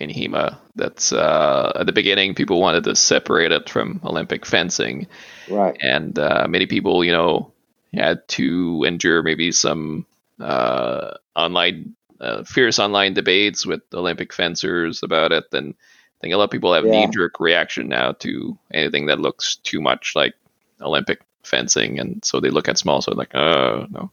in 0.00 0.10
HEMA. 0.10 0.58
That's 0.74 1.12
uh, 1.12 1.72
at 1.76 1.86
the 1.86 1.92
beginning 1.92 2.34
people 2.34 2.60
wanted 2.60 2.84
to 2.84 2.96
separate 2.96 3.52
it 3.52 3.68
from 3.68 4.00
Olympic 4.04 4.46
fencing, 4.46 5.06
right? 5.48 5.76
And 5.80 6.18
uh, 6.18 6.46
many 6.48 6.66
people, 6.66 7.04
you 7.04 7.12
know, 7.12 7.52
had 7.92 8.26
to 8.28 8.84
endure 8.84 9.22
maybe 9.22 9.52
some 9.52 10.06
uh, 10.40 11.14
online 11.36 11.94
uh, 12.20 12.44
fierce 12.44 12.78
online 12.78 13.14
debates 13.14 13.66
with 13.66 13.82
Olympic 13.94 14.32
fencers 14.32 15.02
about 15.02 15.32
it. 15.32 15.44
And 15.52 15.74
I 15.74 16.18
think 16.20 16.34
a 16.34 16.36
lot 16.36 16.44
of 16.44 16.50
people 16.50 16.74
have 16.74 16.84
yeah. 16.84 16.92
knee 16.92 17.08
jerk 17.12 17.40
reaction 17.40 17.88
now 17.88 18.12
to 18.12 18.58
anything 18.72 19.06
that 19.06 19.20
looks 19.20 19.56
too 19.56 19.80
much 19.80 20.14
like 20.16 20.34
Olympic 20.80 21.20
fencing, 21.42 21.98
and 21.98 22.24
so 22.24 22.40
they 22.40 22.50
look 22.50 22.68
at 22.68 22.78
small 22.78 23.02
so 23.02 23.12
like, 23.12 23.34
oh 23.34 23.86
no. 23.90 24.10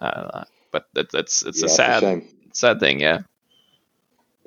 Uh, 0.00 0.44
but 0.70 0.86
that, 0.94 1.10
that's 1.10 1.42
it's 1.44 1.60
yeah, 1.60 1.66
a 1.66 1.68
sad 1.68 2.02
a 2.02 2.22
sad 2.52 2.80
thing, 2.80 3.00
yeah. 3.00 3.20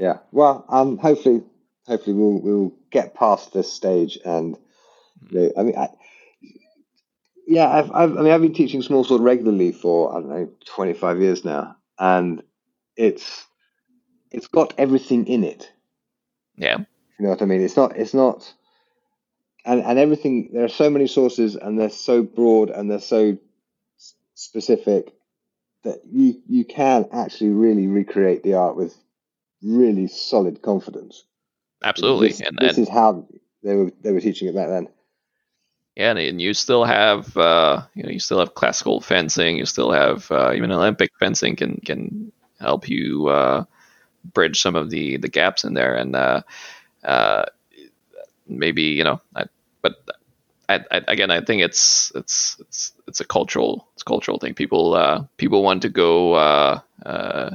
Yeah. 0.02 0.18
Well, 0.32 0.66
um, 0.68 0.98
hopefully, 0.98 1.44
hopefully 1.86 2.16
we'll 2.16 2.42
we'll 2.42 2.74
get 2.90 3.14
past 3.14 3.54
this 3.54 3.72
stage, 3.72 4.18
and 4.26 4.58
you 5.30 5.40
know, 5.40 5.52
I 5.56 5.62
mean, 5.62 5.78
I, 5.78 5.90
yeah, 7.46 7.70
I've, 7.70 7.92
I've 7.92 8.18
I 8.18 8.22
mean 8.24 8.32
I've 8.32 8.42
been 8.42 8.56
teaching 8.56 8.82
small 8.82 9.04
sword 9.04 9.22
regularly 9.22 9.72
for 9.72 10.10
I 10.12 10.20
don't 10.20 10.30
know 10.30 10.50
twenty 10.66 10.94
five 10.94 11.22
years 11.22 11.46
now, 11.46 11.76
and 12.00 12.42
it's 12.96 13.46
it's 14.32 14.48
got 14.48 14.74
everything 14.80 15.28
in 15.28 15.44
it. 15.44 15.72
Yeah. 16.58 16.80
You 16.80 16.86
know 17.20 17.30
what 17.30 17.44
I 17.44 17.46
mean? 17.46 17.62
It's 17.62 17.78
not 17.78 17.96
it's 17.96 18.16
not 18.16 18.52
and 19.66 19.84
and 19.84 20.00
everything 20.00 20.50
there 20.52 20.66
are 20.66 20.70
so 20.70 20.90
many 20.90 21.06
sources 21.06 21.56
and 21.56 21.80
they're 21.80 21.92
so 21.92 22.24
broad 22.24 22.72
and 22.72 22.90
they're 22.90 23.00
so 23.00 23.38
specific 24.34 25.14
that 25.84 26.00
you 26.12 26.42
you 26.48 26.66
can 26.66 27.06
actually 27.14 27.52
really 27.52 27.86
recreate 27.86 28.42
the 28.42 28.56
art 28.56 28.76
with 28.76 28.96
really 29.64 30.08
solid 30.08 30.62
confidence. 30.62 31.26
Absolutely. 31.84 32.30
This, 32.30 32.42
and, 32.42 32.58
this 32.60 32.78
is 32.78 32.90
how 32.90 33.28
they 33.64 33.76
were 33.76 33.92
they 34.02 34.12
were 34.12 34.22
teaching 34.22 34.48
it 34.48 34.56
back 34.56 34.68
then. 34.68 34.88
Yeah, 35.96 36.16
and 36.16 36.42
you 36.42 36.54
still 36.54 36.86
have 36.86 37.36
uh, 37.36 37.84
you 37.96 38.04
know 38.04 38.10
you 38.10 38.20
still 38.20 38.40
have 38.40 38.56
classical 38.56 39.02
fencing. 39.02 39.58
You 39.58 39.66
still 39.66 39.92
have 39.92 40.32
uh, 40.32 40.54
even 40.56 40.72
Olympic 40.72 41.12
fencing 41.20 41.56
can 41.56 41.82
can 41.86 42.32
help 42.60 42.88
you 42.88 43.28
uh, 43.28 43.66
bridge 44.34 44.62
some 44.62 44.76
of 44.76 44.90
the 44.90 45.18
the 45.18 45.28
gaps 45.28 45.64
in 45.64 45.74
there, 45.74 45.96
and 45.96 46.16
uh, 46.16 46.42
uh, 47.04 47.46
maybe 48.48 48.84
you 48.84 49.04
know, 49.04 49.22
I, 49.36 49.46
but 49.82 49.96
I, 50.70 50.80
I, 50.92 51.02
again, 51.08 51.32
I 51.32 51.42
think 51.42 51.62
it's 51.62 52.12
it's 52.16 52.58
it's 52.62 52.94
it's 53.08 53.20
a 53.20 53.26
cultural 53.26 53.88
it's 53.94 54.04
a 54.04 54.06
cultural 54.06 54.40
thing. 54.40 54.54
People 54.54 54.94
uh, 54.94 55.24
people 55.38 55.64
want 55.64 55.82
to 55.82 55.90
go 55.90 56.34
uh, 56.34 56.80
uh, 57.06 57.52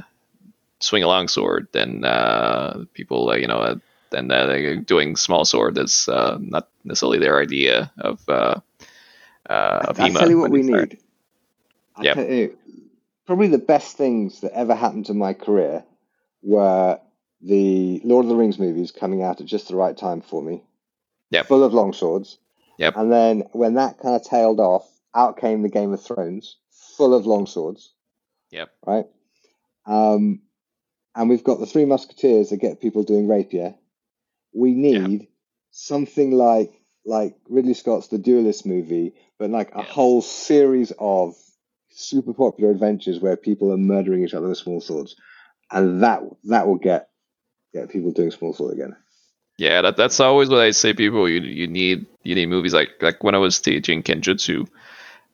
swing 0.79 1.03
a 1.03 1.07
long 1.07 1.27
sword, 1.27 1.67
then 1.71 2.03
uh, 2.03 2.85
people 2.93 3.29
uh, 3.29 3.35
you 3.35 3.47
know. 3.47 3.59
Uh, 3.59 3.75
then 4.09 4.31
uh, 4.31 4.75
doing 4.85 5.17
small 5.17 5.43
sword 5.43 5.77
is 5.77 6.07
uh, 6.07 6.37
not 6.39 6.69
necessarily 6.85 7.19
their 7.19 7.41
idea 7.41 7.91
of 7.97 8.21
uh, 8.29 8.55
uh, 9.49 9.81
of 9.83 9.99
I'll 9.99 10.11
tell 10.11 10.29
you 10.29 10.39
what 10.39 10.49
we 10.49 10.61
need. 10.61 10.97
Yeah 12.01 12.47
probably 13.27 13.49
the 13.49 13.59
best 13.59 13.97
things 13.97 14.39
that 14.39 14.53
ever 14.53 14.73
happened 14.73 15.05
to 15.07 15.13
my 15.13 15.33
career 15.33 15.83
were 16.41 16.99
the 17.41 18.01
Lord 18.03 18.25
of 18.25 18.29
the 18.29 18.35
Rings 18.35 18.57
movies 18.57 18.91
coming 18.91 19.21
out 19.21 19.41
at 19.41 19.45
just 19.45 19.67
the 19.67 19.75
right 19.75 19.95
time 19.95 20.21
for 20.21 20.41
me. 20.41 20.63
Yeah. 21.29 21.43
Full 21.43 21.63
of 21.63 21.73
long 21.73 21.93
swords. 21.93 22.39
Yep. 22.79 22.95
And 22.95 23.11
then 23.11 23.43
when 23.51 23.75
that 23.75 23.99
kind 23.99 24.15
of 24.15 24.23
tailed 24.23 24.59
off, 24.59 24.89
out 25.13 25.37
came 25.37 25.61
the 25.61 25.69
Game 25.69 25.93
of 25.93 26.01
Thrones, 26.01 26.55
full 26.71 27.13
of 27.13 27.25
long 27.25 27.45
swords. 27.47 27.91
Yep. 28.51 28.69
Right. 28.85 29.05
Um, 29.85 30.41
and 31.17 31.29
we've 31.29 31.43
got 31.43 31.59
the 31.59 31.65
Three 31.65 31.85
Musketeers 31.85 32.51
that 32.51 32.57
get 32.57 32.79
people 32.79 33.03
doing 33.03 33.27
rapier. 33.27 33.73
We 34.53 34.73
need 34.73 35.21
yep. 35.21 35.29
something 35.71 36.31
like 36.31 36.71
like 37.05 37.35
Ridley 37.49 37.73
Scott's 37.73 38.09
The 38.09 38.17
Duelist 38.19 38.65
movie, 38.65 39.13
but 39.39 39.49
like 39.49 39.73
a 39.73 39.81
whole 39.81 40.21
series 40.21 40.93
of 40.99 41.35
super 41.89 42.33
popular 42.33 42.71
adventures 42.71 43.19
where 43.19 43.35
people 43.35 43.71
are 43.71 43.77
murdering 43.77 44.23
each 44.23 44.33
other 44.33 44.47
with 44.47 44.59
small 44.59 44.79
swords, 44.79 45.15
and 45.71 46.03
that 46.03 46.21
that 46.45 46.67
will 46.67 46.77
get 46.77 47.09
get 47.73 47.89
people 47.89 48.11
doing 48.11 48.31
small 48.31 48.53
sword 48.53 48.73
again. 48.73 48.95
Yeah, 49.57 49.81
that, 49.81 49.97
that's 49.97 50.19
always 50.19 50.49
what 50.49 50.59
I 50.59 50.69
say. 50.69 50.93
People, 50.93 51.27
you 51.27 51.41
you 51.41 51.67
need 51.67 52.05
you 52.23 52.35
need 52.35 52.45
movies 52.47 52.75
like 52.75 52.91
like 53.01 53.23
when 53.23 53.33
I 53.33 53.39
was 53.39 53.59
teaching 53.59 54.03
kenjutsu. 54.03 54.67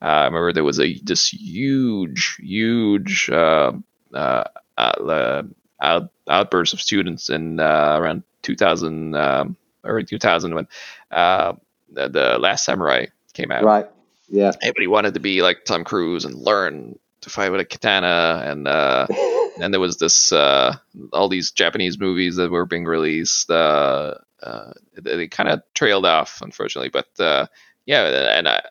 Uh, 0.02 0.06
I 0.06 0.26
remember 0.26 0.54
there 0.54 0.64
was 0.64 0.80
a 0.80 0.98
this 1.00 1.34
huge 1.34 2.38
huge 2.40 3.30
uh, 3.30 3.74
uh, 4.14 4.44
uh 4.78 5.44
out, 5.84 6.10
outburst 6.28 6.74
of 6.74 6.82
students 6.82 7.30
in 7.30 7.60
uh, 7.60 7.98
around 8.00 8.24
2000 8.42 9.16
um, 9.16 9.58
early 9.84 10.06
2000 10.06 10.56
when 10.56 10.68
uh, 11.12 11.54
the, 11.92 12.10
the 12.10 12.40
Last 12.40 12.66
Samurai 12.66 13.08
came 13.34 13.52
out. 13.52 13.64
Right. 13.64 13.88
Yeah. 14.30 14.52
Everybody 14.62 14.88
wanted 14.88 15.14
to 15.16 15.20
be 15.20 15.42
like 15.42 15.66
Tom 15.66 15.84
Cruise 15.84 16.26
and 16.26 16.36
learn 16.36 16.98
to 17.22 17.30
fight 17.30 17.52
with 17.52 17.62
a 17.62 17.66
katana, 17.66 18.44
and 18.46 18.68
uh, 18.68 19.08
and 19.60 19.74
there 19.74 19.80
was 19.80 19.98
this 19.98 20.32
uh, 20.32 20.76
all 21.12 21.30
these 21.30 21.52
Japanese 21.52 22.00
movies 22.00 22.36
that 22.36 22.52
were 22.52 22.66
being 22.66 22.86
released. 22.86 23.50
Uh, 23.50 24.16
uh, 24.42 24.74
they, 25.02 25.28
kind 25.28 25.50
of 25.50 25.62
trailed 25.74 26.06
off, 26.06 26.42
unfortunately, 26.42 26.90
but 26.90 27.08
uh, 27.20 27.48
yeah, 27.86 28.38
and 28.38 28.48
I, 28.48 28.62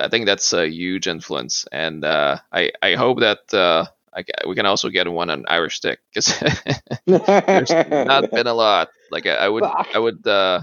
I 0.00 0.08
think 0.08 0.26
that's 0.26 0.52
a 0.52 0.68
huge 0.68 1.08
influence, 1.08 1.66
and 1.72 2.04
uh, 2.04 2.38
I 2.52 2.72
I 2.82 2.94
hope 2.94 3.20
that. 3.20 3.88
I, 4.14 4.24
we 4.46 4.54
can 4.54 4.66
also 4.66 4.88
get 4.88 5.10
one 5.10 5.30
on 5.30 5.44
Irish 5.48 5.76
stick 5.76 6.00
because 6.12 6.38
there's 7.06 7.70
not 7.90 8.30
been 8.30 8.46
a 8.46 8.54
lot. 8.54 8.88
Like 9.10 9.26
I, 9.26 9.34
I 9.34 9.48
would, 9.48 9.64
I 9.64 9.98
would, 9.98 10.26
uh, 10.26 10.62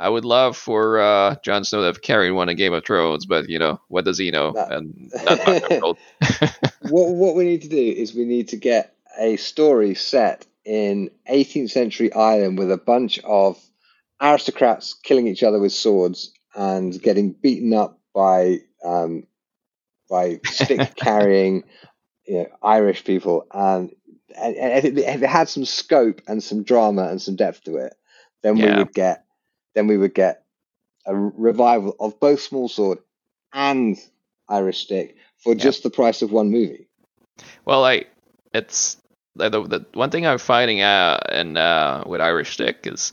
I 0.00 0.08
would 0.08 0.24
love 0.24 0.56
for 0.56 0.98
uh, 0.98 1.36
Jon 1.44 1.62
Snow 1.62 1.80
to 1.80 1.86
have 1.86 2.00
carried 2.00 2.30
one 2.30 2.48
in 2.48 2.56
Game 2.56 2.72
of 2.72 2.84
Thrones, 2.84 3.26
but 3.26 3.50
you 3.50 3.58
know 3.58 3.80
what 3.88 4.06
does 4.06 4.18
he 4.18 4.30
know? 4.30 4.52
That, 4.52 4.72
and 4.72 5.12
not 5.24 5.98
what 6.88 7.08
what 7.10 7.36
we 7.36 7.44
need 7.44 7.62
to 7.62 7.68
do 7.68 7.76
is 7.76 8.14
we 8.14 8.24
need 8.24 8.48
to 8.48 8.56
get 8.56 8.94
a 9.18 9.36
story 9.36 9.94
set 9.94 10.46
in 10.64 11.10
18th 11.30 11.70
century 11.70 12.12
Ireland 12.12 12.58
with 12.58 12.70
a 12.72 12.78
bunch 12.78 13.18
of 13.20 13.62
aristocrats 14.22 14.94
killing 14.94 15.26
each 15.26 15.42
other 15.42 15.58
with 15.58 15.72
swords 15.72 16.32
and 16.54 17.00
getting 17.00 17.32
beaten 17.32 17.74
up 17.74 17.98
by 18.14 18.60
um, 18.82 19.26
by 20.08 20.40
stick 20.44 20.96
carrying 20.96 21.64
you 22.30 22.36
know, 22.38 22.46
Irish 22.62 23.04
people, 23.04 23.44
and, 23.52 23.90
and, 24.40 24.54
and 24.54 24.78
if, 24.78 24.84
it, 24.84 24.98
if, 24.98 25.22
it, 25.22 25.28
had 25.28 25.48
some 25.48 25.64
scope 25.64 26.22
and 26.28 26.40
some 26.40 26.62
drama 26.62 27.08
and 27.08 27.20
some 27.20 27.34
depth 27.34 27.64
to 27.64 27.76
it, 27.76 27.94
then 28.44 28.56
yeah. 28.56 28.70
we 28.70 28.78
would 28.78 28.94
get 28.94 29.24
then 29.74 29.88
we 29.88 29.96
would 29.96 30.14
get 30.14 30.44
a 31.06 31.16
revival 31.16 31.96
of 31.98 32.20
both 32.20 32.40
Small 32.40 32.68
Sword 32.68 32.98
and 33.52 33.98
Irish 34.48 34.84
Stick 34.84 35.16
for 35.38 35.54
yeah. 35.54 35.58
just 35.58 35.82
the 35.82 35.90
price 35.90 36.22
of 36.22 36.30
one 36.30 36.52
movie. 36.52 36.88
Well, 37.64 37.84
I 37.84 38.04
it's 38.54 38.96
the, 39.34 39.50
the 39.50 39.84
one 39.94 40.10
thing 40.10 40.24
I'm 40.24 40.38
finding 40.38 40.82
out 40.82 41.32
and 41.32 41.58
uh, 41.58 42.04
with 42.06 42.20
Irish 42.20 42.52
Stick 42.52 42.86
is 42.86 43.12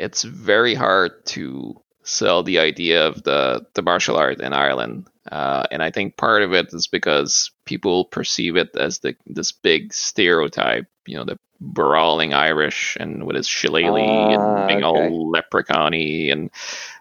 it's 0.00 0.22
very 0.22 0.74
hard 0.74 1.26
to 1.26 1.78
sell 2.06 2.42
the 2.42 2.60
idea 2.60 3.06
of 3.06 3.22
the 3.24 3.66
the 3.74 3.82
martial 3.82 4.16
art 4.16 4.40
in 4.40 4.52
Ireland. 4.52 5.08
Uh, 5.30 5.66
and 5.72 5.82
I 5.82 5.90
think 5.90 6.16
part 6.16 6.42
of 6.42 6.54
it 6.54 6.72
is 6.72 6.86
because 6.86 7.50
people 7.64 8.04
perceive 8.04 8.56
it 8.56 8.76
as 8.76 9.00
the 9.00 9.16
this 9.26 9.52
big 9.52 9.92
stereotype, 9.92 10.86
you 11.04 11.16
know, 11.16 11.24
the 11.24 11.38
brawling 11.60 12.32
Irish 12.32 12.96
and 13.00 13.26
with 13.26 13.34
his 13.36 13.48
shillelagh 13.48 13.98
uh, 13.98 14.28
and 14.30 14.42
ah, 14.42 14.66
being 14.66 14.84
okay. 14.84 15.08
all 15.08 15.30
leprechaun 15.30 15.94
and 15.94 16.50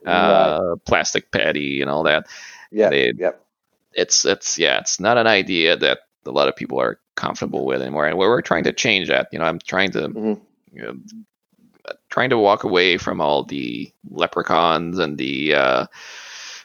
uh, 0.05 0.59
right. 0.61 0.85
plastic 0.85 1.31
Paddy 1.31 1.81
and 1.81 1.89
all 1.89 2.03
that. 2.03 2.27
Yeah, 2.71 2.89
yep. 2.91 3.45
It's 3.93 4.25
it's 4.25 4.57
yeah, 4.57 4.79
it's 4.79 4.99
not 4.99 5.17
an 5.17 5.27
idea 5.27 5.77
that 5.77 5.99
a 6.25 6.31
lot 6.31 6.47
of 6.47 6.55
people 6.55 6.79
are 6.79 6.99
comfortable 7.15 7.65
with 7.65 7.81
anymore, 7.81 8.07
and 8.07 8.17
we're, 8.17 8.29
we're 8.29 8.41
trying 8.41 8.63
to 8.63 8.73
change 8.73 9.09
that. 9.09 9.29
You 9.31 9.39
know, 9.39 9.45
I'm 9.45 9.59
trying 9.59 9.91
to 9.91 10.09
mm-hmm. 10.09 10.41
you 10.73 10.81
know, 10.81 10.97
trying 12.09 12.29
to 12.29 12.37
walk 12.37 12.63
away 12.63 12.97
from 12.97 13.21
all 13.21 13.43
the 13.43 13.91
leprechauns 14.09 14.99
and 14.99 15.17
the 15.17 15.55
uh, 15.55 15.85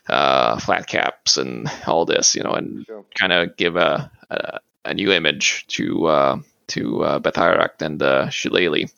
uh, 0.08 0.58
flat 0.58 0.86
caps 0.86 1.36
and 1.36 1.70
all 1.86 2.04
this, 2.04 2.34
you 2.34 2.42
know, 2.42 2.52
and 2.52 2.84
sure. 2.86 3.04
kind 3.18 3.32
of 3.32 3.56
give 3.56 3.76
a, 3.76 4.10
a, 4.30 4.60
a 4.84 4.94
new 4.94 5.12
image 5.12 5.66
to 5.68 6.06
uh, 6.06 6.38
to 6.68 7.04
uh, 7.04 7.68
and 7.80 8.02
uh, 8.02 8.28
Shillelagh. 8.30 8.90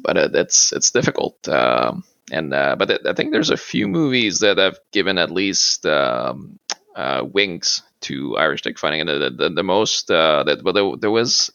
But 0.00 0.16
uh, 0.16 0.28
it's 0.34 0.72
it's 0.72 0.90
difficult. 0.90 1.48
Um, 1.48 2.04
and 2.30 2.52
uh, 2.52 2.76
but 2.76 3.06
I 3.06 3.14
think 3.14 3.32
there's 3.32 3.50
a 3.50 3.56
few 3.56 3.88
movies 3.88 4.40
that 4.40 4.58
have 4.58 4.78
given 4.92 5.18
at 5.18 5.30
least 5.30 5.86
um, 5.86 6.58
uh, 6.94 7.24
wings 7.24 7.82
to 8.00 8.36
Irish 8.36 8.60
stick 8.60 8.78
fighting, 8.78 9.00
and 9.00 9.08
the 9.08 9.30
the, 9.30 9.50
the 9.50 9.62
most 9.62 10.10
uh, 10.10 10.44
that 10.44 10.62
well 10.62 10.74
there, 10.74 10.96
there 10.98 11.10
was 11.10 11.50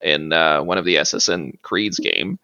in 0.00 0.32
uh, 0.32 0.62
one 0.62 0.78
of 0.78 0.84
the 0.84 0.96
Assassin's 0.96 1.56
Creed's 1.62 1.98
game. 1.98 2.38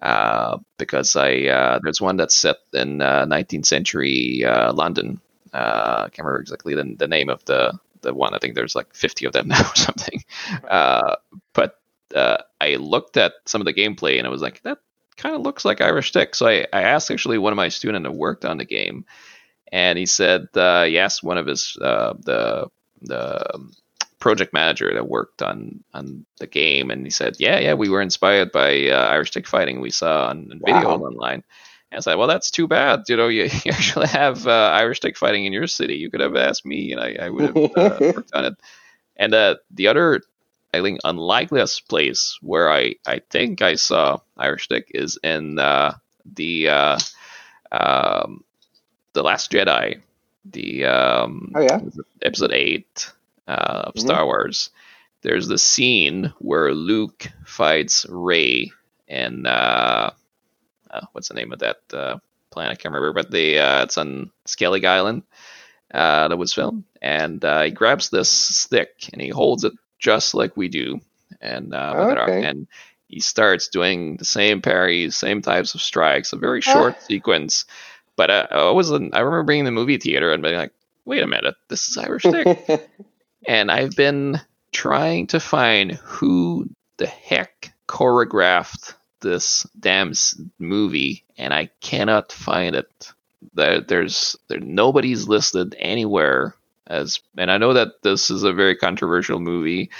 Uh, 0.00 0.58
because 0.76 1.16
I 1.16 1.44
uh, 1.44 1.80
there's 1.82 2.00
one 2.00 2.16
that's 2.16 2.36
set 2.36 2.56
in 2.72 2.98
19th 2.98 3.66
century 3.66 4.44
London. 4.44 5.20
I 5.52 6.08
can't 6.12 6.18
remember 6.18 6.40
exactly 6.40 6.74
the, 6.74 6.94
the 6.98 7.08
name 7.08 7.30
of 7.30 7.44
the 7.46 7.78
the 8.02 8.12
one. 8.12 8.34
I 8.34 8.38
think 8.38 8.54
there's 8.54 8.76
like 8.76 8.94
50 8.94 9.26
of 9.26 9.32
them 9.32 9.48
now 9.48 9.60
or 9.60 9.76
something. 9.76 10.22
but 11.54 11.80
I 12.60 12.76
looked 12.76 13.16
at 13.16 13.34
some 13.46 13.60
of 13.60 13.64
the 13.64 13.74
gameplay 13.74 14.18
and 14.18 14.26
I 14.26 14.30
was 14.30 14.42
like, 14.42 14.62
that 14.62 14.78
kind 15.16 15.34
of 15.34 15.42
looks 15.42 15.64
like 15.64 15.80
Irish 15.80 16.08
Stick. 16.08 16.34
So 16.34 16.46
I, 16.46 16.66
I 16.72 16.82
asked 16.82 17.10
actually 17.10 17.38
one 17.38 17.52
of 17.52 17.56
my 17.56 17.68
students 17.68 18.06
who 18.06 18.12
worked 18.12 18.44
on 18.44 18.58
the 18.58 18.64
game, 18.64 19.04
and 19.72 19.98
he 19.98 20.06
said 20.06 20.48
uh, 20.54 20.86
yes, 20.88 21.22
one 21.22 21.38
of 21.38 21.46
his 21.46 21.76
uh, 21.80 22.14
the 22.20 22.68
the 23.02 23.70
project 24.26 24.52
manager 24.52 24.92
that 24.92 25.08
worked 25.08 25.40
on 25.40 25.84
on 25.94 26.26
the 26.40 26.48
game, 26.48 26.90
and 26.90 27.06
he 27.06 27.10
said, 27.10 27.36
yeah, 27.38 27.60
yeah, 27.60 27.74
we 27.74 27.88
were 27.88 28.02
inspired 28.02 28.50
by 28.50 28.88
uh, 28.88 29.06
Irish 29.06 29.30
Stick 29.30 29.46
fighting 29.46 29.80
we 29.80 29.90
saw 29.90 30.26
on, 30.26 30.48
on 30.50 30.60
video 30.64 30.98
wow. 30.98 31.06
online. 31.06 31.44
And 31.92 31.98
I 31.98 32.00
said, 32.00 32.16
well, 32.16 32.26
that's 32.26 32.50
too 32.50 32.66
bad. 32.66 33.04
You 33.08 33.16
know, 33.16 33.28
you, 33.28 33.44
you 33.64 33.70
actually 33.70 34.08
have 34.08 34.44
uh, 34.48 34.70
Irish 34.74 34.96
Stick 34.96 35.16
fighting 35.16 35.44
in 35.44 35.52
your 35.52 35.68
city. 35.68 35.94
You 35.94 36.10
could 36.10 36.18
have 36.18 36.34
asked 36.34 36.66
me, 36.66 36.90
and 36.90 37.00
I, 37.00 37.26
I 37.26 37.30
would 37.30 37.44
have 37.44 37.56
uh, 37.56 37.98
worked 38.16 38.34
on 38.34 38.46
it. 38.46 38.54
And 39.14 39.32
uh, 39.32 39.56
the 39.70 39.86
other 39.86 40.22
I 40.74 40.82
think 40.82 40.98
unlikeliest 41.04 41.88
place 41.88 42.36
where 42.42 42.68
I, 42.68 42.96
I 43.06 43.20
think 43.30 43.62
I 43.62 43.76
saw 43.76 44.18
Irish 44.36 44.64
Stick 44.64 44.90
is 44.92 45.20
in 45.22 45.60
uh, 45.60 45.94
the 46.24 46.68
uh, 46.68 46.98
um, 47.70 48.42
the 49.12 49.22
Last 49.22 49.52
Jedi, 49.52 50.00
the 50.44 50.84
um, 50.86 51.52
oh 51.54 51.60
yeah 51.60 51.80
episode 52.22 52.50
eight 52.50 53.12
uh, 53.48 53.84
of 53.86 53.94
mm-hmm. 53.94 54.06
Star 54.06 54.24
Wars. 54.24 54.70
There's 55.22 55.48
the 55.48 55.58
scene 55.58 56.32
where 56.38 56.72
Luke 56.72 57.26
fights 57.44 58.06
Rey 58.08 58.72
and 59.08 59.46
uh, 59.46 60.10
uh, 60.90 61.00
what's 61.12 61.28
the 61.28 61.34
name 61.34 61.52
of 61.52 61.60
that 61.60 61.78
uh, 61.92 62.18
planet? 62.50 62.72
I 62.72 62.74
can't 62.74 62.94
remember, 62.94 63.12
but 63.12 63.30
the 63.30 63.56
it's 63.82 63.98
on 63.98 64.30
Skellig 64.46 64.84
Island. 64.84 65.22
that 65.92 66.38
was 66.38 66.52
filmed, 66.52 66.84
and 67.00 67.42
he 67.42 67.70
grabs 67.70 68.10
this 68.10 68.30
stick 68.30 69.08
and 69.12 69.20
he 69.20 69.28
holds 69.28 69.64
it 69.64 69.72
just 69.98 70.34
like 70.34 70.56
we 70.56 70.68
do, 70.68 71.00
and 71.40 71.74
uh, 71.74 72.16
okay. 72.22 72.44
and 72.44 72.66
he 73.08 73.20
starts 73.20 73.68
doing 73.68 74.16
the 74.16 74.24
same 74.24 74.60
parries, 74.60 75.16
same 75.16 75.42
types 75.42 75.74
of 75.74 75.82
strikes, 75.82 76.32
a 76.32 76.36
very 76.36 76.60
short 76.60 77.00
sequence. 77.02 77.64
But 78.16 78.30
uh, 78.30 78.46
I 78.50 78.70
wasn't. 78.70 79.14
I 79.14 79.20
remember 79.20 79.44
being 79.44 79.60
in 79.60 79.64
the 79.66 79.70
movie 79.70 79.98
theater 79.98 80.32
and 80.32 80.42
being 80.42 80.56
like, 80.56 80.72
"Wait 81.04 81.22
a 81.22 81.26
minute, 81.26 81.54
this 81.68 81.88
is 81.88 81.98
Irish 81.98 82.22
Stick," 82.22 82.66
and 83.46 83.70
I've 83.70 83.96
been 83.96 84.40
trying 84.72 85.26
to 85.28 85.40
find 85.40 85.92
who 85.92 86.68
the 86.96 87.06
heck 87.06 87.72
choreographed 87.88 88.94
this 89.20 89.66
damn 89.78 90.12
movie, 90.58 91.24
and 91.38 91.52
I 91.52 91.70
cannot 91.80 92.32
find 92.32 92.76
it. 92.76 93.12
There, 93.54 93.80
there's 93.80 94.36
there, 94.48 94.60
nobody's 94.60 95.28
listed 95.28 95.74
anywhere 95.78 96.54
as 96.86 97.20
and 97.36 97.50
I 97.50 97.58
know 97.58 97.72
that 97.72 98.02
this 98.02 98.30
is 98.30 98.44
a 98.44 98.52
very 98.52 98.76
controversial 98.76 99.40
movie, 99.40 99.90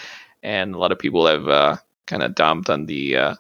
and 0.43 0.75
a 0.75 0.79
lot 0.79 0.93
of 0.93 0.99
people 0.99 1.27
have 1.27 1.49
uh, 1.49 1.77
kind 2.07 2.23
of 2.23 2.35
dumped 2.35 2.71
on 2.71 2.87
the 2.87 3.17
uh, 3.17 3.35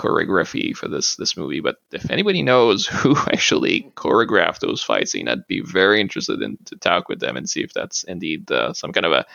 choreography 0.00 0.74
for 0.74 0.88
this 0.88 1.16
this 1.16 1.36
movie. 1.36 1.60
But 1.60 1.76
if 1.92 2.10
anybody 2.10 2.42
knows 2.42 2.86
who 3.00 3.16
actually 3.16 3.92
choreographed 3.96 4.60
those 4.60 4.82
fight 4.82 5.08
scenes, 5.08 5.28
I'd 5.28 5.46
be 5.46 5.60
very 5.60 6.00
interested 6.00 6.40
in 6.40 6.56
to 6.66 6.76
talk 6.76 7.08
with 7.08 7.20
them 7.20 7.36
and 7.36 7.48
see 7.48 7.62
if 7.62 7.74
that's 7.74 8.02
indeed 8.04 8.50
uh, 8.50 8.72
some 8.72 8.92
kind 8.92 9.06
of 9.06 9.12
a 9.12 9.26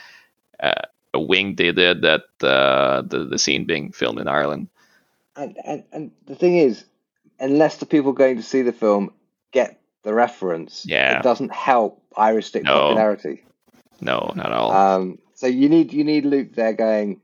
uh, 0.59 0.85
a 1.13 1.19
wing 1.19 1.55
they 1.55 1.71
did 1.71 2.01
that 2.01 2.23
uh, 2.41 3.03
the 3.03 3.27
the 3.29 3.39
scene 3.39 3.65
being 3.65 3.91
filmed 3.91 4.19
in 4.19 4.27
Ireland. 4.27 4.67
And, 5.35 5.57
and 5.63 5.83
and 5.91 6.11
the 6.25 6.35
thing 6.35 6.57
is, 6.57 6.83
unless 7.39 7.77
the 7.77 7.85
people 7.85 8.13
going 8.13 8.37
to 8.37 8.43
see 8.43 8.63
the 8.63 8.73
film 8.73 9.11
get 9.51 9.79
the 10.03 10.13
reference, 10.13 10.85
yeah. 10.87 11.19
it 11.19 11.23
doesn't 11.23 11.53
help 11.53 12.01
Irish 12.15 12.47
stick 12.47 12.63
no. 12.63 12.73
popularity. 12.73 13.43
No, 14.01 14.31
not 14.35 14.47
at 14.47 14.51
all. 14.51 14.71
Um, 14.71 15.19
so 15.35 15.47
you 15.47 15.69
need 15.69 15.93
you 15.93 16.03
need 16.03 16.25
Luke 16.25 16.53
there 16.53 16.73
going, 16.73 17.21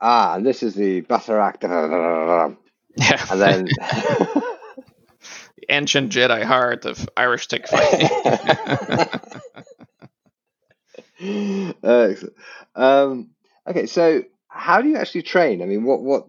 ah, 0.00 0.34
and 0.34 0.44
this 0.44 0.62
is 0.62 0.74
the 0.74 1.02
Bataireacht, 1.02 2.56
yeah, 2.96 3.26
and 3.30 3.40
then 3.40 3.64
the 3.64 4.42
ancient 5.68 6.12
Jedi 6.12 6.42
heart 6.42 6.84
of 6.84 7.08
Irish 7.16 7.44
stick 7.44 7.68
fighting. 7.68 8.08
uh. 11.82 12.14
Um, 12.74 13.30
okay, 13.66 13.86
so 13.86 14.24
how 14.48 14.82
do 14.82 14.88
you 14.88 14.96
actually 14.96 15.22
train? 15.22 15.62
I 15.62 15.66
mean, 15.66 15.84
what 15.84 16.02
what 16.02 16.28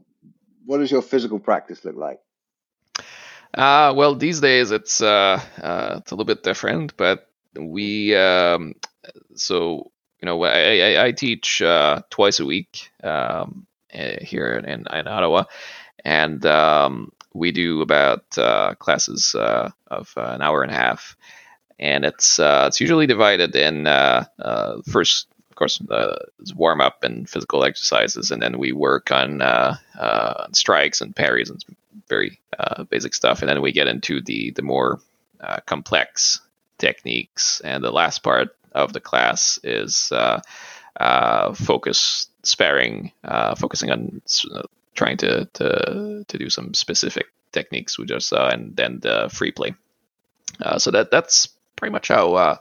what 0.65 0.77
does 0.79 0.91
your 0.91 1.01
physical 1.01 1.39
practice 1.39 1.83
look 1.83 1.95
like? 1.95 2.19
Uh, 3.53 3.93
well, 3.95 4.15
these 4.15 4.39
days 4.39 4.71
it's 4.71 5.01
uh, 5.01 5.41
uh, 5.61 5.95
it's 5.99 6.11
a 6.11 6.15
little 6.15 6.25
bit 6.25 6.43
different, 6.43 6.97
but 6.97 7.29
we 7.55 8.15
um, 8.15 8.73
so 9.35 9.91
you 10.21 10.25
know 10.25 10.43
I, 10.43 10.79
I, 10.79 11.05
I 11.05 11.11
teach 11.11 11.61
uh, 11.61 12.01
twice 12.09 12.39
a 12.39 12.45
week 12.45 12.89
um, 13.03 13.67
eh, 13.91 14.23
here 14.23 14.53
in, 14.53 14.65
in, 14.65 15.07
Ottawa, 15.07 15.43
and 16.03 16.45
um, 16.45 17.11
we 17.33 17.51
do 17.51 17.81
about 17.81 18.23
uh, 18.37 18.75
classes 18.75 19.35
uh, 19.35 19.71
of 19.87 20.13
an 20.17 20.41
hour 20.41 20.61
and 20.61 20.71
a 20.71 20.75
half, 20.75 21.15
and 21.79 22.05
it's 22.05 22.39
uh, 22.39 22.65
it's 22.67 22.81
usually 22.81 23.07
divided 23.07 23.55
in 23.55 23.87
uh, 23.87 24.25
uh, 24.39 24.81
first. 24.89 25.27
Of 25.49 25.57
course, 25.57 25.79
warm 26.55 26.81
up 26.81 27.03
and 27.03 27.29
physical 27.29 27.63
exercises, 27.63 28.31
and 28.31 28.41
then 28.41 28.57
we 28.57 28.71
work 28.71 29.11
on 29.11 29.39
strikes 30.51 30.99
and 30.99 31.15
parries 31.15 31.51
and 31.51 31.63
very 32.09 32.39
basic 32.89 33.13
stuff, 33.13 33.41
and 33.41 33.49
then 33.49 33.61
we 33.61 33.71
get 33.71 33.87
into 33.87 34.19
the 34.19 34.49
the 34.55 34.63
more 34.63 34.99
complex 35.67 36.41
techniques. 36.79 37.61
And 37.63 37.83
the 37.83 37.91
last 37.91 38.23
part 38.23 38.55
of 38.73 38.93
the 38.93 38.99
class 38.99 39.59
is 39.63 40.11
uh, 40.11 40.41
uh, 40.99 41.53
focus 41.53 42.27
sparing, 42.43 43.11
uh, 43.23 43.55
focusing 43.55 43.91
on 43.91 44.21
uh, 44.53 44.63
trying 44.93 45.17
to, 45.17 45.45
to 45.53 46.25
to 46.27 46.37
do 46.37 46.49
some 46.49 46.73
specific 46.73 47.27
techniques 47.51 47.97
we 47.97 48.05
just 48.05 48.27
saw, 48.27 48.49
and 48.49 48.75
then 48.75 48.99
the 49.01 49.29
free 49.31 49.51
play. 49.51 49.73
Uh, 50.61 50.77
so 50.79 50.91
that 50.91 51.11
that's 51.11 51.49
pretty 51.75 51.91
much 51.91 52.07
how 52.07 52.33
uh, 52.33 52.55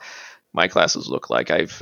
my 0.53 0.69
classes 0.69 1.09
look 1.09 1.31
like. 1.31 1.51
I've 1.51 1.81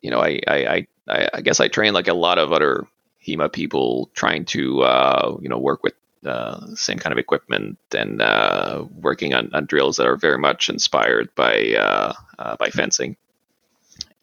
you 0.00 0.10
know 0.10 0.20
I, 0.20 0.40
I 0.46 0.86
I 1.08 1.28
I 1.34 1.40
guess 1.40 1.60
I 1.60 1.68
train 1.68 1.92
like 1.94 2.08
a 2.08 2.14
lot 2.14 2.38
of 2.38 2.52
other 2.52 2.86
HEMA 3.28 3.52
people 3.52 4.10
trying 4.14 4.44
to 4.46 4.82
uh, 4.82 5.36
you 5.40 5.48
know 5.48 5.58
work 5.58 5.82
with 5.82 5.94
uh, 6.24 6.74
same 6.74 6.98
kind 6.98 7.12
of 7.12 7.18
equipment 7.18 7.78
and 7.96 8.20
uh, 8.20 8.84
working 9.00 9.34
on, 9.34 9.50
on, 9.54 9.66
drills 9.66 9.96
that 9.96 10.06
are 10.06 10.16
very 10.16 10.38
much 10.38 10.68
inspired 10.68 11.32
by 11.34 11.74
uh, 11.78 12.12
uh 12.38 12.56
by 12.56 12.70
fencing. 12.70 13.16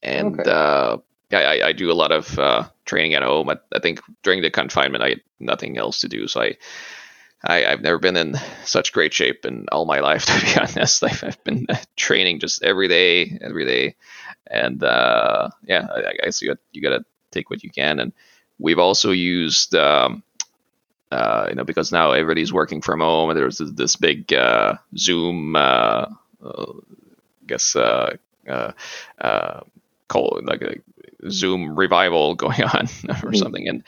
And 0.03 0.39
okay. 0.39 1.01
Uh, 1.31 1.37
I, 1.37 1.67
I, 1.67 1.71
do 1.73 1.91
a 1.91 1.93
lot 1.93 2.11
of 2.11 2.37
uh, 2.37 2.67
training 2.85 3.15
at 3.15 3.23
home. 3.23 3.49
I, 3.49 3.57
I, 3.73 3.79
think 3.79 3.99
during 4.23 4.41
the 4.41 4.51
confinement, 4.51 5.03
I 5.03 5.09
had 5.09 5.21
nothing 5.39 5.77
else 5.77 6.01
to 6.01 6.07
do, 6.07 6.27
so 6.27 6.41
I, 6.41 6.55
I 7.43 7.61
have 7.61 7.81
never 7.81 7.97
been 7.97 8.15
in 8.15 8.35
such 8.63 8.93
great 8.93 9.13
shape 9.13 9.45
in 9.45 9.65
all 9.71 9.85
my 9.85 9.99
life. 10.09 10.25
To 10.25 10.41
be 10.41 10.59
honest, 10.59 11.03
I've, 11.03 11.23
I've 11.23 11.43
been 11.43 11.67
training 11.95 12.39
just 12.39 12.63
every 12.63 12.87
day, 12.87 13.39
every 13.41 13.65
day, 13.65 13.95
and 14.47 14.81
yeah, 14.81 15.87
I, 15.89 16.13
guess 16.23 16.41
you 16.41 16.49
got 16.49 16.57
you 16.71 16.81
got 16.81 16.97
to 16.97 17.05
take 17.31 17.49
what 17.49 17.63
you 17.63 17.69
can. 17.69 17.99
And 17.99 18.13
we've 18.59 18.79
also 18.79 19.11
used 19.11 19.73
um, 19.75 20.23
uh, 21.11 21.47
you 21.49 21.55
know, 21.55 21.63
because 21.63 21.91
now 21.91 22.11
everybody's 22.11 22.51
working 22.51 22.81
from 22.81 22.99
home, 22.99 23.29
and 23.29 23.37
there's 23.37 23.57
this, 23.57 23.95
big 23.95 24.33
uh, 24.33 24.75
Zoom, 24.97 25.55
uh, 25.55 26.07
uh 26.43 26.71
I 26.71 27.47
guess, 27.47 27.75
uh, 27.75 28.17
uh, 28.47 29.61
call 30.07 30.41
like 30.43 30.61
a 30.61 30.75
Zoom 31.29 31.75
revival 31.75 32.35
going 32.45 32.63
on 32.63 32.83
or 32.83 32.87
mm-hmm. 32.87 33.35
something, 33.35 33.67
and 33.67 33.83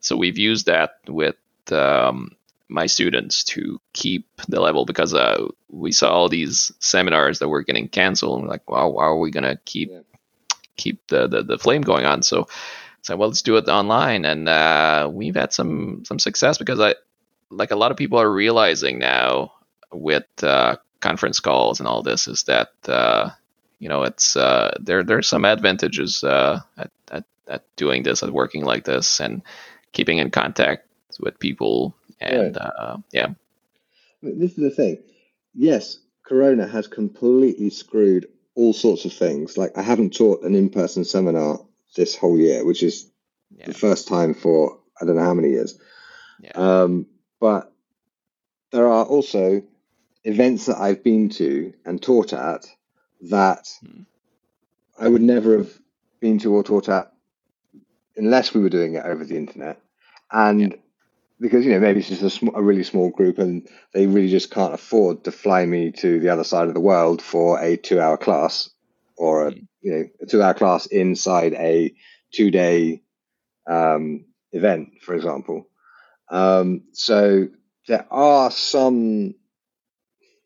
so 0.00 0.16
we've 0.16 0.38
used 0.38 0.66
that 0.66 0.98
with 1.06 1.36
um, 1.70 2.32
my 2.68 2.86
students 2.86 3.44
to 3.44 3.80
keep 3.92 4.26
the 4.48 4.60
level 4.60 4.84
because 4.84 5.14
we 5.68 5.92
saw 5.92 6.10
all 6.10 6.28
these 6.28 6.72
seminars 6.80 7.38
that 7.38 7.48
were 7.48 7.62
getting 7.62 7.88
canceled, 7.88 8.40
and 8.40 8.48
like, 8.48 8.68
wow, 8.68 8.92
how 8.92 8.98
are 8.98 9.18
we 9.18 9.30
gonna 9.30 9.58
keep 9.64 9.90
yeah. 9.90 10.00
keep 10.76 11.06
the, 11.08 11.28
the 11.28 11.42
the 11.42 11.58
flame 11.58 11.82
going 11.82 12.04
on? 12.04 12.22
So 12.22 12.48
said, 13.02 13.18
well, 13.18 13.28
let's 13.28 13.42
do 13.42 13.56
it 13.56 13.68
online, 13.68 14.24
and 14.24 14.48
uh, 14.48 15.10
we've 15.12 15.34
had 15.34 15.52
some 15.52 16.04
some 16.04 16.18
success 16.18 16.58
because 16.58 16.80
I 16.80 16.94
like 17.50 17.70
a 17.70 17.76
lot 17.76 17.90
of 17.90 17.96
people 17.96 18.18
are 18.18 18.32
realizing 18.32 18.98
now 18.98 19.52
with 19.92 20.24
uh, 20.42 20.76
conference 21.00 21.40
calls 21.40 21.80
and 21.80 21.88
all 21.88 22.02
this 22.02 22.26
is 22.28 22.44
that 22.44 22.70
uh, 22.86 23.30
you 23.82 23.88
know 23.88 24.04
it's 24.04 24.36
uh, 24.36 24.72
there 24.80 25.02
there's 25.02 25.26
some 25.26 25.44
advantages 25.44 26.22
uh, 26.22 26.60
at, 26.78 26.90
at, 27.10 27.24
at 27.48 27.76
doing 27.76 28.04
this 28.04 28.22
at 28.22 28.30
working 28.30 28.64
like 28.64 28.84
this 28.84 29.20
and 29.20 29.42
keeping 29.90 30.18
in 30.18 30.30
contact 30.30 30.86
with 31.18 31.38
people 31.40 31.94
and 32.20 32.56
right. 32.56 32.56
Uh, 32.56 32.96
yeah 33.10 33.28
this 34.22 34.52
is 34.52 34.56
the 34.56 34.70
thing 34.70 35.02
yes 35.52 35.98
corona 36.24 36.66
has 36.66 36.86
completely 36.86 37.70
screwed 37.70 38.28
all 38.54 38.72
sorts 38.72 39.04
of 39.04 39.12
things 39.12 39.58
like 39.58 39.76
i 39.76 39.82
haven't 39.82 40.14
taught 40.14 40.44
an 40.44 40.54
in-person 40.54 41.04
seminar 41.04 41.58
this 41.96 42.16
whole 42.16 42.38
year 42.38 42.64
which 42.64 42.84
is 42.84 43.10
yeah. 43.50 43.66
the 43.66 43.74
first 43.74 44.06
time 44.06 44.32
for 44.32 44.78
i 45.00 45.04
don't 45.04 45.16
know 45.16 45.24
how 45.24 45.34
many 45.34 45.50
years 45.50 45.76
yeah. 46.40 46.52
um, 46.54 47.06
but 47.40 47.72
there 48.70 48.86
are 48.86 49.04
also 49.04 49.62
events 50.24 50.66
that 50.66 50.78
I've 50.78 51.02
been 51.02 51.28
to 51.30 51.74
and 51.84 52.00
taught 52.00 52.32
at 52.32 52.66
that. 53.22 53.68
I 54.98 55.08
would 55.08 55.22
never 55.22 55.58
have 55.58 55.70
been 56.20 56.38
to 56.40 56.54
or 56.54 56.62
taught 56.62 56.88
at 56.88 57.12
unless 58.16 58.52
we 58.52 58.60
were 58.60 58.68
doing 58.68 58.94
it 58.94 59.04
over 59.04 59.24
the 59.24 59.36
internet. 59.36 59.80
And 60.30 60.60
yeah. 60.60 60.76
because, 61.40 61.64
you 61.64 61.72
know, 61.72 61.80
maybe 61.80 62.00
it's 62.00 62.08
just 62.08 62.22
a, 62.22 62.30
sm- 62.30 62.54
a, 62.54 62.62
really 62.62 62.84
small 62.84 63.10
group 63.10 63.38
and 63.38 63.68
they 63.92 64.06
really 64.06 64.28
just 64.28 64.50
can't 64.50 64.74
afford 64.74 65.24
to 65.24 65.32
fly 65.32 65.64
me 65.66 65.92
to 65.92 66.20
the 66.20 66.28
other 66.28 66.44
side 66.44 66.68
of 66.68 66.74
the 66.74 66.80
world 66.80 67.22
for 67.22 67.60
a 67.60 67.76
two 67.76 68.00
hour 68.00 68.16
class 68.16 68.70
or 69.16 69.48
a, 69.48 69.50
hmm. 69.52 69.60
you 69.80 69.92
know, 69.92 70.04
a 70.20 70.26
two 70.26 70.42
hour 70.42 70.54
class 70.54 70.86
inside 70.86 71.54
a 71.54 71.94
two 72.32 72.50
day 72.50 73.02
um, 73.66 74.24
event, 74.52 74.90
for 75.02 75.14
example. 75.14 75.68
Um, 76.28 76.84
so 76.92 77.48
there 77.88 78.06
are 78.10 78.50
some 78.50 79.34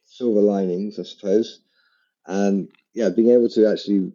silver 0.05 0.41
linings, 0.41 0.99
I 0.99 1.05
suppose, 1.05 1.61
and 2.27 2.69
yeah, 2.95 3.09
being 3.11 3.31
able 3.31 3.49
to 3.51 3.71
actually 3.71 4.13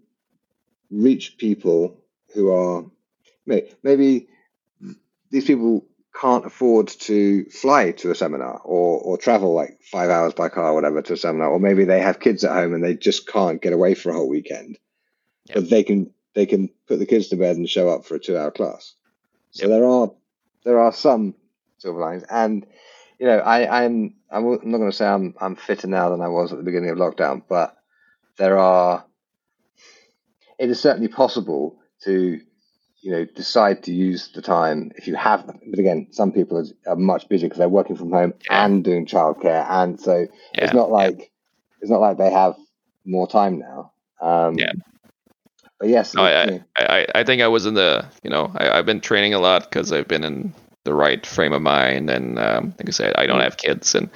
reach 0.90 1.38
people 1.38 1.98
who 2.34 2.52
are 2.52 2.86
maybe 3.46 4.28
these 5.30 5.46
people 5.46 5.86
can't 6.20 6.46
afford 6.46 6.88
to 6.88 7.46
fly 7.46 7.92
to 7.92 8.12
a 8.12 8.16
seminar 8.16 8.60
or, 8.66 9.00
or 9.00 9.18
travel 9.18 9.54
like 9.54 9.80
five 9.82 10.10
hours 10.10 10.34
by 10.34 10.50
car 10.50 10.72
or 10.72 10.74
whatever 10.74 11.02
to 11.02 11.14
a 11.14 11.18
seminar, 11.18 11.50
or 11.50 11.60
maybe 11.60 11.86
they 11.86 12.02
have 12.02 12.20
kids 12.20 12.44
at 12.44 12.52
home 12.52 12.74
and 12.74 12.84
they 12.84 12.96
just 12.96 13.28
can't 13.28 13.62
get 13.62 13.74
away 13.74 13.94
for 13.94 14.10
a 14.10 14.14
whole 14.14 14.28
weekend. 14.28 14.78
Yep. 15.48 15.56
But 15.56 15.70
they 15.70 15.84
can 15.84 16.12
they 16.34 16.46
can 16.46 16.70
put 16.88 17.00
the 17.00 17.06
kids 17.06 17.30
to 17.30 17.38
bed 17.38 17.56
and 17.56 17.68
show 17.68 17.90
up 17.90 18.06
for 18.06 18.16
a 18.16 18.20
two 18.20 18.38
hour 18.38 18.52
class. 18.52 18.94
So 19.52 19.64
yep. 19.64 19.70
there 19.70 19.86
are 19.86 20.12
there 20.64 20.80
are 20.80 20.94
some 20.94 21.36
silver 21.78 22.00
linings. 22.00 22.24
And 22.30 22.66
you 23.20 23.28
know, 23.28 23.38
I, 23.38 23.84
I'm 23.86 24.16
I'm 24.30 24.44
not 24.44 24.78
going 24.78 24.92
to 24.92 24.96
say 24.96 25.08
I'm 25.08 25.36
I'm 25.40 25.56
fitter 25.56 25.88
now 25.88 26.10
than 26.10 26.22
I 26.22 26.28
was 26.28 26.52
at 26.52 26.58
the 26.58 26.64
beginning 26.64 26.90
of 26.90 26.98
lockdown, 26.98 27.44
but 27.48 27.78
there 28.38 28.58
are. 28.58 29.06
It 30.60 30.70
is 30.70 30.80
certainly 30.80 31.08
possible 31.08 31.80
to, 32.04 32.40
you 33.02 33.12
know, 33.12 33.26
decide 33.26 33.84
to 33.84 33.92
use 33.92 34.32
the 34.34 34.42
time 34.42 34.92
if 34.96 35.08
you 35.08 35.16
have. 35.16 35.48
But 35.48 35.80
again, 35.80 36.08
some 36.12 36.32
people 36.32 36.58
are, 36.60 36.92
are 36.92 36.96
much 36.96 37.28
busier 37.30 37.50
because 37.50 37.58
they're 37.58 37.70
working 37.70 37.96
from 37.96 38.12
home 38.12 38.34
yeah. 38.46 38.66
and 38.66 38.84
doing 38.84 39.06
childcare, 39.06 39.66
and 39.70 40.00
so 40.00 40.28
yeah. 40.54 40.64
it's 40.64 40.74
not 40.74 40.92
like 40.92 41.18
yeah. 41.18 41.26
it's 41.82 41.90
not 41.92 42.00
like 42.00 42.18
they 42.18 42.32
have 42.32 42.56
more 43.06 43.28
time 43.28 43.60
now. 43.60 43.92
Um, 44.22 44.56
yeah. 44.58 44.72
But 45.80 45.90
yes, 45.90 46.14
no, 46.14 46.24
I, 46.24 46.62
I, 46.78 47.08
I 47.16 47.24
think 47.24 47.42
I 47.42 47.48
was 47.48 47.66
in 47.66 47.74
the, 47.74 48.06
you 48.22 48.30
know, 48.30 48.52
I, 48.54 48.78
I've 48.78 48.86
been 48.86 49.02
training 49.02 49.34
a 49.34 49.40
lot 49.40 49.64
because 49.64 49.92
I've 49.92 50.08
been 50.08 50.24
in 50.24 50.54
the 50.84 50.94
right 50.94 51.26
frame 51.26 51.54
of 51.54 51.64
mind. 51.64 52.12
And 52.12 52.38
um, 52.38 52.76
like 52.78 52.88
I 52.88 52.92
said, 52.92 53.16
I 53.16 53.26
don't 53.26 53.40
mm. 53.40 53.44
have 53.44 53.58
kids, 53.58 53.96
and 53.96 54.08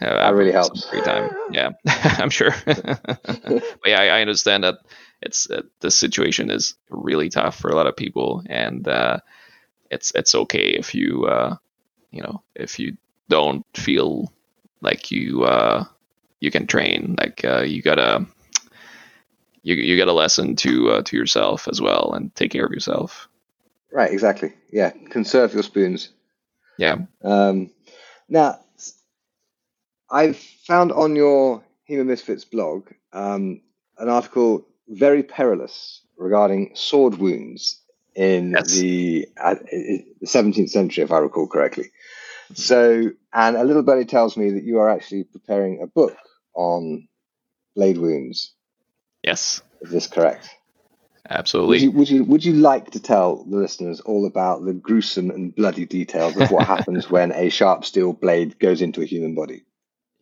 uh, 0.00 0.14
that 0.14 0.34
really 0.34 0.52
helps. 0.52 0.88
Free 0.88 1.02
time, 1.02 1.30
yeah, 1.50 1.70
I'm 1.86 2.30
sure. 2.30 2.54
but 2.64 3.62
yeah, 3.86 4.00
I, 4.00 4.06
I, 4.06 4.20
understand 4.20 4.64
that 4.64 4.78
it's 5.20 5.50
uh, 5.50 5.62
the 5.80 5.90
situation 5.90 6.50
is 6.50 6.74
really 6.88 7.28
tough 7.28 7.56
for 7.56 7.70
a 7.70 7.74
lot 7.74 7.86
of 7.86 7.96
people, 7.96 8.42
and 8.46 8.86
uh, 8.88 9.18
it's 9.90 10.12
it's 10.14 10.34
okay 10.34 10.70
if 10.70 10.94
you 10.94 11.26
uh, 11.26 11.56
you 12.10 12.22
know 12.22 12.42
if 12.54 12.78
you 12.78 12.96
don't 13.28 13.64
feel 13.74 14.32
like 14.80 15.10
you 15.10 15.44
uh, 15.44 15.84
you 16.40 16.50
can 16.50 16.66
train, 16.66 17.16
like 17.18 17.44
uh, 17.44 17.60
you 17.60 17.82
gotta 17.82 18.26
you 19.62 19.74
you 19.74 19.96
got 19.96 20.08
a 20.08 20.12
lesson 20.12 20.56
to 20.56 20.90
uh, 20.90 21.02
to 21.02 21.16
yourself 21.16 21.68
as 21.68 21.80
well 21.80 22.12
and 22.14 22.34
take 22.34 22.50
care 22.50 22.64
of 22.64 22.72
yourself. 22.72 23.28
Right, 23.92 24.12
exactly. 24.12 24.54
Yeah, 24.72 24.90
conserve 25.10 25.52
your 25.52 25.62
spoons. 25.64 26.10
Yeah. 26.78 26.96
Um, 27.22 27.70
now, 28.28 28.60
I've 30.10 30.36
found 30.36 30.92
on 30.92 31.14
your 31.14 31.62
HEMA 31.88 32.04
Misfits 32.04 32.44
blog 32.44 32.88
um, 33.12 33.60
an 33.98 34.08
article 34.08 34.66
very 34.88 35.22
perilous 35.22 36.02
regarding 36.16 36.72
sword 36.74 37.14
wounds 37.14 37.80
in 38.14 38.52
yes. 38.52 38.76
the, 38.76 39.28
uh, 39.40 39.54
the 39.54 40.26
17th 40.26 40.70
century, 40.70 41.04
if 41.04 41.12
I 41.12 41.18
recall 41.18 41.46
correctly. 41.46 41.92
So, 42.54 43.10
and 43.32 43.56
a 43.56 43.64
little 43.64 43.84
buddy 43.84 44.04
tells 44.04 44.36
me 44.36 44.50
that 44.50 44.64
you 44.64 44.78
are 44.78 44.90
actually 44.90 45.24
preparing 45.24 45.82
a 45.82 45.86
book 45.86 46.16
on 46.54 47.06
blade 47.76 47.98
wounds. 47.98 48.52
Yes. 49.22 49.62
Is 49.80 49.90
this 49.90 50.06
correct? 50.08 50.48
Absolutely. 51.28 51.68
Would 51.68 51.82
you, 51.82 51.90
would 51.92 52.10
you, 52.10 52.24
would 52.24 52.44
you 52.44 52.52
like 52.54 52.90
to 52.90 53.00
tell 53.00 53.44
the 53.44 53.56
listeners 53.56 54.00
all 54.00 54.26
about 54.26 54.64
the 54.64 54.72
gruesome 54.72 55.30
and 55.30 55.54
bloody 55.54 55.86
details 55.86 56.36
of 56.36 56.50
what 56.50 56.66
happens 56.66 57.08
when 57.08 57.30
a 57.30 57.50
sharp 57.50 57.84
steel 57.84 58.12
blade 58.12 58.58
goes 58.58 58.82
into 58.82 59.02
a 59.02 59.06
human 59.06 59.36
body? 59.36 59.64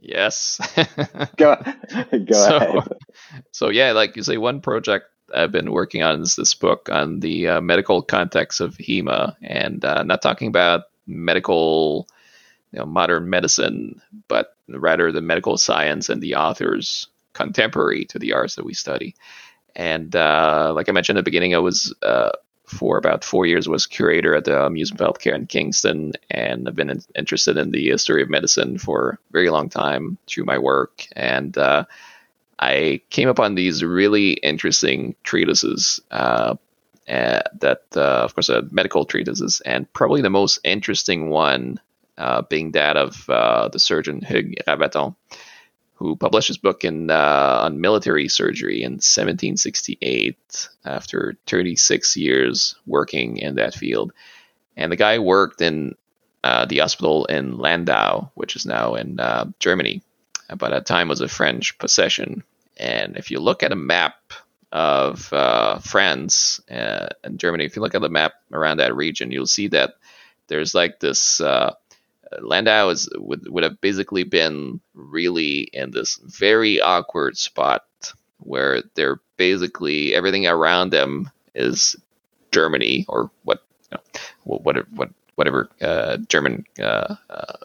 Yes. 0.00 0.60
go 1.36 1.56
go 2.12 2.24
so, 2.32 2.56
ahead. 2.56 2.88
So 3.52 3.68
yeah, 3.68 3.92
like 3.92 4.16
you 4.16 4.22
say, 4.22 4.36
one 4.36 4.60
project 4.60 5.06
I've 5.34 5.52
been 5.52 5.72
working 5.72 6.02
on 6.02 6.22
is 6.22 6.36
this 6.36 6.54
book 6.54 6.88
on 6.90 7.20
the 7.20 7.48
uh, 7.48 7.60
medical 7.60 8.02
context 8.02 8.60
of 8.60 8.76
HEMA, 8.76 9.36
and 9.42 9.84
uh, 9.84 10.02
not 10.02 10.22
talking 10.22 10.48
about 10.48 10.84
medical, 11.06 12.08
you 12.72 12.78
know, 12.78 12.86
modern 12.86 13.28
medicine, 13.28 14.00
but 14.28 14.56
rather 14.68 15.12
the 15.12 15.20
medical 15.20 15.58
science 15.58 16.08
and 16.08 16.22
the 16.22 16.36
authors 16.36 17.08
contemporary 17.32 18.04
to 18.06 18.18
the 18.18 18.32
arts 18.32 18.54
that 18.56 18.64
we 18.64 18.74
study. 18.74 19.14
And 19.76 20.14
uh, 20.16 20.72
like 20.74 20.88
I 20.88 20.92
mentioned 20.92 21.18
at 21.18 21.24
the 21.24 21.30
beginning, 21.30 21.54
I 21.54 21.58
was 21.58 21.94
uh, 22.02 22.30
for 22.68 22.98
about 22.98 23.24
four 23.24 23.46
years 23.46 23.68
was 23.68 23.86
curator 23.86 24.34
at 24.34 24.44
the 24.44 24.68
Museum 24.70 24.98
of 25.00 25.06
Healthcare 25.06 25.34
in 25.34 25.46
Kingston, 25.46 26.12
and 26.30 26.68
I've 26.68 26.76
been 26.76 26.90
in, 26.90 27.02
interested 27.16 27.56
in 27.56 27.70
the 27.70 27.88
history 27.88 28.22
of 28.22 28.30
medicine 28.30 28.78
for 28.78 29.18
a 29.30 29.32
very 29.32 29.50
long 29.50 29.68
time 29.68 30.18
through 30.26 30.44
my 30.44 30.58
work. 30.58 31.06
And 31.12 31.56
uh, 31.56 31.84
I 32.58 33.00
came 33.10 33.28
upon 33.28 33.54
these 33.54 33.82
really 33.82 34.32
interesting 34.32 35.14
treatises. 35.24 36.00
Uh, 36.10 36.56
uh, 37.08 37.40
that, 37.60 37.84
uh, 37.96 38.20
of 38.24 38.34
course, 38.34 38.50
are 38.50 38.62
medical 38.70 39.06
treatises, 39.06 39.62
and 39.64 39.90
probably 39.94 40.20
the 40.20 40.28
most 40.28 40.58
interesting 40.62 41.30
one 41.30 41.80
being 42.50 42.72
that 42.72 42.96
of 42.98 43.24
the 43.72 43.78
surgeon 43.78 44.20
Hugues 44.20 44.62
Ravaton 44.66 45.14
who 45.98 46.14
published 46.14 46.46
his 46.46 46.58
book 46.58 46.84
in 46.84 47.10
uh, 47.10 47.58
on 47.62 47.80
military 47.80 48.28
surgery 48.28 48.84
in 48.84 48.92
1768 48.92 50.68
after 50.84 51.36
36 51.48 52.16
years 52.16 52.76
working 52.86 53.38
in 53.38 53.56
that 53.56 53.74
field. 53.74 54.12
And 54.76 54.92
the 54.92 54.96
guy 54.96 55.18
worked 55.18 55.60
in 55.60 55.96
uh, 56.44 56.66
the 56.66 56.78
hospital 56.78 57.24
in 57.24 57.58
Landau, 57.58 58.30
which 58.34 58.54
is 58.54 58.64
now 58.64 58.94
in 58.94 59.18
uh, 59.18 59.46
Germany, 59.58 60.02
but 60.56 60.72
at 60.72 60.86
the 60.86 60.88
time 60.88 61.08
was 61.08 61.20
a 61.20 61.26
French 61.26 61.76
possession. 61.78 62.44
And 62.76 63.16
if 63.16 63.32
you 63.32 63.40
look 63.40 63.64
at 63.64 63.72
a 63.72 63.76
map 63.76 64.32
of 64.70 65.32
uh, 65.32 65.80
France 65.80 66.60
uh, 66.70 67.08
and 67.24 67.40
Germany, 67.40 67.64
if 67.64 67.74
you 67.74 67.82
look 67.82 67.96
at 67.96 68.02
the 68.02 68.08
map 68.08 68.34
around 68.52 68.76
that 68.76 68.94
region, 68.94 69.32
you'll 69.32 69.46
see 69.46 69.66
that 69.68 69.94
there's 70.46 70.76
like 70.76 71.00
this 71.00 71.40
uh, 71.40 71.74
Landau 72.40 72.88
is 72.90 73.08
would 73.16 73.48
would 73.48 73.64
have 73.64 73.80
basically 73.80 74.24
been 74.24 74.80
really 74.94 75.68
in 75.72 75.90
this 75.90 76.20
very 76.24 76.80
awkward 76.80 77.36
spot 77.36 77.84
where 78.38 78.82
they're 78.94 79.20
basically 79.36 80.14
everything 80.14 80.46
around 80.46 80.90
them 80.90 81.30
is 81.54 81.96
Germany 82.52 83.04
or 83.08 83.30
what 83.44 83.62
you 83.90 83.96
know, 83.96 84.02
what 84.44 84.76
what 84.90 85.10
whatever 85.36 85.68
uh, 85.80 86.18
German 86.28 86.64
uh, 86.80 87.14
uh, 87.30 87.56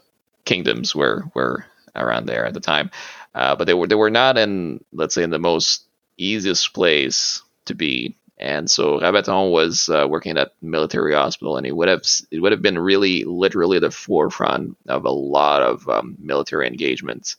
kingdoms 0.45 0.95
were 0.95 1.24
were 1.34 1.66
around 1.95 2.26
there 2.26 2.45
at 2.45 2.53
the 2.53 2.59
time, 2.59 2.89
uh, 3.36 3.55
but 3.55 3.66
they 3.66 3.74
were 3.74 3.88
they 3.88 3.95
were 3.95 4.09
not 4.09 4.38
in 4.38 4.84
let's 4.93 5.16
say 5.16 5.24
in 5.24 5.30
the 5.30 5.39
most 5.39 5.86
easiest 6.18 6.74
place 6.74 7.41
to 7.66 7.76
be 7.76 8.16
and 8.44 8.70
so 8.70 9.00
Ravaton 9.00 9.52
was 9.54 9.88
uh, 9.88 10.06
working 10.10 10.38
at 10.38 10.52
military 10.62 11.14
hospital, 11.14 11.56
and 11.56 11.66
he 11.66 11.72
would 11.72 11.88
have 11.88 12.04
it 12.30 12.41
would 12.41 12.52
have 12.52 12.62
been 12.62 12.78
really 12.78 13.24
literally 13.24 13.80
the 13.80 13.89
forefront 13.89 14.78
of 14.86 15.06
a 15.06 15.12
lot 15.12 15.62
of 15.62 15.88
um, 15.88 16.18
military 16.20 16.68
engagements. 16.68 17.38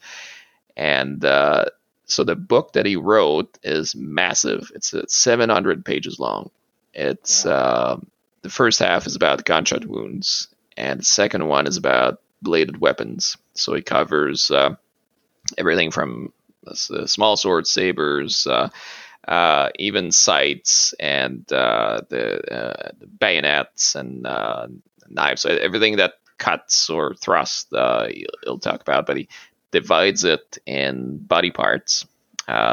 And 0.78 1.22
uh, 1.22 1.66
so 2.06 2.24
the 2.24 2.34
book 2.34 2.72
that 2.72 2.86
he 2.86 2.96
wrote 2.96 3.58
is 3.62 3.94
massive. 3.94 4.72
It's 4.74 4.94
uh, 4.94 5.04
700 5.06 5.84
pages 5.84 6.18
long. 6.18 6.50
It's 6.94 7.44
uh, 7.44 8.00
the 8.40 8.48
first 8.48 8.78
half 8.78 9.06
is 9.06 9.14
about 9.14 9.44
gunshot 9.44 9.84
wounds, 9.84 10.48
and 10.74 11.00
the 11.00 11.04
second 11.04 11.46
one 11.46 11.66
is 11.66 11.76
about 11.76 12.22
bladed 12.40 12.80
weapons. 12.80 13.36
So 13.52 13.74
he 13.74 13.82
covers 13.82 14.50
uh, 14.50 14.76
everything 15.58 15.90
from 15.90 16.32
uh, 16.66 16.72
small 17.06 17.36
swords, 17.36 17.68
sabers, 17.68 18.46
uh, 19.26 19.30
uh, 19.30 19.70
even 19.78 20.12
sights, 20.12 20.94
and 21.00 21.50
uh, 21.52 22.02
the, 22.08 22.52
uh, 22.52 22.90
the, 22.98 23.06
bayonets 23.06 23.94
and 23.94 24.26
uh, 24.26 24.66
knives. 25.08 25.44
Everything 25.46 25.96
that 25.96 26.14
cuts 26.38 26.90
or 26.90 27.14
thrusts, 27.14 27.66
he'll 27.70 28.58
talk 28.58 28.80
about, 28.80 29.06
but 29.06 29.16
he 29.16 29.28
divides 29.70 30.24
it 30.24 30.58
in 30.66 31.18
body 31.18 31.50
parts. 31.50 32.06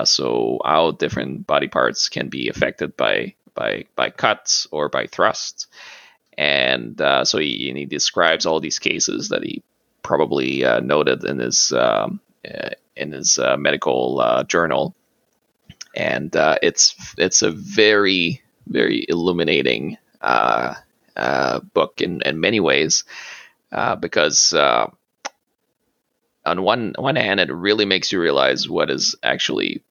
so 0.03 0.59
how 0.65 0.91
different 0.91 1.47
body 1.47 1.67
parts 1.67 2.09
can 2.09 2.29
be 2.29 2.49
affected 2.49 2.95
by 2.97 3.33
by 3.53 3.85
by 3.95 4.09
cuts 4.09 4.67
or 4.71 4.89
by 4.89 5.07
thrusts 5.07 5.67
and 6.37 6.99
uh, 7.01 7.25
so 7.25 7.37
he, 7.37 7.71
he, 7.75 7.85
describes 7.85 8.45
all 8.45 8.59
these 8.59 8.79
cases 8.79 9.29
that 9.29 9.43
he 9.43 9.61
probably 10.01 10.63
uh, 10.63 10.79
noted 10.79 11.23
in 11.23 11.39
his 11.39 11.71
um, 11.73 12.19
uh, 12.43 12.69
in 12.95 13.11
his 13.11 13.37
uh, 13.37 13.57
medical 13.57 14.19
uh, 14.19 14.43
journal, 14.43 14.95
and 15.95 16.35
uh, 16.35 16.57
it's 16.61 16.95
it's 17.17 17.41
a 17.41 17.51
very 17.51 18.41
very 18.67 19.05
illuminating 19.09 19.97
book 20.21 22.01
in, 22.01 22.21
in 22.21 22.39
many 22.39 22.59
ways 22.59 23.03
because 23.99 24.53
on 24.53 26.63
one 26.63 26.93
one 26.97 27.15
hand 27.15 27.39
it 27.39 27.51
really 27.51 27.85
makes 27.85 28.11
you 28.11 28.21
realize 28.21 28.69
what 28.69 28.89
is 28.89 29.15
actually 29.23 29.81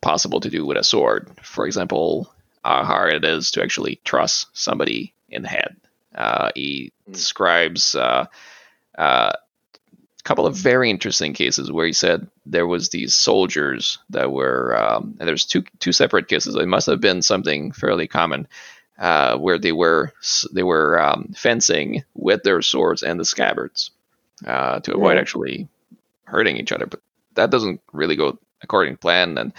possible 0.00 0.40
to 0.40 0.50
do 0.50 0.66
with 0.66 0.76
a 0.76 0.84
sword. 0.84 1.30
For 1.42 1.64
example, 1.64 2.32
how 2.62 2.84
hard 2.84 3.14
it 3.14 3.24
is 3.24 3.52
to 3.52 3.62
actually 3.62 4.00
truss 4.04 4.46
somebody 4.52 5.14
in 5.30 5.42
the 5.42 5.48
head. 5.48 5.76
Uh, 6.14 6.50
he 6.54 6.92
mm. 7.08 7.14
describes 7.14 7.94
uh, 7.94 8.26
uh, 8.98 9.32
couple 10.32 10.46
of 10.46 10.56
very 10.56 10.88
interesting 10.88 11.34
cases 11.34 11.70
where 11.70 11.84
he 11.84 11.92
said 11.92 12.26
there 12.46 12.66
was 12.66 12.88
these 12.88 13.14
soldiers 13.14 13.98
that 14.08 14.32
were, 14.32 14.74
um, 14.74 15.14
and 15.20 15.28
there's 15.28 15.44
two 15.44 15.62
two 15.78 15.92
separate 15.92 16.26
cases. 16.26 16.54
It 16.54 16.66
must 16.66 16.86
have 16.86 17.02
been 17.02 17.20
something 17.20 17.72
fairly 17.72 18.08
common. 18.08 18.48
Uh, 18.98 19.36
where 19.36 19.58
they 19.58 19.72
were 19.72 20.12
they 20.52 20.62
were 20.62 20.98
um, 20.98 21.34
fencing 21.36 22.04
with 22.14 22.42
their 22.44 22.62
swords 22.62 23.02
and 23.02 23.20
the 23.20 23.24
scabbards 23.24 23.90
uh, 24.46 24.80
to 24.80 24.94
avoid 24.94 25.18
actually 25.18 25.68
hurting 26.24 26.56
each 26.56 26.72
other, 26.72 26.86
but 26.86 27.00
that 27.34 27.50
doesn't 27.50 27.80
really 27.92 28.16
go 28.16 28.38
according 28.62 28.94
to 28.94 28.98
plan. 28.98 29.36
And 29.36 29.52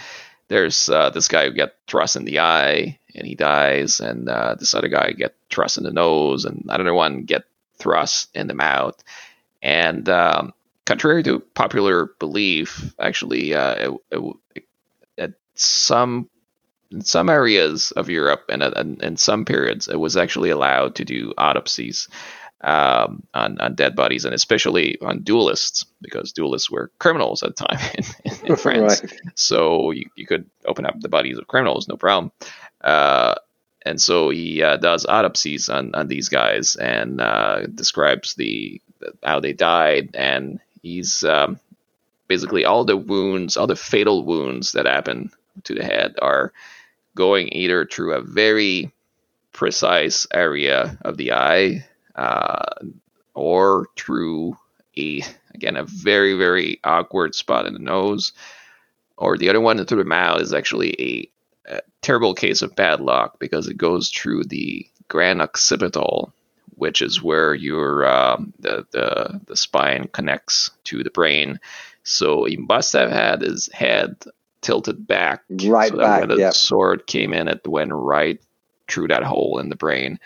there's 0.48 0.88
uh, 0.88 1.10
this 1.10 1.28
guy 1.28 1.44
who 1.44 1.52
got 1.52 1.74
thrust 1.86 2.16
in 2.16 2.24
the 2.24 2.40
eye 2.40 2.98
and 3.14 3.26
he 3.26 3.36
dies, 3.36 4.00
and 4.00 4.28
uh, 4.28 4.56
this 4.58 4.74
other 4.74 4.88
guy 4.88 5.12
get 5.12 5.36
thrust 5.50 5.78
in 5.78 5.84
the 5.84 5.92
nose, 5.92 6.44
and 6.44 6.64
another 6.68 6.94
one 6.94 7.22
get 7.22 7.44
thrust 7.78 8.30
in 8.34 8.48
the 8.48 8.54
mouth. 8.54 9.02
And 9.62 10.08
um, 10.08 10.52
contrary 10.84 11.22
to 11.24 11.40
popular 11.40 12.10
belief, 12.18 12.94
actually, 12.98 13.54
uh, 13.54 13.92
it, 14.10 14.20
it, 14.54 14.64
at 15.18 15.32
some 15.54 16.28
in 16.90 17.02
some 17.02 17.28
areas 17.28 17.90
of 17.92 18.08
Europe 18.08 18.44
and 18.48 18.62
in 19.02 19.16
some 19.16 19.44
periods, 19.44 19.88
it 19.88 19.98
was 19.98 20.16
actually 20.16 20.50
allowed 20.50 20.94
to 20.96 21.04
do 21.04 21.34
autopsies 21.36 22.08
um, 22.60 23.24
on, 23.34 23.60
on 23.60 23.74
dead 23.74 23.94
bodies, 23.94 24.24
and 24.24 24.34
especially 24.34 24.98
on 25.00 25.22
duelists, 25.22 25.84
because 26.00 26.32
duelists 26.32 26.70
were 26.70 26.90
criminals 26.98 27.42
at 27.42 27.56
the 27.56 27.66
time 27.66 27.90
in, 28.24 28.50
in 28.50 28.56
France. 28.56 29.02
right. 29.02 29.20
So 29.34 29.90
you, 29.90 30.08
you 30.16 30.26
could 30.26 30.48
open 30.64 30.86
up 30.86 30.98
the 31.00 31.08
bodies 31.08 31.36
of 31.36 31.46
criminals, 31.46 31.88
no 31.88 31.96
problem. 31.96 32.32
Uh, 32.80 33.34
and 33.84 34.00
so 34.00 34.30
he 34.30 34.62
uh, 34.62 34.78
does 34.78 35.04
autopsies 35.04 35.68
on, 35.68 35.94
on 35.94 36.08
these 36.08 36.30
guys 36.30 36.74
and 36.76 37.20
uh, 37.20 37.66
describes 37.66 38.34
the 38.34 38.80
how 39.22 39.40
they 39.40 39.52
died, 39.52 40.10
and 40.14 40.58
he's 40.84 41.24
um, 41.24 41.58
basically 42.28 42.64
all 42.64 42.84
the 42.84 42.96
wounds, 42.96 43.56
all 43.56 43.66
the 43.66 43.74
fatal 43.74 44.24
wounds 44.24 44.72
that 44.72 44.86
happen 44.86 45.30
to 45.64 45.74
the 45.74 45.82
head 45.82 46.14
are 46.20 46.52
going 47.14 47.48
either 47.52 47.86
through 47.86 48.12
a 48.14 48.20
very 48.20 48.92
precise 49.52 50.26
area 50.32 50.98
of 51.02 51.16
the 51.16 51.32
eye 51.32 51.86
uh, 52.14 52.74
or 53.34 53.86
through 53.96 54.56
a 54.96 55.22
again 55.54 55.76
a 55.76 55.84
very 55.84 56.34
very 56.34 56.80
awkward 56.84 57.34
spot 57.34 57.66
in 57.66 57.72
the 57.72 57.80
nose, 57.80 58.32
or 59.16 59.38
the 59.38 59.48
other 59.48 59.60
one 59.60 59.84
through 59.84 59.98
the 59.98 60.04
mouth 60.04 60.40
is 60.40 60.52
actually 60.52 60.90
a, 61.66 61.76
a 61.76 61.80
terrible 62.02 62.34
case 62.34 62.62
of 62.62 62.76
bad 62.76 63.00
luck 63.00 63.38
because 63.38 63.68
it 63.68 63.76
goes 63.76 64.10
through 64.10 64.44
the 64.44 64.86
grand 65.08 65.40
occipital, 65.40 66.32
which 66.76 67.02
is 67.02 67.22
where 67.22 67.54
your 67.54 68.06
um, 68.06 68.52
the, 68.58 68.86
the 68.90 69.40
the 69.46 69.56
spine 69.56 70.08
connects 70.12 70.70
to 70.84 71.02
the 71.02 71.10
brain. 71.10 71.60
So 72.02 72.44
he 72.44 72.56
must 72.56 72.92
have 72.92 73.10
had 73.10 73.40
his 73.40 73.68
head 73.72 74.16
tilted 74.60 75.06
back, 75.06 75.42
right 75.64 75.90
so 75.90 75.98
back. 75.98 76.20
When 76.20 76.28
the 76.30 76.36
yep. 76.36 76.54
sword 76.54 77.06
came 77.06 77.32
in, 77.32 77.48
it 77.48 77.66
went 77.66 77.92
right 77.92 78.40
through 78.88 79.08
that 79.08 79.22
hole 79.22 79.58
in 79.58 79.70
the 79.70 79.76
brain 79.76 80.18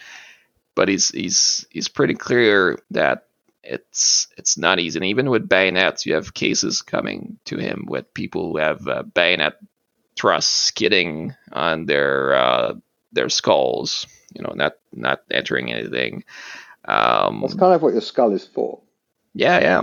but 0.78 0.88
he's 0.88 1.08
he's 1.08 1.66
he's 1.70 1.88
pretty 1.88 2.14
clear 2.14 2.78
that 2.92 3.26
it's 3.64 4.28
it's 4.36 4.56
not 4.56 4.78
easy. 4.78 4.96
And 4.96 5.06
even 5.06 5.28
with 5.28 5.48
bayonets, 5.48 6.06
you 6.06 6.14
have 6.14 6.34
cases 6.34 6.82
coming 6.82 7.36
to 7.46 7.58
him 7.58 7.84
with 7.88 8.14
people 8.14 8.52
who 8.52 8.58
have 8.58 8.86
uh, 8.86 9.02
bayonet 9.02 9.58
thrusts 10.16 10.54
skidding 10.54 11.34
on 11.50 11.86
their 11.86 12.32
uh, 12.32 12.74
their 13.10 13.28
skulls. 13.28 14.06
You 14.34 14.42
know, 14.42 14.52
not 14.54 14.74
not 14.92 15.22
entering 15.30 15.72
anything. 15.72 16.24
Um, 16.84 17.40
That's 17.42 17.54
kind 17.54 17.74
of 17.74 17.82
what 17.82 17.92
your 17.92 18.02
skull 18.02 18.32
is 18.32 18.46
for. 18.46 18.80
Yeah, 19.34 19.60
yeah. 19.60 19.82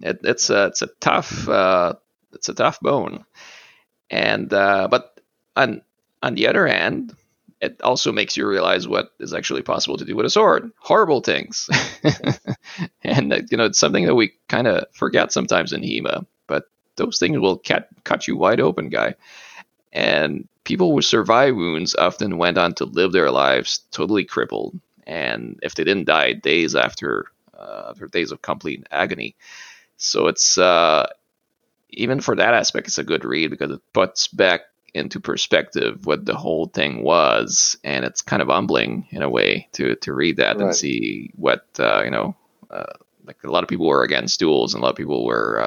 It, 0.00 0.20
it's 0.24 0.50
a 0.50 0.66
it's 0.66 0.82
a 0.82 0.88
tough 1.00 1.48
uh, 1.48 1.94
it's 2.32 2.48
a 2.48 2.54
tough 2.54 2.80
bone, 2.80 3.24
and 4.10 4.52
uh, 4.52 4.88
but 4.90 5.20
on 5.56 5.82
on 6.22 6.34
the 6.34 6.48
other 6.48 6.66
hand, 6.66 7.14
it 7.60 7.80
also 7.82 8.12
makes 8.12 8.36
you 8.36 8.46
realize 8.46 8.86
what 8.86 9.12
is 9.18 9.34
actually 9.34 9.62
possible 9.62 9.96
to 9.96 10.04
do 10.04 10.14
with 10.14 10.26
a 10.26 10.30
sword. 10.30 10.70
Horrible 10.78 11.20
things. 11.20 11.68
and, 13.02 13.32
uh, 13.32 13.40
you 13.50 13.56
know, 13.56 13.64
it's 13.64 13.80
something 13.80 14.06
that 14.06 14.14
we 14.14 14.34
kind 14.48 14.66
of 14.66 14.84
forget 14.92 15.32
sometimes 15.32 15.72
in 15.72 15.82
HEMA, 15.82 16.24
but 16.46 16.64
those 16.96 17.18
things 17.18 17.38
will 17.38 17.58
cut, 17.58 17.88
cut 18.04 18.28
you 18.28 18.36
wide 18.36 18.60
open, 18.60 18.90
guy. 18.90 19.14
And 19.92 20.48
people 20.68 20.92
with 20.92 21.06
survive 21.06 21.56
wounds 21.56 21.94
often 21.94 22.36
went 22.36 22.58
on 22.58 22.74
to 22.74 22.84
live 22.84 23.12
their 23.12 23.30
lives 23.30 23.80
totally 23.90 24.24
crippled. 24.24 24.78
And 25.06 25.58
if 25.62 25.74
they 25.74 25.82
didn't 25.82 26.04
die 26.04 26.34
days 26.34 26.74
after, 26.76 27.24
uh, 27.58 27.86
after 27.90 28.06
days 28.06 28.32
of 28.32 28.42
complete 28.42 28.86
agony. 28.90 29.34
So 29.96 30.26
it's, 30.26 30.58
uh, 30.58 31.08
even 31.88 32.20
for 32.20 32.36
that 32.36 32.52
aspect, 32.52 32.86
it's 32.86 32.98
a 32.98 33.02
good 33.02 33.24
read 33.24 33.50
because 33.50 33.70
it 33.70 33.80
puts 33.94 34.28
back 34.28 34.60
into 34.92 35.20
perspective 35.20 36.04
what 36.04 36.26
the 36.26 36.36
whole 36.36 36.66
thing 36.66 37.02
was, 37.02 37.78
and 37.82 38.04
it's 38.04 38.20
kind 38.20 38.42
of 38.42 38.48
humbling 38.48 39.06
in 39.10 39.22
a 39.22 39.30
way 39.30 39.68
to 39.72 39.96
to 39.96 40.12
read 40.12 40.36
that 40.36 40.56
right. 40.56 40.66
and 40.66 40.76
see 40.76 41.30
what 41.34 41.66
uh, 41.78 42.02
you 42.04 42.10
know. 42.10 42.36
Uh, 42.70 42.92
like 43.24 43.42
a 43.44 43.50
lot 43.50 43.62
of 43.62 43.68
people 43.68 43.86
were 43.86 44.02
against 44.02 44.38
duels, 44.38 44.74
and 44.74 44.82
a 44.82 44.84
lot 44.84 44.90
of 44.90 44.96
people 44.96 45.24
were 45.24 45.60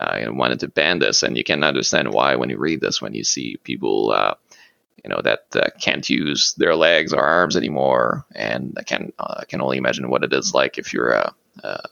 uh, 0.00 0.26
uh 0.26 0.32
wanted 0.32 0.60
to 0.60 0.68
ban 0.68 0.98
this, 0.98 1.22
and 1.22 1.36
you 1.36 1.44
can 1.44 1.62
understand 1.62 2.12
why 2.12 2.36
when 2.36 2.50
you 2.50 2.58
read 2.58 2.80
this, 2.80 3.02
when 3.02 3.14
you 3.14 3.24
see 3.24 3.58
people 3.64 4.12
uh, 4.12 4.34
you 5.04 5.10
know 5.10 5.20
that 5.22 5.46
uh, 5.54 5.68
can't 5.80 6.08
use 6.08 6.54
their 6.54 6.74
legs 6.74 7.12
or 7.12 7.22
arms 7.22 7.56
anymore, 7.56 8.24
and 8.34 8.76
I 8.78 8.82
can 8.82 9.12
I 9.18 9.44
can 9.48 9.60
only 9.60 9.78
imagine 9.78 10.10
what 10.10 10.24
it 10.24 10.32
is 10.32 10.54
like 10.54 10.78
if 10.78 10.92
you're 10.92 11.12
a 11.12 11.34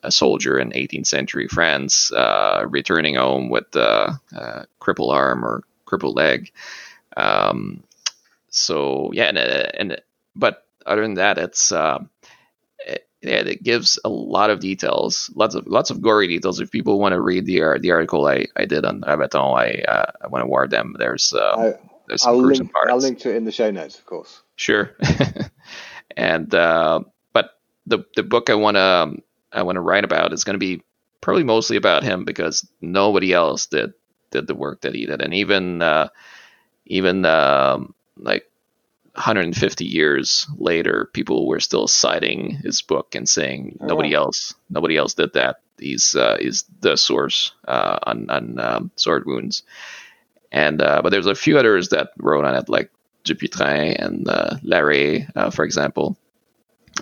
a 0.03 0.11
soldier 0.11 0.59
in 0.59 0.71
18th 0.71 1.07
century 1.07 1.49
France, 1.49 2.13
uh, 2.13 2.65
returning 2.69 3.17
home 3.17 3.49
with 3.49 3.75
a, 3.75 4.19
a 4.33 4.67
crippled 4.79 5.13
arm 5.13 5.45
or 5.45 5.65
crippled 5.85 6.17
leg. 6.17 6.53
Um, 7.17 7.83
so 8.49 9.11
yeah, 9.13 9.25
and, 9.25 9.39
and 9.39 10.03
but 10.35 10.67
other 10.85 11.03
than 11.03 11.15
that, 11.15 11.39
it's 11.39 11.73
uh, 11.73 11.99
it, 12.81 13.06
yeah, 13.23 13.41
it 13.41 13.63
gives 13.63 13.99
a 14.05 14.09
lot 14.09 14.51
of 14.51 14.61
details, 14.61 15.31
lots 15.35 15.55
of 15.55 15.67
lots 15.67 15.91
of 15.91 16.01
gory 16.01 16.29
details. 16.29 16.61
If 16.61 16.71
people 16.71 16.99
want 16.99 17.13
to 17.13 17.21
read 17.21 17.47
the 17.47 17.79
the 17.81 17.91
article 17.91 18.27
I, 18.27 18.47
I 18.57 18.67
did 18.67 18.85
on 18.85 19.01
Ravaton, 19.01 19.57
I 19.57 19.83
uh, 19.91 20.13
I 20.23 20.27
want 20.29 20.43
to 20.43 20.47
warn 20.47 20.71
them. 20.71 20.95
There's 20.99 21.33
uh, 21.33 21.73
there's 22.09 22.23
some 22.23 22.35
I'll 22.35 22.43
link, 22.43 22.73
parts. 22.73 22.91
I'll 22.91 22.99
link 22.99 23.19
to 23.21 23.31
it 23.31 23.37
in 23.37 23.45
the 23.45 23.53
show 23.53 23.71
notes, 23.71 23.99
of 23.99 24.07
course. 24.07 24.43
Sure. 24.57 24.97
and 26.17 26.55
uh, 26.55 27.01
but 27.33 27.59
the 27.87 28.05
the 28.15 28.23
book 28.23 28.51
I 28.51 28.55
want 28.55 28.77
to 28.77 29.17
I 29.53 29.63
want 29.63 29.77
to 29.77 29.81
write 29.81 30.05
about 30.05 30.33
is 30.33 30.45
going 30.45 30.55
to 30.55 30.59
be 30.59 30.83
probably 31.21 31.45
mostly 31.45 31.77
about 31.77 32.03
him 32.03 32.25
because 32.25 32.69
nobody 32.81 33.33
else 33.33 33.67
did 33.67 33.95
did 34.31 34.47
the 34.47 34.55
work 34.55 34.83
that 34.83 34.95
he 34.95 35.07
did, 35.07 35.23
and 35.23 35.33
even 35.35 35.83
uh, 35.83 36.09
even 36.85 37.25
um, 37.25 37.95
like 38.19 38.45
150 39.17 39.85
years 39.85 40.47
later, 40.59 41.11
people 41.13 41.47
were 41.49 41.61
still 41.61 41.89
citing 41.89 42.51
his 42.63 42.83
book 42.83 43.15
and 43.15 43.29
saying 43.29 43.79
oh, 43.81 43.87
nobody 43.87 44.15
else 44.15 44.55
nobody 44.71 44.97
else 44.97 45.15
did 45.15 45.33
that. 45.35 45.61
He's 45.79 46.15
uh, 46.17 46.39
is 46.41 46.65
the 46.81 46.97
source 46.97 47.53
uh, 47.69 47.99
on 48.05 48.31
on 48.31 48.59
um, 48.61 48.91
sword 48.97 49.25
wounds, 49.27 49.63
and 50.53 50.81
uh, 50.83 51.03
but 51.03 51.11
there's 51.11 51.27
a 51.27 51.35
few 51.35 51.59
others 51.59 51.91
that 51.91 52.11
wrote 52.19 52.45
on 52.45 52.55
it, 52.55 52.69
like 52.69 52.91
Dupuytren 53.25 53.97
and 53.99 54.29
uh, 54.29 54.57
Larrey, 54.65 55.29
uh, 55.37 55.51
for 55.51 55.65
example. 55.65 56.17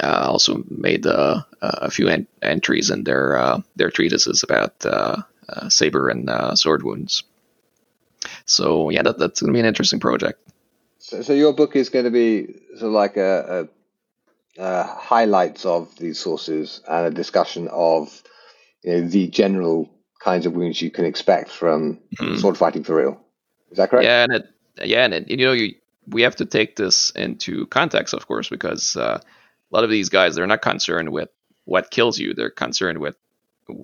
uh, 0.03 0.27
also 0.29 0.65
made 0.69 1.07
uh, 1.07 1.43
a 1.61 1.91
few 1.91 2.09
en- 2.09 2.27
entries 2.43 2.91
in 2.91 3.05
their 3.05 3.37
uh, 3.39 3.61
their 3.77 3.91
treatises 3.91 4.43
about 4.43 4.85
saber 5.69 6.09
and 6.09 6.31
sword 6.59 6.83
wounds. 6.83 7.23
So 8.47 8.91
yeah, 8.91 9.03
that, 9.03 9.19
that's 9.19 9.41
going 9.41 9.53
to 9.53 9.57
be 9.57 9.61
an 9.61 9.67
interesting 9.67 10.01
project. 10.01 10.41
So, 11.05 11.21
so 11.21 11.35
your 11.35 11.53
book 11.53 11.77
is 11.77 11.91
going 11.91 12.07
to 12.07 12.11
be 12.11 12.47
sort 12.77 12.89
of 12.89 12.93
like 12.93 13.19
a, 13.19 13.69
a, 14.59 14.63
a 14.63 14.85
highlights 14.85 15.67
of 15.67 15.95
these 15.99 16.19
sources 16.19 16.81
and 16.89 17.07
a 17.07 17.11
discussion 17.11 17.69
of 17.69 18.23
you 18.83 18.93
know, 18.93 19.09
the 19.09 19.29
general 19.29 19.91
kinds 20.19 20.47
of 20.47 20.55
wounds 20.55 20.81
you 20.81 20.91
can 20.91 21.05
expect 21.05 21.51
from 21.51 22.01
mm-hmm. 22.19 22.37
sword 22.39 22.57
fighting 22.57 22.85
for 22.85 22.97
real. 22.97 23.21
Is 23.71 23.77
that 23.77 23.91
correct? 23.91 24.07
Yeah, 24.07 24.23
and 24.23 24.33
it, 24.33 24.49
yeah, 24.83 25.05
and 25.05 25.13
it, 25.13 25.31
you 25.31 25.37
know, 25.37 25.53
you, 25.53 25.75
we 26.07 26.23
have 26.23 26.37
to 26.37 26.47
take 26.47 26.77
this 26.77 27.11
into 27.11 27.67
context, 27.67 28.15
of 28.15 28.27
course, 28.27 28.49
because 28.49 28.97
uh, 28.97 29.21
a 29.21 29.75
lot 29.77 29.85
of 29.85 29.91
these 29.91 30.09
guys 30.09 30.35
they're 30.35 30.47
not 30.47 30.63
concerned 30.63 31.11
with 31.11 31.29
what 31.67 31.91
kills 31.91 32.19
you; 32.19 32.33
they're 32.33 32.49
concerned 32.49 32.99
with 32.99 33.17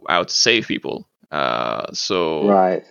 how 0.08 0.22
to 0.22 0.32
save 0.32 0.66
people. 0.66 1.06
Uh, 1.30 1.92
so, 1.92 2.48
right. 2.48 2.82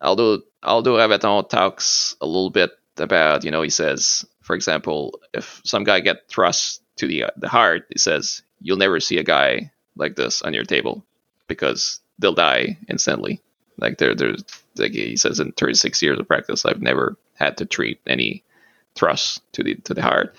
Although 0.00 0.42
although 0.62 0.94
Ravaton 0.94 1.48
talks 1.48 2.14
a 2.20 2.26
little 2.26 2.50
bit 2.50 2.70
about, 3.00 3.44
you 3.44 3.50
know, 3.50 3.62
he 3.62 3.70
says, 3.70 4.24
for 4.42 4.54
example, 4.54 5.20
if 5.32 5.60
some 5.64 5.84
guy 5.84 6.00
get 6.00 6.28
thrust 6.28 6.82
to 6.96 7.06
the 7.06 7.24
the 7.36 7.48
heart, 7.48 7.86
he 7.90 7.98
says 7.98 8.42
you'll 8.60 8.76
never 8.76 9.00
see 9.00 9.18
a 9.18 9.24
guy 9.24 9.70
like 9.96 10.16
this 10.16 10.42
on 10.42 10.54
your 10.54 10.64
table 10.64 11.04
because 11.46 12.00
they'll 12.18 12.34
die 12.34 12.78
instantly. 12.88 13.40
Like 13.78 13.98
there, 13.98 14.14
there's 14.14 14.44
like 14.76 14.92
he 14.92 15.16
says 15.16 15.40
in 15.40 15.52
36 15.52 16.02
years 16.02 16.18
of 16.18 16.28
practice, 16.28 16.64
I've 16.64 16.82
never 16.82 17.16
had 17.34 17.58
to 17.58 17.66
treat 17.66 18.00
any 18.06 18.42
thrust 18.94 19.42
to 19.52 19.62
the 19.62 19.74
to 19.84 19.94
the 19.94 20.02
heart. 20.02 20.34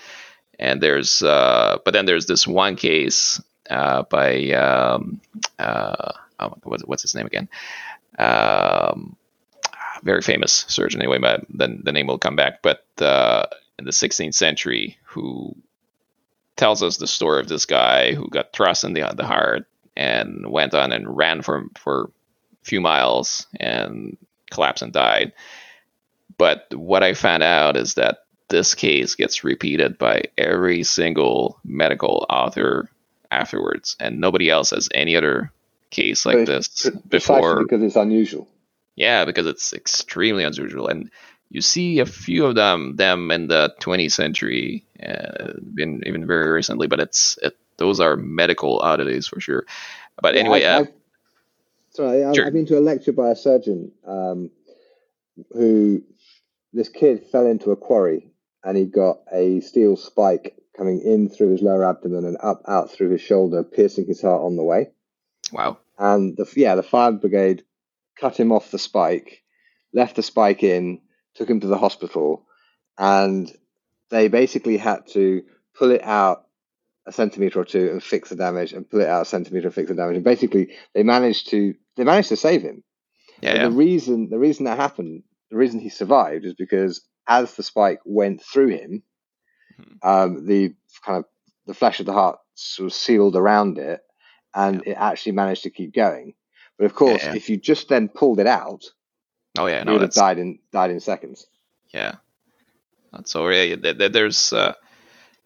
And 0.58 0.80
there's, 0.80 1.22
uh, 1.22 1.78
but 1.84 1.94
then 1.94 2.06
there's 2.06 2.26
this 2.26 2.46
one 2.46 2.74
case 2.74 3.40
uh, 3.70 4.02
by 4.02 4.50
um, 4.52 5.20
uh, 5.58 6.12
oh, 6.40 6.54
what's, 6.64 6.84
what's 6.84 7.02
his 7.02 7.14
name 7.14 7.26
again? 7.26 7.48
Um, 8.18 9.16
very 10.02 10.22
famous 10.22 10.64
surgeon 10.68 11.00
anyway, 11.00 11.18
but 11.18 11.44
then 11.48 11.80
the 11.84 11.92
name 11.92 12.06
will 12.06 12.18
come 12.18 12.36
back. 12.36 12.62
But 12.62 12.84
uh, 13.00 13.46
in 13.78 13.84
the 13.84 13.90
16th 13.90 14.34
century, 14.34 14.98
who 15.04 15.54
tells 16.56 16.82
us 16.82 16.96
the 16.96 17.06
story 17.06 17.40
of 17.40 17.48
this 17.48 17.66
guy 17.66 18.14
who 18.14 18.28
got 18.28 18.52
thrust 18.52 18.84
in 18.84 18.92
the 18.92 19.12
the 19.16 19.26
heart 19.26 19.66
and 19.96 20.50
went 20.50 20.74
on 20.74 20.92
and 20.92 21.16
ran 21.16 21.42
for 21.42 21.66
for 21.78 22.10
a 22.62 22.64
few 22.64 22.80
miles 22.80 23.46
and 23.58 24.16
collapsed 24.50 24.82
and 24.82 24.92
died. 24.92 25.32
But 26.36 26.72
what 26.74 27.02
I 27.02 27.14
found 27.14 27.42
out 27.42 27.76
is 27.76 27.94
that 27.94 28.18
this 28.48 28.74
case 28.74 29.14
gets 29.14 29.44
repeated 29.44 29.98
by 29.98 30.24
every 30.36 30.82
single 30.82 31.60
medical 31.64 32.26
author 32.30 32.90
afterwards, 33.30 33.96
and 34.00 34.20
nobody 34.20 34.50
else 34.50 34.70
has 34.70 34.88
any 34.94 35.16
other 35.16 35.52
case 35.90 36.26
like 36.26 36.46
this 36.46 36.90
before 37.08 37.62
because 37.62 37.82
it's 37.82 37.96
unusual. 37.96 38.48
Yeah, 38.98 39.24
because 39.24 39.46
it's 39.46 39.72
extremely 39.72 40.42
unusual, 40.42 40.88
and 40.88 41.08
you 41.50 41.60
see 41.60 42.00
a 42.00 42.06
few 42.06 42.46
of 42.46 42.56
them 42.56 42.96
them 42.96 43.30
in 43.30 43.46
the 43.46 43.72
20th 43.80 44.10
century, 44.10 44.84
uh, 45.00 45.52
been 45.72 46.02
even 46.04 46.26
very 46.26 46.50
recently. 46.50 46.88
But 46.88 46.98
it's 46.98 47.38
it, 47.40 47.56
those 47.76 48.00
are 48.00 48.16
medical 48.16 48.80
oddities 48.80 49.28
for 49.28 49.40
sure. 49.40 49.66
But 50.20 50.34
yeah, 50.34 50.40
anyway, 50.40 50.64
I've, 50.64 50.64
uh, 50.64 50.80
I've, 50.80 50.92
sorry, 51.90 52.24
I've, 52.24 52.34
sure. 52.34 52.46
I've, 52.46 52.52
been 52.52 52.66
to 52.66 52.78
a 52.78 52.80
lecture 52.80 53.12
by 53.12 53.30
a 53.30 53.36
surgeon 53.36 53.92
um, 54.04 54.50
who 55.52 56.02
this 56.72 56.88
kid 56.88 57.24
fell 57.30 57.46
into 57.46 57.70
a 57.70 57.76
quarry 57.76 58.32
and 58.64 58.76
he 58.76 58.84
got 58.84 59.20
a 59.32 59.60
steel 59.60 59.96
spike 59.96 60.56
coming 60.76 61.00
in 61.02 61.28
through 61.28 61.52
his 61.52 61.62
lower 61.62 61.88
abdomen 61.88 62.24
and 62.24 62.36
up 62.40 62.62
out 62.66 62.90
through 62.90 63.10
his 63.10 63.20
shoulder, 63.20 63.62
piercing 63.62 64.06
his 64.06 64.20
heart 64.20 64.42
on 64.42 64.56
the 64.56 64.64
way. 64.64 64.90
Wow. 65.52 65.78
And 65.98 66.36
the 66.36 66.52
yeah, 66.56 66.74
the 66.74 66.82
fire 66.82 67.12
brigade 67.12 67.62
cut 68.20 68.38
him 68.38 68.52
off 68.52 68.70
the 68.70 68.78
spike, 68.78 69.42
left 69.92 70.16
the 70.16 70.22
spike 70.22 70.62
in, 70.62 71.00
took 71.34 71.48
him 71.48 71.60
to 71.60 71.66
the 71.66 71.78
hospital, 71.78 72.46
and 72.98 73.50
they 74.10 74.28
basically 74.28 74.76
had 74.76 75.06
to 75.08 75.42
pull 75.76 75.90
it 75.90 76.02
out 76.02 76.44
a 77.06 77.12
centimeter 77.12 77.60
or 77.60 77.64
two 77.64 77.90
and 77.90 78.02
fix 78.02 78.28
the 78.28 78.36
damage, 78.36 78.72
and 78.72 78.88
pull 78.88 79.00
it 79.00 79.08
out 79.08 79.22
a 79.22 79.24
centimeter 79.24 79.68
and 79.68 79.74
fix 79.74 79.88
the 79.88 79.94
damage. 79.94 80.16
And 80.16 80.24
basically, 80.24 80.70
they 80.94 81.02
managed 81.02 81.48
to 81.50 81.74
they 81.96 82.04
managed 82.04 82.28
to 82.28 82.36
save 82.36 82.62
him. 82.62 82.84
Yeah, 83.40 83.54
yeah. 83.54 83.64
The 83.64 83.70
reason 83.70 84.28
the 84.30 84.38
reason 84.38 84.64
that 84.64 84.78
happened, 84.78 85.22
the 85.50 85.56
reason 85.56 85.80
he 85.80 85.88
survived, 85.88 86.44
is 86.44 86.54
because 86.54 87.02
as 87.26 87.54
the 87.54 87.62
spike 87.62 88.00
went 88.04 88.42
through 88.42 88.68
him, 88.68 89.02
mm-hmm. 89.80 90.08
um, 90.08 90.46
the 90.46 90.74
kind 91.04 91.18
of 91.18 91.24
the 91.66 91.74
flesh 91.74 92.00
of 92.00 92.06
the 92.06 92.12
heart 92.12 92.38
sort 92.54 92.86
of 92.86 92.92
sealed 92.92 93.36
around 93.36 93.78
it, 93.78 94.00
and 94.54 94.82
yeah. 94.84 94.92
it 94.92 94.96
actually 94.96 95.32
managed 95.32 95.62
to 95.62 95.70
keep 95.70 95.94
going. 95.94 96.34
But 96.78 96.84
of 96.84 96.94
course, 96.94 97.22
yeah, 97.22 97.30
yeah. 97.30 97.36
if 97.36 97.50
you 97.50 97.56
just 97.56 97.88
then 97.88 98.08
pulled 98.08 98.40
it 98.40 98.46
out, 98.46 98.84
oh 99.58 99.66
yeah, 99.66 99.82
no, 99.82 99.92
you 99.92 99.98
would 99.98 100.02
have 100.02 100.12
died 100.12 100.38
in 100.38 100.58
died 100.72 100.90
in 100.90 101.00
seconds. 101.00 101.46
Yeah, 101.92 102.16
that's 103.12 103.32
so 103.32 103.48
yeah. 103.48 104.08
There's 104.08 104.52
uh, 104.52 104.74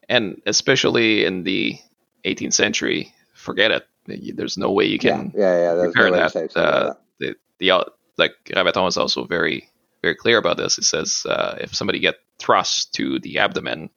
and 0.08 0.40
especially 0.46 1.24
in 1.24 1.42
the 1.42 1.78
18th 2.24 2.54
century, 2.54 3.14
forget 3.34 3.70
it. 3.70 3.86
There's 4.36 4.58
no 4.58 4.72
way 4.72 4.86
you 4.86 4.98
can 4.98 5.32
yeah, 5.34 5.54
yeah, 5.54 5.74
yeah. 5.74 5.82
repair 5.82 6.10
no 6.10 6.16
that. 6.16 6.56
Uh, 6.56 6.94
the, 7.20 7.36
the 7.58 7.84
like 8.18 8.32
Ravaton 8.46 8.88
is 8.88 8.96
also 8.96 9.24
very 9.24 9.68
very 10.02 10.16
clear 10.16 10.38
about 10.38 10.56
this. 10.56 10.78
It 10.78 10.84
says 10.84 11.24
uh, 11.26 11.56
if 11.60 11.74
somebody 11.74 12.00
get 12.00 12.16
thrust 12.38 12.92
to 12.94 13.20
the 13.20 13.38
abdomen, 13.38 13.84
it 13.84 13.90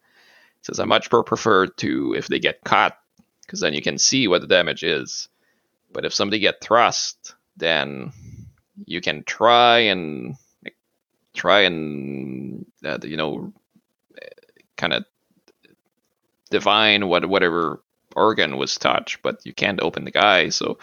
says 0.66 0.80
I 0.80 0.86
much 0.86 1.10
prefer 1.10 1.68
to 1.68 2.16
if 2.16 2.28
they 2.28 2.40
get 2.40 2.64
caught 2.64 2.98
because 3.46 3.60
then 3.60 3.74
you 3.74 3.82
can 3.82 3.98
see 3.98 4.28
what 4.28 4.42
the 4.42 4.48
damage 4.48 4.84
is. 4.84 5.28
But 5.96 6.04
if 6.04 6.14
somebody 6.14 6.39
get 6.39 6.60
thrust, 6.60 7.36
then 7.56 8.12
you 8.86 9.00
can 9.00 9.24
try 9.24 9.80
and 9.80 10.36
try 11.34 11.62
and 11.62 12.66
uh, 12.84 13.00
you 13.04 13.16
know 13.16 13.54
kind 14.76 14.91
of 14.91 15.06
divine 16.52 17.08
what 17.08 17.26
whatever 17.26 17.82
organ 18.14 18.58
was 18.58 18.78
touched, 18.78 19.22
but 19.24 19.39
you 19.46 19.54
can't 19.54 19.82
open 19.82 20.04
the 20.04 20.12
guy, 20.12 20.50
so 20.50 20.80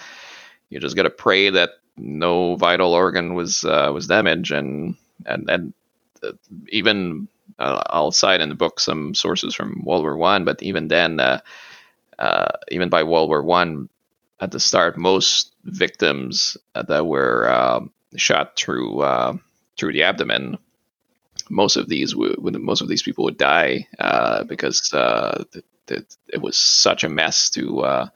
you 0.71 0.81
just 0.81 0.97
gotta 0.97 1.11
pray 1.11 1.51
that 1.51 1.73
no 1.99 2.57
vital 2.57 2.95
organ 2.95 3.35
was 3.35 3.67
uh, 3.67 3.91
was 3.93 4.07
damaged, 4.07 4.51
and 4.53 4.97
and 5.27 5.51
and 5.51 5.75
uh, 6.23 6.33
even 6.71 7.29
uh, 7.59 7.83
I'll 7.91 8.13
cite 8.13 8.41
in 8.41 8.49
the 8.49 8.55
book 8.55 8.81
some 8.81 9.13
sources 9.13 9.55
from 9.55 9.83
World 9.85 10.05
War 10.05 10.17
One, 10.17 10.47
but 10.47 10.63
even 10.63 10.89
then, 10.89 11.21
uh, 11.21 11.41
uh, 12.19 12.53
even 12.71 12.89
by 12.89 13.03
World 13.03 13.29
War 13.29 13.43
One, 13.43 13.91
at 14.43 14.51
the 14.51 14.61
start, 14.61 14.99
most 14.99 15.55
victims 15.65 16.57
that 16.75 17.07
were 17.07 17.51
um, 17.51 17.93
shot 18.17 18.57
through 18.57 19.03
through 19.79 19.93
the 19.93 20.03
abdomen 20.03 20.59
most 21.49 21.77
of 21.77 21.89
these 21.89 22.15
would, 22.15 22.61
most 22.61 22.81
of 22.81 22.89
these 22.89 23.03
people 23.03 23.25
would 23.25 23.37
die 23.37 23.87
uh, 23.99 24.45
because 24.45 24.93
uh, 24.93 25.45
it 25.89 26.41
was 26.41 26.57
such 26.57 27.05
a 27.05 27.09
mess 27.09 27.51
to 27.51 27.81
uh, 27.81 28.09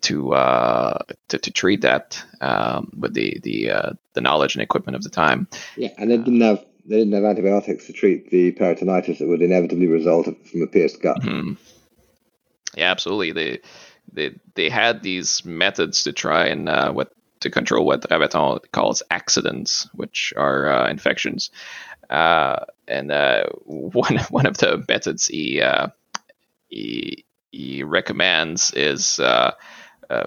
to, 0.00 0.32
uh, 0.32 0.98
to, 1.26 1.38
to 1.38 1.50
treat 1.50 1.80
that 1.80 2.24
um, 2.40 2.92
with 2.96 3.14
the 3.14 3.38
the 3.42 3.70
uh, 3.70 3.92
the 4.14 4.20
knowledge 4.20 4.54
and 4.54 4.62
equipment 4.62 4.96
of 4.96 5.02
the 5.02 5.10
time. 5.10 5.48
Yeah, 5.76 5.90
and 5.98 6.10
they 6.10 6.16
didn't 6.16 6.40
have 6.40 6.64
they 6.86 6.98
didn't 6.98 7.12
have 7.12 7.24
antibiotics 7.24 7.86
to 7.86 7.92
treat 7.92 8.30
the 8.30 8.52
peritonitis 8.52 9.18
that 9.18 9.28
would 9.28 9.42
inevitably 9.42 9.88
result 9.88 10.26
from 10.46 10.62
a 10.62 10.66
pierced 10.66 11.02
gut. 11.02 11.20
Mm-hmm. 11.20 11.54
Yeah, 12.76 12.90
absolutely. 12.90 13.32
They 13.32 13.60
they 14.12 14.38
they 14.54 14.68
had 14.68 15.02
these 15.02 15.44
methods 15.44 16.04
to 16.04 16.12
try 16.12 16.46
and 16.46 16.68
uh, 16.68 16.92
what 16.92 17.12
to 17.40 17.50
control 17.50 17.86
what 17.86 18.02
Ravaton 18.02 18.60
calls 18.72 19.02
accidents, 19.10 19.88
which 19.94 20.32
are 20.36 20.68
uh, 20.68 20.90
infections. 20.90 21.50
Uh, 22.10 22.64
and 22.86 23.12
uh, 23.12 23.44
one 23.64 24.16
one 24.30 24.46
of 24.46 24.58
the 24.58 24.84
methods 24.88 25.26
he 25.26 25.60
uh, 25.60 25.88
he, 26.68 27.24
he 27.50 27.82
recommends 27.82 28.72
is 28.72 29.18
uh, 29.18 29.52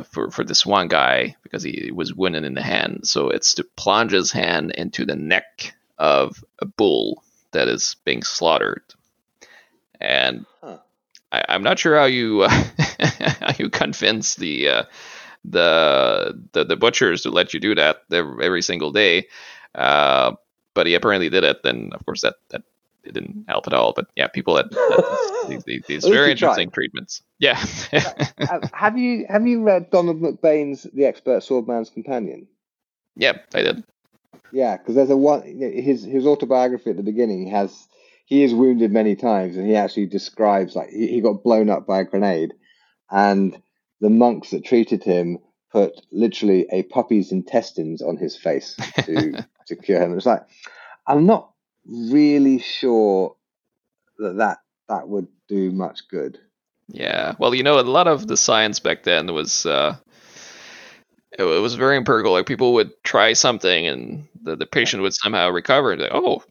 for 0.03 0.31
for 0.31 0.43
this 0.43 0.65
one 0.65 0.87
guy 0.87 1.35
because 1.43 1.63
he 1.63 1.91
was 1.93 2.13
wounded 2.13 2.43
in 2.43 2.53
the 2.53 2.61
hand. 2.61 3.07
So 3.07 3.29
it's 3.29 3.55
to 3.55 3.63
plunge 3.75 4.11
his 4.11 4.31
hand 4.31 4.71
into 4.71 5.05
the 5.05 5.15
neck 5.15 5.73
of 5.97 6.43
a 6.59 6.65
bull 6.65 7.23
that 7.51 7.67
is 7.67 7.95
being 8.05 8.23
slaughtered, 8.23 8.83
and 9.99 10.45
huh. 10.61 10.77
I, 11.31 11.55
am 11.55 11.63
not 11.63 11.79
sure 11.79 11.97
how 11.97 12.05
you 12.05 12.47
how 12.47 13.53
you 13.57 13.69
convince 13.69 14.35
the 14.35 14.85
the, 15.45 16.39
the 16.51 16.63
the 16.63 16.75
butchers 16.75 17.21
to 17.23 17.31
let 17.31 17.53
you 17.53 17.59
do 17.59 17.75
that 17.75 18.03
every, 18.11 18.61
single 18.61 18.91
day. 18.91 19.27
Uh, 19.73 20.33
but 20.73 20.87
he 20.87 20.93
apparently 20.95 21.29
did 21.29 21.43
it. 21.43 21.63
Then 21.63 21.91
of 21.93 22.05
course 22.05 22.21
that 22.21 22.35
that 22.49 22.63
it 23.03 23.13
didn't 23.13 23.45
help 23.47 23.67
at 23.67 23.73
all. 23.73 23.93
But 23.93 24.07
yeah, 24.15 24.27
people 24.27 24.57
had, 24.57 24.67
had 24.73 25.63
these, 25.65 25.83
these 25.87 26.05
very 26.05 26.31
interesting 26.31 26.67
tried. 26.67 26.73
treatments. 26.73 27.23
Yeah. 27.39 27.55
have 28.73 28.97
you 28.97 29.25
have 29.27 29.47
you 29.47 29.63
read 29.63 29.89
Donald 29.89 30.21
McBane's 30.21 30.83
The 30.83 31.05
Expert 31.05 31.43
Swordman's 31.43 31.89
Companion? 31.89 32.47
Yeah, 33.15 33.39
I 33.53 33.61
did. 33.61 33.83
Yeah, 34.51 34.77
because 34.77 34.95
there's 34.95 35.09
a 35.09 35.17
one 35.17 35.43
his 35.43 36.03
his 36.03 36.25
autobiography 36.25 36.91
at 36.91 36.97
the 36.97 37.03
beginning. 37.03 37.47
Has 37.47 37.87
he 38.31 38.43
is 38.43 38.53
wounded 38.53 38.93
many 38.93 39.17
times, 39.17 39.57
and 39.57 39.67
he 39.67 39.75
actually 39.75 40.05
describes 40.05 40.73
like 40.73 40.89
he, 40.89 41.07
he 41.07 41.19
got 41.19 41.43
blown 41.43 41.69
up 41.69 41.85
by 41.85 41.99
a 41.99 42.05
grenade, 42.05 42.53
and 43.09 43.61
the 43.99 44.09
monks 44.09 44.51
that 44.51 44.63
treated 44.63 45.03
him 45.03 45.37
put 45.69 45.99
literally 46.13 46.65
a 46.71 46.83
puppy's 46.83 47.33
intestines 47.33 48.01
on 48.01 48.15
his 48.15 48.37
face 48.37 48.77
to 49.03 49.45
to 49.67 49.75
cure 49.75 50.01
him. 50.01 50.15
It's 50.15 50.25
like 50.25 50.43
I'm 51.05 51.25
not 51.25 51.51
really 51.85 52.59
sure 52.59 53.35
that 54.17 54.37
that 54.37 54.59
that 54.87 55.09
would 55.09 55.27
do 55.49 55.73
much 55.73 56.07
good. 56.09 56.39
Yeah, 56.87 57.35
well, 57.37 57.53
you 57.53 57.63
know, 57.63 57.81
a 57.81 57.81
lot 57.81 58.07
of 58.07 58.27
the 58.27 58.37
science 58.37 58.79
back 58.79 59.03
then 59.03 59.33
was 59.33 59.65
uh, 59.65 59.97
it, 61.37 61.43
was 61.43 61.75
very 61.75 61.97
empirical. 61.97 62.31
Like 62.31 62.45
people 62.45 62.75
would 62.75 62.91
try 63.03 63.33
something, 63.33 63.87
and 63.87 64.29
the, 64.41 64.55
the 64.55 64.65
patient 64.65 65.03
would 65.03 65.13
somehow 65.13 65.49
recover. 65.49 65.91
And 65.91 66.01
like, 66.03 66.11
oh, 66.13 66.45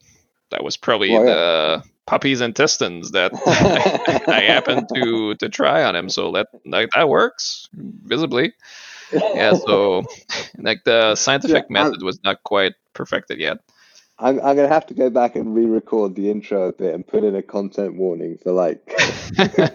that 0.51 0.63
was 0.63 0.77
probably 0.77 1.11
well, 1.11 1.25
yeah. 1.25 1.33
the 1.33 1.83
puppy's 2.05 2.41
intestines 2.41 3.11
that 3.11 3.31
I, 3.33 4.21
I, 4.27 4.41
happened 4.41 4.87
to 4.93 5.35
to 5.35 5.49
try 5.49 5.83
on 5.83 5.95
him. 5.95 6.09
So 6.09 6.31
that 6.33 6.47
like, 6.65 6.89
that 6.95 7.09
works 7.09 7.67
visibly. 7.73 8.53
Yeah. 9.11 9.53
So 9.53 10.03
like 10.57 10.83
the 10.83 11.15
scientific 11.15 11.65
yeah, 11.69 11.83
method 11.83 12.03
was 12.03 12.19
not 12.23 12.43
quite 12.43 12.73
perfected 12.93 13.39
yet. 13.39 13.57
I'm, 14.19 14.39
I'm 14.39 14.55
gonna 14.55 14.67
have 14.67 14.85
to 14.87 14.93
go 14.93 15.09
back 15.09 15.35
and 15.35 15.55
re-record 15.55 16.15
the 16.15 16.29
intro 16.29 16.67
a 16.67 16.73
bit 16.73 16.93
and 16.93 17.05
put 17.05 17.23
in 17.23 17.35
a 17.35 17.41
content 17.41 17.95
warning 17.95 18.37
for 18.37 18.51
like 18.51 18.85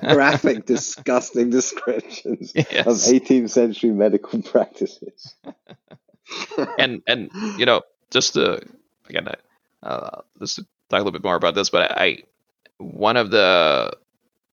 graphic, 0.00 0.66
disgusting 0.66 1.50
descriptions 1.50 2.52
yes. 2.54 2.86
of 2.86 2.94
18th 2.94 3.50
century 3.50 3.90
medical 3.90 4.40
practices. 4.42 5.34
and 6.78 7.02
and 7.08 7.30
you 7.58 7.66
know, 7.66 7.82
just 8.10 8.34
to 8.34 8.60
again, 9.08 9.28
uh, 9.86 10.22
to 10.44 10.46
talk 10.56 10.66
a 10.90 10.96
little 10.96 11.12
bit 11.12 11.24
more 11.24 11.36
about 11.36 11.54
this, 11.54 11.70
but 11.70 11.98
I 11.98 12.22
one 12.78 13.16
of 13.16 13.30
the 13.30 13.96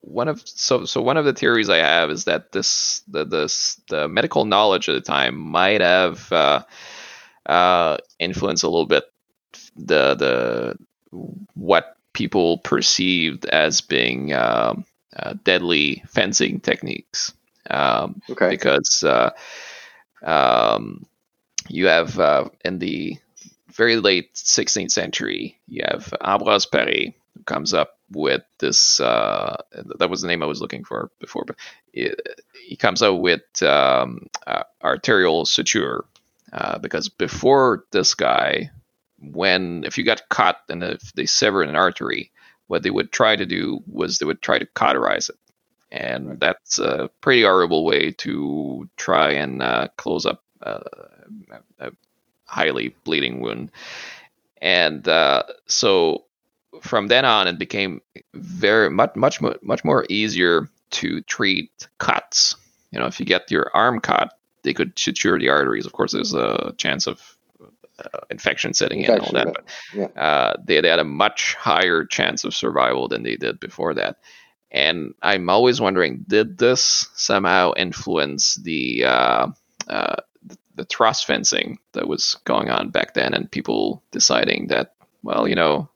one 0.02 0.28
of 0.28 0.42
so 0.46 0.86
so 0.86 1.02
one 1.02 1.18
of 1.18 1.26
the 1.26 1.34
theories 1.34 1.70
I 1.70 1.78
have 1.78 2.12
is 2.12 2.26
that 2.26 2.52
this 2.52 3.02
the 3.08 3.26
this 3.26 3.82
the 3.90 4.08
medical 4.08 4.46
knowledge 4.46 4.90
at 4.90 4.94
the 4.94 5.02
time 5.02 5.38
might 5.38 5.82
have 5.82 6.32
uh, 6.32 6.64
uh, 7.46 7.98
influenced 8.20 8.64
a 8.64 8.70
little 8.70 8.86
bit 8.86 9.06
the 9.76 10.16
the 10.16 10.78
what 11.56 11.98
people 12.14 12.60
perceived 12.60 13.46
as 13.46 13.82
being 13.82 14.34
um, 14.34 14.86
uh, 15.16 15.34
deadly 15.44 16.04
fencing 16.08 16.60
techniques. 16.60 17.34
Um, 17.70 18.22
okay. 18.30 18.50
Because 18.50 19.04
uh, 19.04 19.32
um, 20.24 21.06
you 21.70 21.88
have 21.88 22.20
uh, 22.20 22.50
in 22.64 22.80
the 22.80 23.18
very 23.74 23.98
late 23.98 24.34
16th 24.34 24.92
century, 24.92 25.60
you 25.68 25.84
have 25.88 26.14
Ambroise 26.22 26.70
Paré 26.70 27.14
who 27.36 27.44
comes 27.44 27.74
up 27.74 27.98
with 28.12 28.44
this. 28.60 29.00
Uh, 29.00 29.58
that 29.98 30.10
was 30.10 30.22
the 30.22 30.28
name 30.28 30.44
I 30.44 30.48
was 30.48 30.62
looking 30.62 30.84
for 30.84 31.10
before, 31.20 31.46
but 31.46 31.56
he 31.92 32.76
comes 32.78 33.02
up 33.02 33.20
with 33.20 33.42
um, 33.64 34.28
uh, 34.46 34.64
arterial 34.84 35.46
suture. 35.46 36.06
Uh, 36.52 36.78
because 36.78 37.10
before 37.10 37.84
this 37.92 38.14
guy, 38.14 38.70
when 39.18 39.84
if 39.86 39.98
you 39.98 40.04
got 40.04 40.30
cut 40.30 40.58
and 40.70 40.84
if 40.84 41.12
they 41.14 41.26
severed 41.26 41.68
an 41.68 41.76
artery, 41.76 42.32
what 42.68 42.84
they 42.84 42.92
would 42.92 43.12
try 43.12 43.36
to 43.36 43.46
do 43.46 43.82
was 43.88 44.20
they 44.20 44.26
would 44.26 44.42
try 44.42 44.60
to 44.60 44.66
cauterize 44.68 45.30
it, 45.30 45.38
and 45.92 46.40
that's 46.40 46.78
a 46.78 47.10
pretty 47.22 47.42
horrible 47.42 47.86
way 47.86 48.12
to 48.12 48.88
try 48.98 49.32
and 49.32 49.64
uh, 49.64 49.88
close 49.98 50.28
up 50.28 50.44
uh, 50.62 50.82
a 51.80 51.92
highly 52.54 52.96
bleeding 53.04 53.42
wound. 53.42 53.72
And 54.62 55.08
uh, 55.08 55.44
so 55.68 56.26
from 56.82 57.08
then 57.08 57.26
on, 57.26 57.48
it 57.48 57.58
became 57.58 58.02
very 58.34 58.90
much 58.90 59.16
much 59.16 59.42
much 59.62 59.84
more 59.84 60.06
easier 60.10 60.70
to 60.92 61.22
treat 61.22 61.88
cuts. 61.98 62.56
You 62.92 63.00
know, 63.00 63.08
if 63.08 63.20
you 63.20 63.26
get 63.26 63.52
your 63.52 63.72
arm 63.74 64.00
cut, 64.00 64.38
they 64.64 64.74
could 64.74 64.98
suture 64.98 65.40
the 65.40 65.50
arteries. 65.50 65.86
Of 65.86 65.92
course, 65.92 66.14
there's 66.14 66.34
a 66.34 66.74
chance 66.78 67.08
of 67.08 67.20
uh, 68.00 68.20
infection 68.30 68.74
setting 68.74 69.00
infection, 69.02 69.36
in 69.36 69.42
and 69.42 69.48
all 69.48 69.54
that. 69.54 69.66
But 69.92 70.16
yeah. 70.16 70.22
uh, 70.22 70.54
they, 70.64 70.82
they 70.82 70.90
had 70.90 71.00
a 71.00 71.04
much 71.04 71.56
higher 71.56 72.06
chance 72.06 72.44
of 72.44 72.54
survival 72.54 73.08
than 73.08 73.24
they 73.24 73.36
did 73.36 73.60
before 73.60 73.94
that. 73.96 74.18
And 74.72 75.14
I'm 75.22 75.50
always 75.50 75.80
wondering, 75.80 76.26
did 76.28 76.58
this 76.58 77.08
somehow 77.16 77.74
influence 77.78 78.56
the 78.56 79.06
uh, 79.06 79.48
uh, 79.88 80.16
the 80.76 80.86
truss 80.86 81.24
fencing 81.24 81.80
that 81.94 82.08
was 82.08 82.38
going 82.46 82.70
on 82.70 82.90
back 82.90 83.14
then, 83.14 83.34
and 83.34 83.52
people 83.52 84.04
deciding 84.12 84.68
that, 84.68 84.96
well, 85.22 85.48
you 85.48 85.56
know, 85.56 85.90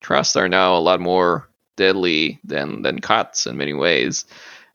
trusts 0.00 0.36
are 0.36 0.48
now 0.48 0.76
a 0.76 0.80
lot 0.80 1.00
more 1.00 1.48
deadly 1.76 2.40
than 2.44 2.82
than 2.82 3.00
cuts 3.00 3.46
in 3.46 3.56
many 3.56 3.72
ways, 3.72 4.24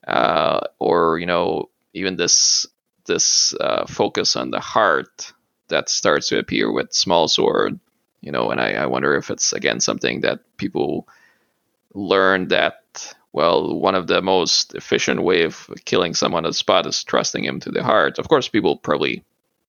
uh, 0.08 0.60
or 0.80 1.20
you 1.20 1.26
know, 1.26 1.70
even 1.94 2.16
this 2.16 2.66
this 3.06 3.54
uh, 3.56 3.86
focus 3.88 4.36
on 4.36 4.52
the 4.52 4.60
heart 4.60 5.34
that 5.70 5.90
starts 5.90 6.30
to 6.30 6.40
appear 6.40 6.72
with 6.72 6.94
small 6.94 7.28
sword 7.28 7.80
you 8.22 8.32
know 8.32 8.50
and 8.52 8.60
I, 8.60 8.74
I 8.74 8.86
wonder 8.86 9.16
if 9.16 9.30
it's 9.30 9.54
again 9.54 9.80
something 9.80 10.22
that 10.22 10.40
people 10.58 11.08
learn 11.94 12.50
that 12.50 13.16
well 13.34 13.76
one 13.76 13.96
of 13.96 14.08
the 14.08 14.22
most 14.22 14.76
efficient 14.76 15.22
way 15.24 15.44
of 15.44 15.70
killing 15.86 16.14
someone 16.14 16.46
on 16.46 16.50
the 16.50 16.54
spot 16.54 16.86
is 16.86 17.04
trusting 17.04 17.44
him 17.44 17.60
to 17.62 17.72
the 17.72 17.84
heart. 17.84 18.20
Of 18.20 18.28
course 18.28 18.48
people 18.48 18.78
probably 18.78 19.24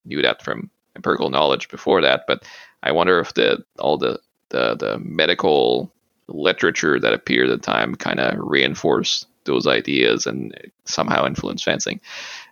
knew 0.05 0.23
that 0.23 0.43
from 0.43 0.71
empirical 0.97 1.31
knowledge 1.31 1.69
before 1.69 2.01
that 2.01 2.25
but 2.27 2.43
i 2.83 2.93
wonder 2.93 3.21
if 3.21 3.35
the 3.35 3.63
all 3.79 3.97
the 3.97 4.19
the, 4.51 4.75
the 4.77 4.99
medical 4.99 5.93
literature 6.27 6.99
that 6.99 7.13
appeared 7.13 7.49
at 7.49 7.61
the 7.61 7.67
time 7.67 7.95
kind 7.95 8.19
of 8.19 8.35
reinforced 8.39 9.27
those 9.45 9.67
ideas 9.67 10.27
and 10.27 10.55
somehow 10.85 11.25
influenced 11.25 11.65
fencing 11.65 12.01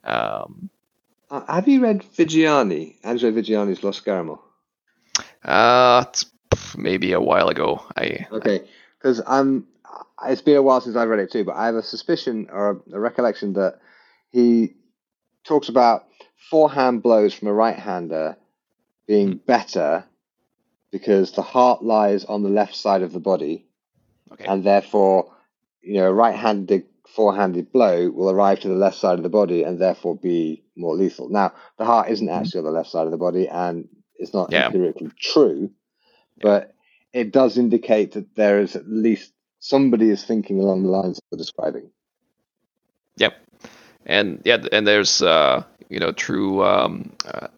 um, 0.04 0.70
uh, 1.30 1.44
have 1.52 1.68
you 1.68 1.80
read 1.80 2.02
Viggiani, 2.16 2.96
Angelo 3.04 3.32
Viggiani's 3.32 3.82
Lo 3.82 3.90
Schermo? 3.90 4.38
Uh, 5.44 6.04
maybe 6.76 7.12
a 7.12 7.20
while 7.20 7.48
ago. 7.48 7.82
I 7.96 8.26
okay, 8.32 8.64
because 8.98 9.20
I'm. 9.26 9.66
It's 10.26 10.42
been 10.42 10.56
a 10.56 10.62
while 10.62 10.80
since 10.80 10.96
I've 10.96 11.08
read 11.08 11.20
it 11.20 11.30
too, 11.30 11.44
but 11.44 11.54
I 11.54 11.66
have 11.66 11.74
a 11.74 11.82
suspicion 11.82 12.48
or 12.50 12.82
a 12.92 12.98
recollection 12.98 13.52
that 13.54 13.78
he 14.30 14.74
talks 15.44 15.68
about 15.68 16.06
forehand 16.50 17.02
blows 17.02 17.34
from 17.34 17.48
a 17.48 17.52
right-hander 17.52 18.36
being 19.06 19.32
hmm. 19.32 19.38
better 19.38 20.04
because 20.90 21.32
the 21.32 21.42
heart 21.42 21.82
lies 21.82 22.24
on 22.24 22.42
the 22.42 22.48
left 22.48 22.74
side 22.74 23.02
of 23.02 23.12
the 23.12 23.20
body, 23.20 23.66
okay. 24.32 24.46
and 24.46 24.64
therefore, 24.64 25.32
you 25.82 25.94
know, 25.94 26.06
a 26.06 26.12
right-handed 26.12 26.84
four-handed 27.14 27.72
blow 27.72 28.10
will 28.10 28.30
arrive 28.30 28.60
to 28.60 28.68
the 28.68 28.74
left 28.74 28.96
side 28.96 29.18
of 29.18 29.22
the 29.22 29.28
body 29.28 29.62
and 29.62 29.78
therefore 29.78 30.16
be 30.16 30.62
more 30.76 30.94
lethal. 30.94 31.28
Now, 31.28 31.52
the 31.78 31.84
heart 31.84 32.10
isn't 32.10 32.26
mm-hmm. 32.26 32.38
actually 32.38 32.60
on 32.60 32.64
the 32.64 32.70
left 32.70 32.90
side 32.90 33.06
of 33.06 33.10
the 33.10 33.18
body, 33.18 33.48
and 33.48 33.88
it's 34.16 34.34
not 34.34 34.52
yeah. 34.52 34.66
empirically 34.66 35.10
true, 35.20 35.70
but 36.40 36.74
it 37.12 37.32
does 37.32 37.58
indicate 37.58 38.12
that 38.12 38.34
there 38.34 38.60
is 38.60 38.76
at 38.76 38.88
least 38.88 39.32
somebody 39.58 40.10
is 40.10 40.24
thinking 40.24 40.60
along 40.60 40.82
the 40.82 40.90
lines 40.90 41.20
we're 41.30 41.38
describing. 41.38 41.90
Yep, 43.16 43.34
and 44.06 44.42
yeah, 44.44 44.58
and 44.72 44.86
there's 44.86 45.22
uh, 45.22 45.64
you 45.88 46.00
know 46.00 46.12
true. 46.12 46.64
Um, 46.64 47.12
uh, 47.24 47.48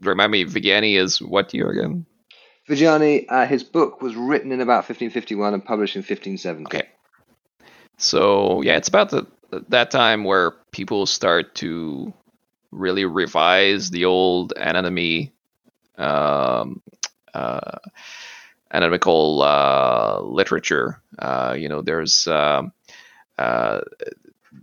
remind 0.00 0.32
me, 0.32 0.44
Viggiani 0.44 0.98
is 0.98 1.20
what 1.20 1.52
year 1.52 1.70
again? 1.70 2.06
Viggiani, 2.68 3.26
uh, 3.28 3.46
his 3.46 3.64
book 3.64 4.00
was 4.00 4.14
written 4.14 4.52
in 4.52 4.60
about 4.60 4.88
1551 4.88 5.54
and 5.54 5.64
published 5.64 5.96
in 5.96 6.00
1570. 6.00 6.66
Okay, 6.66 6.88
so 7.98 8.62
yeah, 8.62 8.76
it's 8.76 8.88
about 8.88 9.10
the 9.10 9.26
that 9.68 9.90
time 9.90 10.24
where 10.24 10.52
people 10.70 11.06
start 11.06 11.54
to 11.56 12.12
really 12.70 13.04
revise 13.04 13.90
the 13.90 14.06
old 14.06 14.52
anatomy, 14.56 15.32
um, 15.98 16.82
uh, 17.34 17.78
anatomical 18.72 19.42
uh, 19.42 20.20
literature. 20.22 21.00
Uh, 21.18 21.54
you 21.58 21.68
know, 21.68 21.82
there's 21.82 22.26
um, 22.26 22.72
uh, 23.38 23.80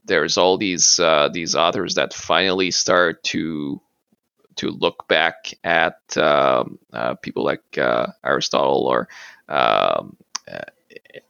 there's 0.05 0.37
all 0.37 0.57
these 0.57 0.99
uh, 0.99 1.29
these 1.31 1.55
authors 1.55 1.95
that 1.95 2.13
finally 2.13 2.71
start 2.71 3.23
to 3.23 3.81
to 4.57 4.69
look 4.69 5.07
back 5.07 5.53
at 5.63 5.99
um, 6.17 6.79
uh, 6.91 7.15
people 7.15 7.43
like 7.43 7.63
Aristotle 8.23 8.87
or 8.87 9.07
um, 9.47 10.17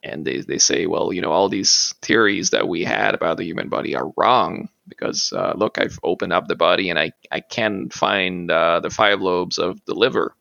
and 0.04 0.26
they, 0.26 0.42
they 0.42 0.58
say, 0.58 0.86
well, 0.86 1.12
you 1.14 1.22
know, 1.22 1.32
all 1.32 1.50
these 1.50 1.94
theories 2.02 2.52
that 2.52 2.68
we 2.68 2.84
had 2.84 3.16
about 3.16 3.38
the 3.38 3.46
human 3.46 3.70
body 3.70 3.96
are 3.96 4.12
wrong 4.18 4.70
because 4.88 5.32
uh, 5.34 5.54
look, 5.56 5.78
I've 5.78 6.00
opened 6.04 6.34
up 6.34 6.48
the 6.48 6.56
body 6.56 6.90
and 6.90 6.98
I, 6.98 7.12
I 7.32 7.42
can 7.42 7.90
find 7.90 8.50
uh, 8.50 8.80
the 8.80 8.90
five 8.90 9.22
lobes 9.22 9.58
of 9.58 9.84
the 9.86 9.94
liver. 9.94 10.36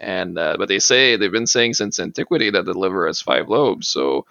And 0.00 0.38
uh, 0.38 0.56
but 0.58 0.68
they 0.68 0.78
say 0.78 1.16
they've 1.16 1.30
been 1.30 1.46
saying 1.46 1.74
since 1.74 2.00
antiquity 2.00 2.50
that 2.50 2.64
the 2.64 2.72
liver 2.74 3.06
has 3.06 3.20
five 3.20 3.48
lobes. 3.48 3.88
So 3.88 4.26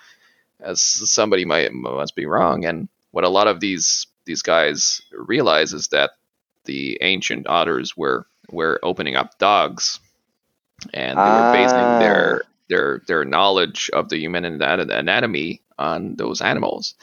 as 0.59 0.81
somebody 0.81 1.45
might 1.45 1.71
must 1.71 2.15
be 2.15 2.25
wrong. 2.25 2.65
And 2.65 2.89
what 3.11 3.23
a 3.23 3.29
lot 3.29 3.47
of 3.47 3.59
these 3.59 4.07
these 4.25 4.41
guys 4.41 5.01
realize 5.11 5.73
is 5.73 5.87
that 5.89 6.11
the 6.65 6.97
ancient 7.01 7.47
otters 7.47 7.95
were 7.97 8.25
were 8.49 8.79
opening 8.83 9.15
up 9.15 9.37
dogs, 9.39 9.99
and 10.93 11.23
they 11.23 11.31
were 11.31 11.45
basing 11.51 11.95
their 11.99 12.41
their 12.69 13.01
their 13.07 13.25
knowledge 13.25 13.89
of 13.93 14.09
the 14.09 14.17
human 14.17 14.45
anatomy 14.45 15.61
on 15.77 16.15
those 16.15 16.41
animals. 16.41 16.95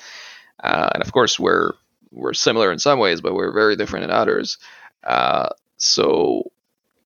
Uh, 0.62 0.90
and 0.94 1.02
of 1.02 1.12
course, 1.12 1.38
we're 1.38 1.72
we're 2.10 2.34
similar 2.34 2.72
in 2.72 2.78
some 2.78 2.98
ways, 2.98 3.20
but 3.20 3.34
we're 3.34 3.52
very 3.52 3.76
different 3.76 4.04
in 4.04 4.10
others. 4.10 4.58
Uh, 5.04 5.48
so, 5.76 6.50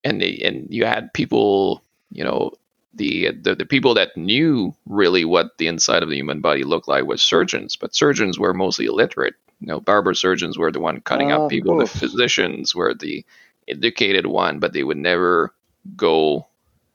and 0.05 0.21
the, 0.21 0.45
and 0.45 0.69
you 0.71 0.85
had 0.85 1.13
people, 1.13 1.83
you 2.11 2.25
know, 2.25 2.53
the, 2.95 3.31
the 3.33 3.55
the 3.55 3.67
people 3.67 3.95
that 3.95 4.17
knew 4.17 4.75
really 4.87 5.25
what 5.25 5.59
the 5.59 5.67
inside 5.69 6.03
of 6.03 6.09
the 6.09 6.17
human 6.17 6.41
body 6.41 6.65
looked 6.65 6.89
like 6.89 7.05
was 7.05 7.23
surgeons, 7.23 7.77
but 7.77 7.95
surgeons 7.95 8.39
were 8.39 8.55
mostly 8.55 8.87
illiterate. 8.87 9.35
You 9.61 9.69
know, 9.69 9.81
barber 9.81 10.15
surgeons 10.15 10.59
were 10.59 10.73
the 10.73 10.81
one 10.81 11.01
cutting 11.01 11.31
Oh, 11.31 11.47
up 11.47 11.49
people. 11.49 11.77
The 11.77 11.87
physicians 11.87 12.75
were 12.75 12.95
the 12.95 13.25
educated 13.69 14.27
one, 14.27 14.59
but 14.61 14.73
they 14.73 14.83
would 14.85 14.99
never 14.99 15.55
go 15.97 16.47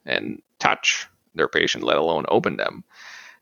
and 0.06 0.42
touch 0.58 1.06
their 1.34 1.48
patient, 1.48 1.84
let 1.84 1.98
alone 1.98 2.24
open 2.28 2.56
them. 2.56 2.84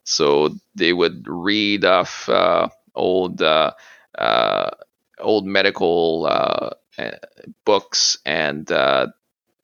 So 0.05 0.51
they 0.75 0.93
would 0.93 1.25
read 1.27 1.85
off 1.85 2.29
uh, 2.29 2.69
old 2.95 3.43
uh, 3.43 3.73
uh, 4.17 4.71
old 5.19 5.47
medical 5.47 6.27
uh, 6.27 6.71
uh, 6.99 7.17
books, 7.65 8.19
and 8.27 8.71
uh, 8.71 9.09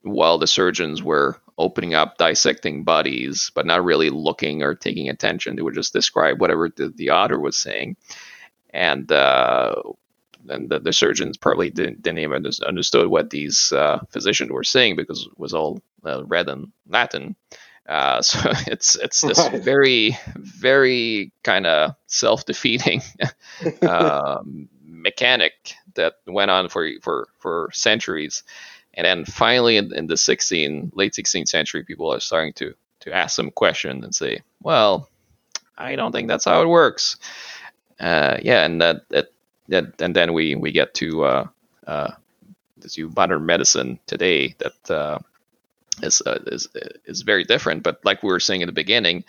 while 0.03 0.39
the 0.39 0.47
surgeons 0.49 1.03
were 1.03 1.37
opening 1.59 1.95
up, 1.95 2.19
dissecting 2.19 2.85
bodies, 2.85 3.51
but 3.55 3.67
not 3.67 3.85
really 3.85 4.11
looking 4.11 4.63
or 4.63 4.75
taking 4.75 5.09
attention, 5.09 5.57
they 5.57 5.63
would 5.63 5.75
just 5.75 5.93
describe 5.93 6.41
whatever 6.41 6.69
the, 6.69 6.89
the 6.91 7.11
author 7.11 7.39
was 7.41 7.57
saying, 7.57 7.97
and 8.71 9.11
uh, 9.13 9.75
and 10.49 10.69
the, 10.71 10.81
the 10.81 10.93
surgeons 10.93 11.37
probably 11.37 11.71
didn't, 11.71 12.03
didn't 12.03 12.19
even 12.19 12.37
under- 12.37 12.67
understood 12.67 13.09
what 13.09 13.31
these 13.31 13.73
uh, 13.73 14.01
physicians 14.11 14.51
were 14.51 14.65
saying 14.65 14.97
because 14.97 15.27
it 15.31 15.39
was 15.39 15.55
all 15.55 15.81
uh, 16.07 16.25
read 16.25 16.49
in 16.49 16.73
Latin. 16.89 17.37
Uh, 17.89 18.23
so 18.23 18.39
it's 18.67 18.97
it's 18.97 19.25
this 19.25 19.49
Right. 19.49 19.63
very 19.65 20.17
very 20.37 21.33
kind 21.45 21.67
of 21.67 21.93
self 22.07 22.45
defeating 22.47 23.03
um, 23.85 24.69
mechanic 24.85 25.53
that 25.95 26.15
went 26.27 26.51
on 26.51 26.69
for 26.69 26.89
for 27.03 27.29
for 27.39 27.71
centuries, 27.73 28.43
and 28.95 29.07
then 29.07 29.25
finally 29.25 29.77
in, 29.77 29.95
in 29.95 30.07
the 30.07 30.17
16 30.17 30.93
late 30.95 31.13
16th 31.13 31.49
century, 31.49 31.85
people 31.85 32.13
are 32.13 32.21
starting 32.21 32.53
to 32.55 32.75
to 33.01 33.13
ask 33.13 33.35
some 33.35 33.51
question 33.51 34.05
and 34.05 34.15
say, 34.15 34.43
well, 34.63 35.09
I 35.77 35.97
don't 35.97 36.13
think 36.13 36.29
that's 36.29 36.45
how 36.45 36.63
it 36.63 36.69
works. 36.69 37.17
Uh, 37.99 38.39
yeah, 38.43 38.65
and 38.65 38.81
that, 38.81 39.09
that 39.09 39.33
that 39.69 40.01
and 40.01 40.15
then 40.15 40.33
we 40.33 40.55
we 40.55 40.73
get 40.73 40.95
to 40.95 41.25
uh, 41.25 41.47
uh, 41.87 42.13
new 42.97 43.13
modern 43.17 43.47
medicine 43.47 43.99
today 44.07 44.55
that 44.59 44.91
uh, 44.91 45.19
is, 46.03 46.23
uh, 46.27 46.39
is 46.47 46.69
is 47.07 47.23
very 47.23 47.45
different. 47.45 47.83
But 47.83 48.01
like 48.05 48.23
we 48.23 48.29
were 48.29 48.41
saying 48.41 48.61
in 48.61 48.67
the 48.67 48.73
beginning, 48.73 49.25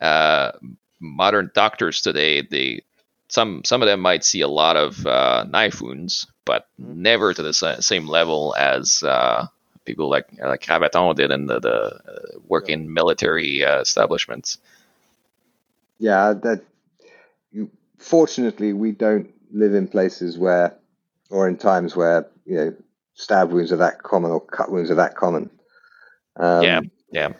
uh, 0.00 0.52
modern 1.00 1.50
doctors 1.54 2.00
today 2.00 2.42
they 2.42 2.82
some 3.28 3.62
some 3.64 3.82
of 3.82 3.86
them 3.86 4.00
might 4.00 4.24
see 4.24 4.40
a 4.40 4.48
lot 4.48 4.76
of 4.76 5.06
uh, 5.06 5.44
knife 5.48 5.80
wounds, 5.80 6.26
but 6.50 6.66
never 6.78 7.32
to 7.32 7.42
the 7.42 7.52
same 7.80 8.08
level 8.08 8.56
as 8.58 9.04
uh, 9.04 9.46
people 9.84 10.10
like 10.10 10.26
like 10.42 10.62
Ravaton 10.62 11.14
did 11.14 11.30
in 11.30 11.46
the, 11.46 11.60
the 11.60 11.76
uh, 12.12 12.38
working 12.48 12.92
military 12.92 13.64
uh, 13.64 13.80
establishments. 13.80 14.58
Yeah, 15.98 16.34
that. 16.42 16.62
You, 17.52 17.70
fortunately, 17.98 18.72
we 18.72 18.92
don't 18.92 19.30
live 19.52 19.74
in 19.74 19.88
places 19.88 20.38
where, 20.38 20.76
or 21.30 21.48
in 21.48 21.56
times 21.56 21.96
where 21.96 22.28
you 22.46 22.56
know, 22.56 22.76
stab 23.14 23.50
wounds 23.52 23.72
are 23.72 23.76
that 23.78 24.02
common 24.02 24.32
or 24.32 24.40
cut 24.40 24.70
wounds 24.70 24.90
are 24.90 24.96
that 24.96 25.16
common. 25.16 25.50
Um, 26.36 26.64
Yeah, 26.64 26.80
yeah. 27.12 27.32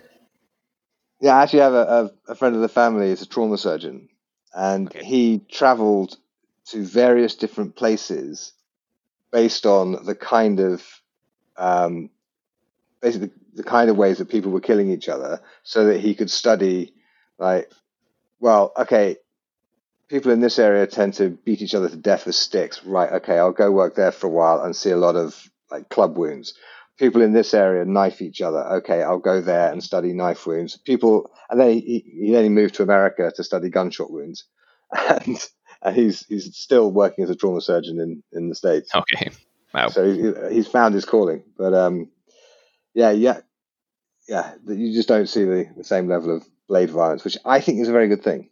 Yeah, 1.21 1.37
I 1.37 1.43
actually 1.43 1.61
have 1.61 1.75
a, 1.75 2.11
a, 2.29 2.33
a 2.33 2.35
friend 2.35 2.55
of 2.57 2.63
the 2.63 2.69
family 2.69 3.11
is 3.11 3.23
a 3.23 3.27
trauma 3.27 3.59
surgeon, 3.59 4.09
and 4.55 4.89
Okay. 4.89 5.05
he 5.05 5.41
traveled 5.51 6.17
to 6.67 6.83
various 6.85 7.35
different 7.37 7.77
places 7.77 8.53
based 9.33 9.67
on 9.67 10.05
the 10.05 10.15
kind 10.15 10.61
of 10.61 10.85
um, 11.57 12.11
basically 13.01 13.31
the 13.55 13.63
kind 13.63 13.91
of 13.91 13.97
ways 13.97 14.19
that 14.19 14.29
people 14.29 14.51
were 14.51 14.61
killing 14.61 14.91
each 14.91 15.09
other, 15.09 15.41
so 15.63 15.87
that 15.87 16.01
he 16.01 16.15
could 16.15 16.31
study 16.31 16.95
like, 17.39 17.71
well, 18.39 18.73
okay, 18.77 19.17
people 20.09 20.33
in 20.33 20.41
this 20.41 20.59
area 20.59 20.87
tend 20.87 21.15
to 21.15 21.31
beat 21.31 21.63
each 21.63 21.75
other 21.75 21.89
to 21.89 21.97
death 21.97 22.27
with 22.27 22.35
sticks, 22.35 22.85
right? 22.85 23.13
Okay, 23.15 23.39
I'll 23.39 23.53
go 23.53 23.71
work 23.71 23.95
there 23.95 24.13
for 24.13 24.27
a 24.27 24.31
while 24.31 24.63
and 24.63 24.75
see 24.75 24.91
a 24.91 24.97
lot 24.97 25.17
of 25.17 25.51
like 25.71 25.89
club 25.89 26.17
wounds 26.17 26.55
people 27.01 27.23
in 27.23 27.33
this 27.33 27.55
area 27.55 27.85
knife 27.87 28.21
each 28.21 28.43
other. 28.43 28.63
Okay, 28.75 29.03
I'll 29.03 29.19
go 29.19 29.41
there 29.41 29.73
and 29.73 29.83
study 29.83 30.13
knife 30.13 30.47
wounds. 30.47 30.77
People, 30.77 31.31
and 31.49 31.59
then 31.59 31.73
he, 31.73 32.05
he 32.07 32.31
then 32.31 32.45
he 32.45 32.51
moved 32.51 32.75
to 32.75 32.83
America 32.83 33.33
to 33.35 33.43
study 33.43 33.71
gunshot 33.71 34.13
wounds, 34.13 34.45
and 34.93 35.43
and 35.83 35.97
he's 35.97 36.27
he's 36.27 36.55
still 36.57 36.91
working 36.91 37.25
as 37.25 37.31
a 37.31 37.37
trauma 37.37 37.61
surgeon 37.61 37.99
in 38.01 38.23
in 38.33 38.49
the 38.49 38.55
states. 38.55 38.91
Okay. 38.95 39.31
Wow. 39.73 39.89
So 39.89 40.05
he, 40.13 40.55
he's 40.55 40.67
found 40.67 40.95
his 40.95 41.05
calling. 41.05 41.45
But 41.57 41.75
um, 41.75 42.11
yeah, 42.95 43.11
yeah, 43.13 43.41
yeah. 44.29 44.55
You 44.67 44.93
just 44.93 45.09
don't 45.09 45.29
see 45.29 45.45
the, 45.45 45.69
the 45.77 45.85
same 45.85 46.09
level 46.09 46.37
of 46.37 46.45
blade 46.69 46.91
violence, 46.91 47.25
which 47.25 47.39
I 47.45 47.61
think 47.61 47.81
is 47.81 47.89
a 47.89 47.93
very 47.93 48.09
good 48.09 48.23
thing. 48.23 48.51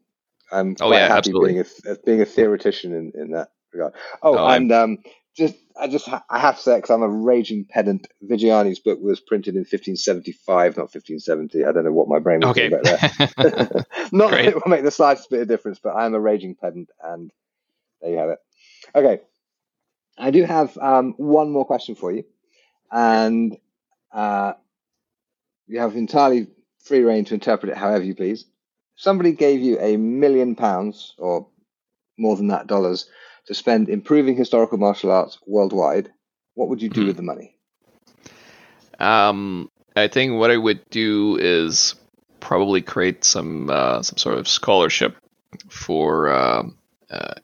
I'm 0.53 0.77
Oh, 0.81 0.89
quite 0.89 0.99
yeah, 0.99 1.09
happy 1.09 1.19
absolutely. 1.31 1.53
being 1.55 1.65
a 1.87 1.97
being 2.07 2.21
a 2.23 2.25
theoretician 2.25 2.95
in, 2.95 3.13
in 3.21 3.31
that 3.33 3.49
regard. 3.73 3.95
Oh, 4.23 4.37
Oh, 4.39 4.45
I'm- 4.45 4.63
and 4.63 4.73
um, 4.73 4.99
just 5.39 5.57
I 5.81 5.89
just 5.89 6.07
ha- 6.09 6.25
I 6.31 6.41
have 6.41 6.59
to 6.59 6.63
say 6.63 6.77
because 6.77 6.91
I'm 6.91 7.03
a 7.05 7.09
raging 7.09 7.67
pedant. 7.67 8.09
Viggiani's 8.25 8.81
book 8.81 9.01
was 9.03 9.21
printed 9.21 9.57
in 9.57 9.63
1575, 9.63 10.79
not 10.79 10.95
1570. 10.95 11.65
I 11.67 11.73
don't 11.73 11.85
know 11.87 11.93
what 11.93 12.09
my 12.09 12.21
brain 12.21 12.43
was 12.43 12.53
Okay. 12.53 12.69
doing 12.69 12.71
back 12.71 12.83
there. 12.85 13.05
not 14.13 14.33
that 14.33 14.49
it 14.49 14.57
will 14.57 14.71
make 14.71 14.85
the 14.85 14.93
slightest 14.93 15.31
bit 15.31 15.43
of 15.43 15.49
difference, 15.49 15.81
but 15.83 15.97
I'm 15.97 16.15
a 16.15 16.21
raging 16.21 16.57
pedant, 16.57 16.91
and 17.03 17.33
there 18.03 18.13
you 18.13 18.19
have 18.19 18.31
it. 18.31 18.39
Okay, 18.95 19.21
I 20.19 20.31
do 20.33 20.45
have 20.45 20.77
um, 20.79 21.15
one 21.19 21.51
more 21.51 21.67
question 21.67 21.95
for 21.97 22.13
you, 22.13 22.25
and 22.93 23.57
uh, 24.13 24.55
you 25.69 25.81
have 25.81 25.97
entirely 25.97 26.49
free 26.85 27.01
reign 27.03 27.25
to 27.27 27.35
interpret 27.35 27.73
it 27.73 27.79
however 27.79 28.05
you 28.05 28.15
please. 28.15 28.47
Somebody 28.97 29.33
gave 29.33 29.61
you 29.61 29.79
a 29.81 29.97
million 29.97 30.57
pounds, 30.57 31.15
or 31.19 31.49
more 32.19 32.37
than 32.37 32.49
that 32.49 32.67
dollars, 32.69 33.11
to 33.49 33.55
spend 33.55 33.89
improving 33.89 34.37
historical 34.37 34.79
martial 34.79 35.11
arts 35.11 35.39
worldwide. 35.47 36.13
What 36.55 36.69
would 36.69 36.83
you 36.83 36.91
do 36.91 37.01
Hmm. 37.01 37.07
with 37.07 37.17
the 37.17 37.23
money? 37.23 37.57
Um, 38.99 39.71
I 39.97 40.09
think 40.09 40.39
what 40.39 40.51
I 40.51 40.57
would 40.57 40.89
do 40.91 41.39
is 41.41 41.95
probably 42.41 42.83
create 42.83 43.25
some 43.25 43.71
uh, 43.71 44.03
some 44.03 44.19
sort 44.19 44.39
of 44.39 44.47
scholarship 44.47 45.17
for 45.69 46.31
um, 46.31 46.77
uh, 47.11 47.35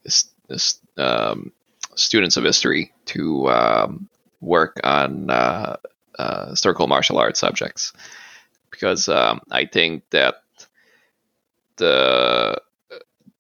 um, 0.98 1.52
students 1.94 2.36
of 2.36 2.44
history 2.44 2.92
to 3.06 3.48
um, 3.48 4.08
work 4.40 4.80
on 4.84 5.30
uh, 5.30 5.76
uh, 6.18 6.50
historical 6.50 6.86
martial 6.86 7.18
arts 7.18 7.40
subjects, 7.40 7.92
because 8.70 9.08
um, 9.08 9.40
I 9.50 9.64
think 9.64 10.02
that 10.10 10.42
the 11.76 12.60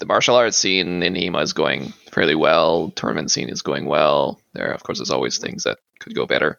the 0.04 0.12
martial 0.12 0.36
arts 0.36 0.56
scene 0.58 1.02
in 1.02 1.14
HEMA 1.14 1.42
is 1.42 1.52
going 1.54 1.92
fairly 2.12 2.34
well. 2.34 2.90
Tournament 2.90 3.30
scene 3.30 3.48
is 3.48 3.62
going 3.62 3.86
well. 3.86 4.38
There, 4.52 4.70
of 4.70 4.82
course, 4.82 4.98
there's 4.98 5.10
always 5.10 5.38
things 5.38 5.64
that 5.64 5.78
could 5.98 6.14
go 6.14 6.26
better 6.26 6.58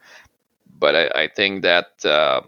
but 0.79 0.95
I, 0.95 1.23
I 1.23 1.27
think 1.27 1.63
that 1.63 2.05
uh, 2.05 2.41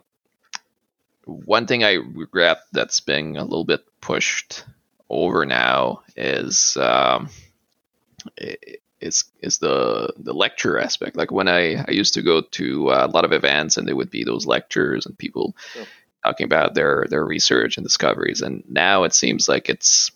one 1.25 1.67
thing 1.67 1.83
I 1.83 1.93
regret 1.93 2.59
that's 2.71 2.99
being 2.99 3.37
a 3.37 3.43
little 3.43 3.65
bit 3.65 3.85
pushed 4.01 4.65
over 5.09 5.45
now 5.45 6.01
is 6.15 6.77
um, 6.77 7.29
is 8.99 9.25
is 9.41 9.57
the 9.59 10.13
the 10.17 10.33
lecture 10.33 10.79
aspect. 10.79 11.15
Like 11.15 11.31
when 11.31 11.47
I, 11.47 11.85
I 11.87 11.91
used 11.91 12.15
to 12.15 12.21
go 12.21 12.41
to 12.41 12.89
uh, 12.91 13.07
a 13.09 13.11
lot 13.11 13.25
of 13.25 13.31
events 13.33 13.77
and 13.77 13.87
there 13.87 13.95
would 13.95 14.11
be 14.11 14.23
those 14.23 14.45
lectures 14.45 15.05
and 15.05 15.17
people 15.17 15.55
Sure. 15.73 15.85
talking 16.23 16.45
about 16.45 16.75
their 16.75 17.05
their 17.09 17.25
research 17.25 17.77
and 17.77 17.85
discoveries, 17.85 18.41
and 18.41 18.63
now 18.69 19.03
it 19.03 19.13
seems 19.13 19.47
like 19.47 19.69
it's 19.69 20.11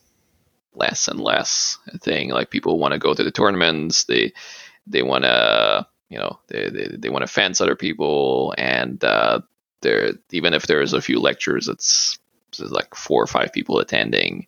less 0.73 1.07
and 1.07 1.19
less 1.19 1.77
thing. 1.99 2.30
Like 2.30 2.49
people 2.49 2.80
want 2.80 2.93
to 2.93 2.99
go 2.99 3.14
to 3.14 3.23
the 3.23 3.31
tournaments, 3.31 4.06
they 4.06 4.34
they 4.88 5.02
want 5.02 5.23
to 5.23 5.88
you 6.10 6.18
know 6.18 6.39
they 6.48 6.69
they, 6.69 6.88
they 6.98 7.10
want 7.10 7.26
to 7.26 7.31
fence 7.31 7.61
other 7.61 7.76
people 7.76 8.53
and 8.57 9.03
uh 9.03 9.39
there 9.81 10.11
even 10.31 10.53
if 10.53 10.68
there's 10.68 10.93
a 10.93 11.02
few 11.02 11.19
lectures 11.19 11.68
it's, 11.68 12.19
it's 12.49 12.60
like 12.60 12.93
four 12.93 13.23
or 13.23 13.27
five 13.27 13.52
people 13.53 13.80
attending 13.80 14.45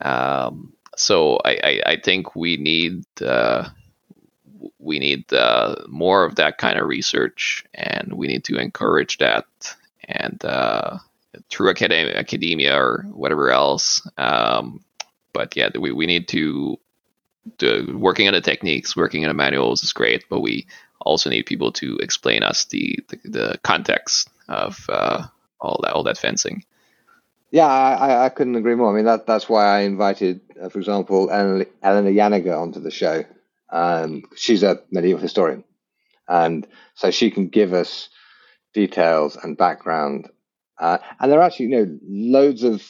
um 0.00 0.72
so 0.96 1.38
i 1.44 1.58
i, 1.64 1.82
I 1.86 2.00
think 2.00 2.36
we 2.36 2.56
need 2.56 3.04
uh 3.20 3.68
we 4.78 4.98
need 5.00 5.32
uh, 5.32 5.74
more 5.88 6.24
of 6.24 6.36
that 6.36 6.58
kind 6.58 6.78
of 6.78 6.86
research 6.86 7.64
and 7.74 8.12
we 8.12 8.28
need 8.28 8.44
to 8.44 8.58
encourage 8.58 9.18
that 9.18 9.44
and 10.04 10.44
uh, 10.44 10.98
through 11.50 11.70
academia, 11.70 12.16
academia 12.16 12.76
or 12.76 13.04
whatever 13.10 13.50
else 13.50 14.06
um, 14.18 14.80
but 15.32 15.56
yeah 15.56 15.70
we, 15.78 15.92
we 15.92 16.06
need 16.06 16.28
to 16.28 16.78
working 17.92 18.28
on 18.28 18.34
the 18.34 18.40
techniques, 18.40 18.96
working 18.96 19.24
on 19.24 19.28
the 19.28 19.34
manuals 19.34 19.82
is 19.82 19.92
great, 19.92 20.24
but 20.28 20.40
we 20.40 20.66
also 21.00 21.28
need 21.30 21.46
people 21.46 21.72
to 21.72 21.96
explain 21.98 22.42
us 22.42 22.66
the 22.66 22.98
the, 23.08 23.18
the 23.24 23.58
context 23.62 24.28
of 24.48 24.86
uh, 24.88 25.24
all 25.60 25.80
that 25.82 25.92
all 25.92 26.04
that 26.04 26.18
fencing. 26.18 26.64
Yeah, 27.50 27.66
I, 27.66 28.24
I 28.24 28.28
couldn't 28.30 28.56
agree 28.56 28.74
more. 28.74 28.92
I 28.92 28.96
mean, 28.96 29.04
that 29.04 29.26
that's 29.26 29.48
why 29.48 29.66
I 29.66 29.80
invited, 29.80 30.40
uh, 30.60 30.68
for 30.68 30.78
example, 30.78 31.30
Eleanor 31.30 31.66
Janega 31.82 32.58
onto 32.58 32.80
the 32.80 32.90
show. 32.90 33.24
Um, 33.70 34.22
she's 34.36 34.62
a 34.62 34.80
medieval 34.90 35.20
historian, 35.20 35.64
and 36.28 36.66
so 36.94 37.10
she 37.10 37.30
can 37.30 37.48
give 37.48 37.74
us 37.74 38.08
details 38.72 39.36
and 39.36 39.56
background. 39.56 40.30
Uh, 40.78 40.98
and 41.20 41.30
there 41.30 41.40
are 41.40 41.42
actually, 41.42 41.66
you 41.66 41.76
know, 41.76 41.98
loads 42.02 42.62
of 42.62 42.82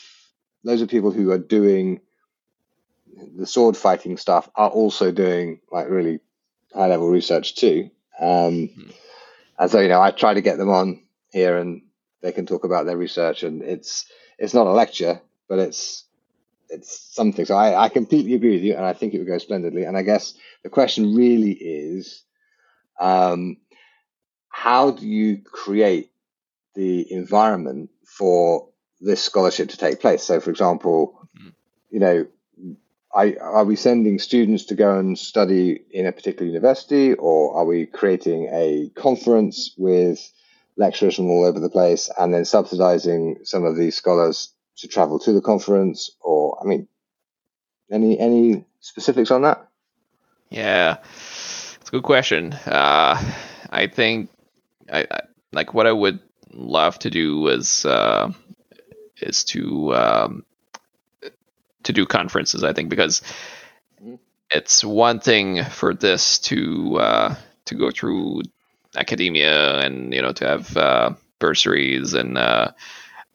loads 0.65 0.83
of 0.83 0.89
people 0.89 1.11
who 1.11 1.33
are 1.33 1.39
doing 1.39 2.01
the 3.37 3.47
sword 3.47 3.77
fighting 3.77 4.17
stuff 4.17 4.49
are 4.55 4.71
also 4.71 5.11
doing 5.11 5.61
like 5.71 5.89
really 5.89 6.21
high 6.75 6.87
level 6.87 7.09
research 7.09 7.55
too. 7.57 7.91
Um, 8.21 8.69
mm-hmm. 8.69 8.91
And 9.59 9.71
so, 9.71 9.81
you 9.81 9.89
know, 9.89 10.01
I 10.01 10.11
try 10.11 10.35
to 10.35 10.41
get 10.41 10.59
them 10.59 10.71
on 10.71 11.03
here 11.31 11.59
and 11.59 11.83
they 12.23 12.33
can 12.33 12.47
talk 12.47 12.65
about 12.65 12.87
their 12.87 12.97
research 12.97 13.43
and 13.43 13.63
it's 13.63 14.07
it's 14.39 14.55
not 14.55 14.67
a 14.67 14.73
lecture, 14.73 15.21
but 15.49 15.59
it's 15.59 16.05
it's 16.73 17.15
something. 17.15 17.45
So 17.45 17.55
I, 17.55 17.85
I 17.85 17.89
completely 17.89 18.35
agree 18.35 18.55
with 18.55 18.63
you, 18.63 18.75
and 18.75 18.85
I 18.85 18.95
think 18.95 19.15
it 19.15 19.19
would 19.19 19.27
go 19.27 19.39
splendidly. 19.39 19.85
And 19.85 19.97
I 19.97 20.03
guess 20.03 20.35
the 20.63 20.71
question 20.71 21.15
really 21.15 21.53
is, 21.53 22.23
um, 22.99 23.59
how 24.49 24.91
do 24.91 25.07
you 25.07 25.43
create 25.45 26.11
the 26.75 27.13
environment 27.13 27.91
for 28.05 28.69
this 29.01 29.23
scholarship 29.23 29.69
to 29.71 29.77
take 29.77 30.01
place? 30.01 30.23
So, 30.23 30.41
for 30.41 30.51
example, 30.51 31.29
mm-hmm. 31.39 31.51
you 31.91 32.01
know, 32.01 32.27
I, 33.15 33.35
are 33.41 33.65
we 33.65 33.77
sending 33.77 34.19
students 34.19 34.65
to 34.67 34.75
go 34.75 34.99
and 34.99 35.19
study 35.19 35.83
in 35.91 36.07
a 36.07 36.13
particular 36.13 36.47
university, 36.47 37.13
or 37.15 37.55
are 37.57 37.65
we 37.65 37.87
creating 37.87 38.49
a 38.51 38.91
conference 38.95 39.75
with 39.77 40.19
lecturers 40.77 41.17
from 41.17 41.31
all 41.31 41.45
over 41.45 41.61
the 41.61 41.69
place, 41.69 42.11
and 42.19 42.33
then 42.33 42.45
subsidizing 42.45 43.41
some 43.45 43.65
of 43.65 43.77
these 43.77 43.97
scholars 43.97 44.55
to 44.79 44.89
travel 44.89 45.19
to 45.21 45.33
the 45.33 45.43
conference? 45.43 46.11
Or, 46.21 46.59
I 46.63 46.65
mean, 46.65 46.89
any 47.91 48.19
any 48.19 48.65
specifics 48.81 49.31
on 49.31 49.43
that? 49.43 49.69
Yeah, 50.49 50.97
it's 51.81 51.89
a 51.89 51.91
good 51.91 52.05
question. 52.05 52.55
Uh, 52.55 53.23
I 53.69 53.87
think 53.89 54.31
I, 54.91 55.07
I, 55.11 55.21
like 55.53 55.75
what 55.75 55.87
I 55.87 55.93
would 55.93 56.21
love 56.53 56.99
to 57.01 57.11
do 57.11 57.49
is 57.49 57.85
uh, 57.85 58.33
is 59.21 59.45
to 59.45 59.95
um, 59.95 60.45
to 61.85 61.93
do 61.93 62.07
conferences. 62.07 62.65
I 62.65 62.73
think 62.73 62.89
because 62.89 63.23
it's 64.51 64.85
one 64.85 65.21
thing 65.21 65.65
for 65.65 65.95
this 65.95 66.39
to 66.41 66.99
uh, 66.99 67.35
to 67.67 67.75
go 67.75 67.91
through 67.91 68.43
academia 68.97 69.79
and 69.79 70.13
you 70.13 70.21
know 70.21 70.33
to 70.33 70.47
have 70.47 70.77
uh, 70.77 71.11
bursaries 71.39 72.15
and 72.15 72.37
uh, 72.37 72.71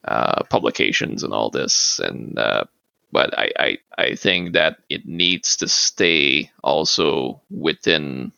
uh, 0.06 0.44
publications 0.44 1.24
and 1.24 1.34
all 1.34 1.49
this 1.49 1.99
and 1.99 2.38
uh, 2.38 2.64
but 3.11 3.38
I, 3.38 3.52
I 3.60 3.78
I 3.98 4.15
think 4.15 4.53
that 4.53 4.78
it 4.90 5.06
needs 5.06 5.57
to 5.57 5.68
stay 5.68 6.52
also 6.64 7.41
within 7.49 8.32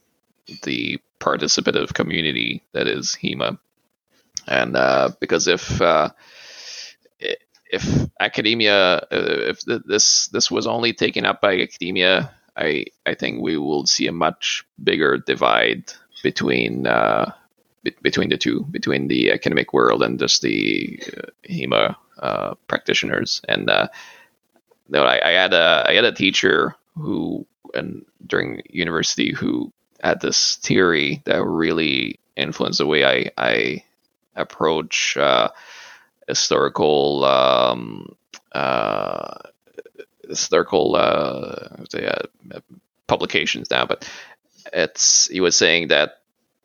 the 0.64 0.99
participative 1.19 1.94
community 1.94 2.64
that 2.72 2.88
is 2.88 3.18
HEMA 3.22 3.60
and 4.48 4.76
uh, 4.76 5.11
because 5.19 5.48
if 5.48 5.81
uh, 5.81 6.10
if 7.70 7.86
academia 8.20 9.06
if 9.12 9.62
this 9.62 10.28
this 10.28 10.50
was 10.52 10.68
only 10.68 10.94
taken 10.94 11.26
up 11.26 11.41
by 11.41 11.60
academia 11.60 12.32
I 12.60 12.86
I 13.06 13.16
think 13.16 13.41
we 13.41 13.58
will 13.58 13.86
see 13.86 14.08
a 14.08 14.12
much 14.12 14.66
bigger 14.84 15.18
divide 15.18 15.94
between 16.22 16.86
uh, 16.86 17.32
be- 17.84 17.96
between 18.02 18.30
the 18.30 18.38
two, 18.38 18.66
between 18.66 19.08
the 19.08 19.32
academic 19.32 19.74
world 19.74 20.04
and 20.04 20.20
just 20.20 20.41
the 20.41 21.02
uh, 21.18 21.30
HEMA 21.50 21.96
uh, 22.20 22.56
practitioners. 22.68 23.41
And 23.48 23.70
uh, 23.70 23.88
no, 24.90 25.04
I, 25.04 25.30
I, 25.30 25.32
had 25.32 25.54
a 25.54 25.86
I 25.88 25.94
had 25.94 26.06
a 26.06 26.12
teacher 26.12 26.76
who, 26.96 27.46
and 27.74 28.06
during 28.28 28.62
university, 28.70 29.32
who 29.32 29.72
had 30.02 30.20
this 30.20 30.58
theory 30.58 31.22
that 31.26 31.44
really 31.44 32.20
influenced 32.36 32.80
the 32.80 32.86
way 32.86 33.06
I 33.06 33.32
I 33.38 33.84
approach 34.36 35.16
uh, 35.18 35.50
historical. 36.30 37.26
Um, 37.26 38.15
uh, 38.53 39.35
historical 40.30 40.95
uh, 40.95 41.84
say, 41.89 42.06
uh, 42.06 42.60
publications 43.07 43.69
now, 43.69 43.85
but 43.85 44.10
it's 44.72 45.27
he 45.27 45.41
was 45.41 45.57
saying 45.57 45.89
that 45.89 46.22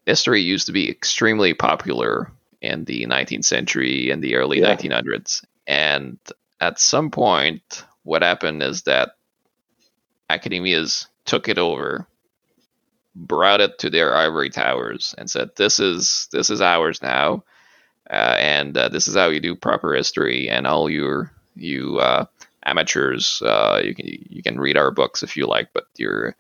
history 0.07 0.43
used 0.43 0.67
to 0.67 0.73
be 0.73 0.89
extremely 0.89 1.55
popular 1.55 2.31
in 2.61 2.85
the 2.85 3.07
19th 3.07 3.45
century 3.45 4.11
and 4.11 4.23
the 4.23 4.37
early 4.37 4.61
yeah. 4.61 4.77
1900s, 4.77 5.45
and 5.67 6.19
at 6.61 6.79
some 6.79 7.11
point, 7.11 7.85
what 8.03 8.23
happened 8.23 8.63
is 8.63 8.83
that 8.83 9.17
academias 10.31 11.07
took 11.25 11.49
it 11.49 11.59
over, 11.59 12.07
brought 13.15 13.61
it 13.61 13.79
to 13.79 13.91
their 13.91 14.15
ivory 14.15 14.51
towers, 14.51 15.15
and 15.17 15.31
said, 15.31 15.51
"This 15.57 15.81
is 15.81 16.29
this 16.33 16.51
is 16.51 16.61
ours 16.61 17.03
now." 17.03 17.45
Uh, 18.11 18.37
and 18.39 18.77
uh, 18.77 18.89
this 18.89 19.09
is 19.09 19.15
how 19.15 19.29
you 19.29 19.41
do 19.41 19.55
proper 19.55 19.95
history. 19.95 20.49
And 20.49 20.67
all 20.67 20.91
your 20.91 21.33
you 21.57 21.99
uh, 21.99 22.27
amateurs, 22.65 23.43
uh, 23.43 23.81
you 23.83 23.95
can 23.95 24.07
you 24.07 24.43
can 24.43 24.61
read 24.61 24.77
our 24.77 24.91
books 24.91 25.23
if 25.23 25.37
you 25.37 25.47
like, 25.47 25.69
but 25.73 25.87
you're 25.97 26.37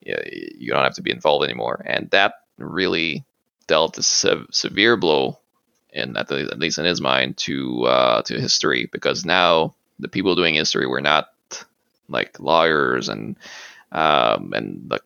you 0.00 0.72
don't 0.72 0.84
have 0.84 0.94
to 0.94 1.02
be 1.02 1.12
involved 1.12 1.44
anymore. 1.44 1.82
And 1.86 2.10
that 2.10 2.34
really 2.58 3.24
dealt 3.66 3.98
a 3.98 4.02
sev- 4.02 4.48
severe 4.50 4.96
blow, 4.96 5.38
in 5.92 6.16
at, 6.16 6.28
the, 6.28 6.40
at, 6.50 6.58
least 6.58 6.78
in 6.78 6.84
his 6.84 7.00
mind, 7.00 7.36
to 7.38 7.84
uh, 7.84 8.22
to 8.22 8.40
history 8.40 8.88
because 8.90 9.24
now 9.24 9.74
the 9.98 10.08
people 10.08 10.34
doing 10.34 10.54
history 10.54 10.86
were 10.86 11.00
not 11.00 11.28
like 12.08 12.40
lawyers 12.40 13.08
and 13.08 13.36
um, 13.92 14.52
and 14.54 14.90
the 14.90 15.00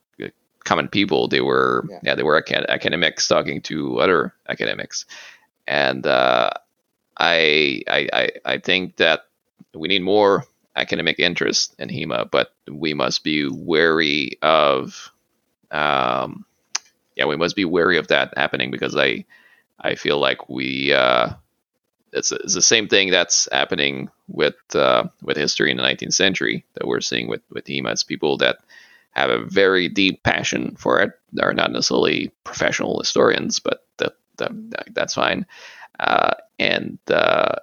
common 0.65 0.89
people. 0.89 1.28
They 1.28 1.41
were 1.41 1.87
yeah, 1.89 1.99
yeah 2.03 2.15
they 2.15 2.23
were 2.23 2.37
acad- 2.37 2.66
academics 2.69 3.28
talking 3.28 3.62
to 3.62 4.01
other 4.01 4.35
academics, 4.49 5.07
and 5.66 6.06
uh, 6.06 6.51
I, 7.18 7.82
I 7.88 8.30
I 8.44 8.59
think 8.59 8.97
that 8.97 9.22
we 9.74 9.88
need 9.88 10.02
more 10.02 10.44
academic 10.76 11.18
interest 11.18 11.74
in 11.78 11.88
HEMA, 11.88 12.30
but 12.30 12.55
we 12.70 12.94
must 12.94 13.24
be 13.24 13.48
wary 13.48 14.38
of, 14.43 15.12
um, 15.70 16.44
yeah, 17.16 17.24
we 17.24 17.36
must 17.36 17.56
be 17.56 17.64
wary 17.64 17.97
of 17.97 18.09
that 18.09 18.36
happening 18.36 18.70
because 18.70 18.97
I, 18.97 19.24
I 19.80 19.94
feel 19.94 20.18
like 20.18 20.48
we, 20.48 20.93
uh, 20.93 21.30
it's, 22.12 22.30
it's 22.32 22.55
the 22.55 22.62
same 22.62 22.88
thing 22.88 23.10
that's 23.10 23.48
happening 23.52 24.10
with 24.28 24.55
uh, 24.74 25.05
with 25.22 25.36
history 25.36 25.70
in 25.70 25.76
the 25.76 25.82
19th 25.82 26.14
century 26.14 26.64
that 26.74 26.86
we're 26.86 27.01
seeing 27.01 27.28
with 27.28 27.43
with 27.51 27.66
HEMA. 27.66 27.93
It's 27.93 28.05
people 28.05 28.38
that 28.38 28.59
have 29.10 29.30
a 29.30 29.44
very 29.44 29.88
deep 29.88 30.22
passion 30.22 30.76
for 30.76 31.01
it. 31.01 31.12
They're 31.32 31.52
not 31.52 31.72
necessarily 31.72 32.32
professional 32.44 32.98
historians, 32.98 33.60
but 33.60 33.84
that, 33.98 34.14
that 34.38 34.50
that's 34.92 35.14
fine. 35.14 35.46
Uh, 35.98 36.34
and 36.58 36.98
uh, 37.08 37.56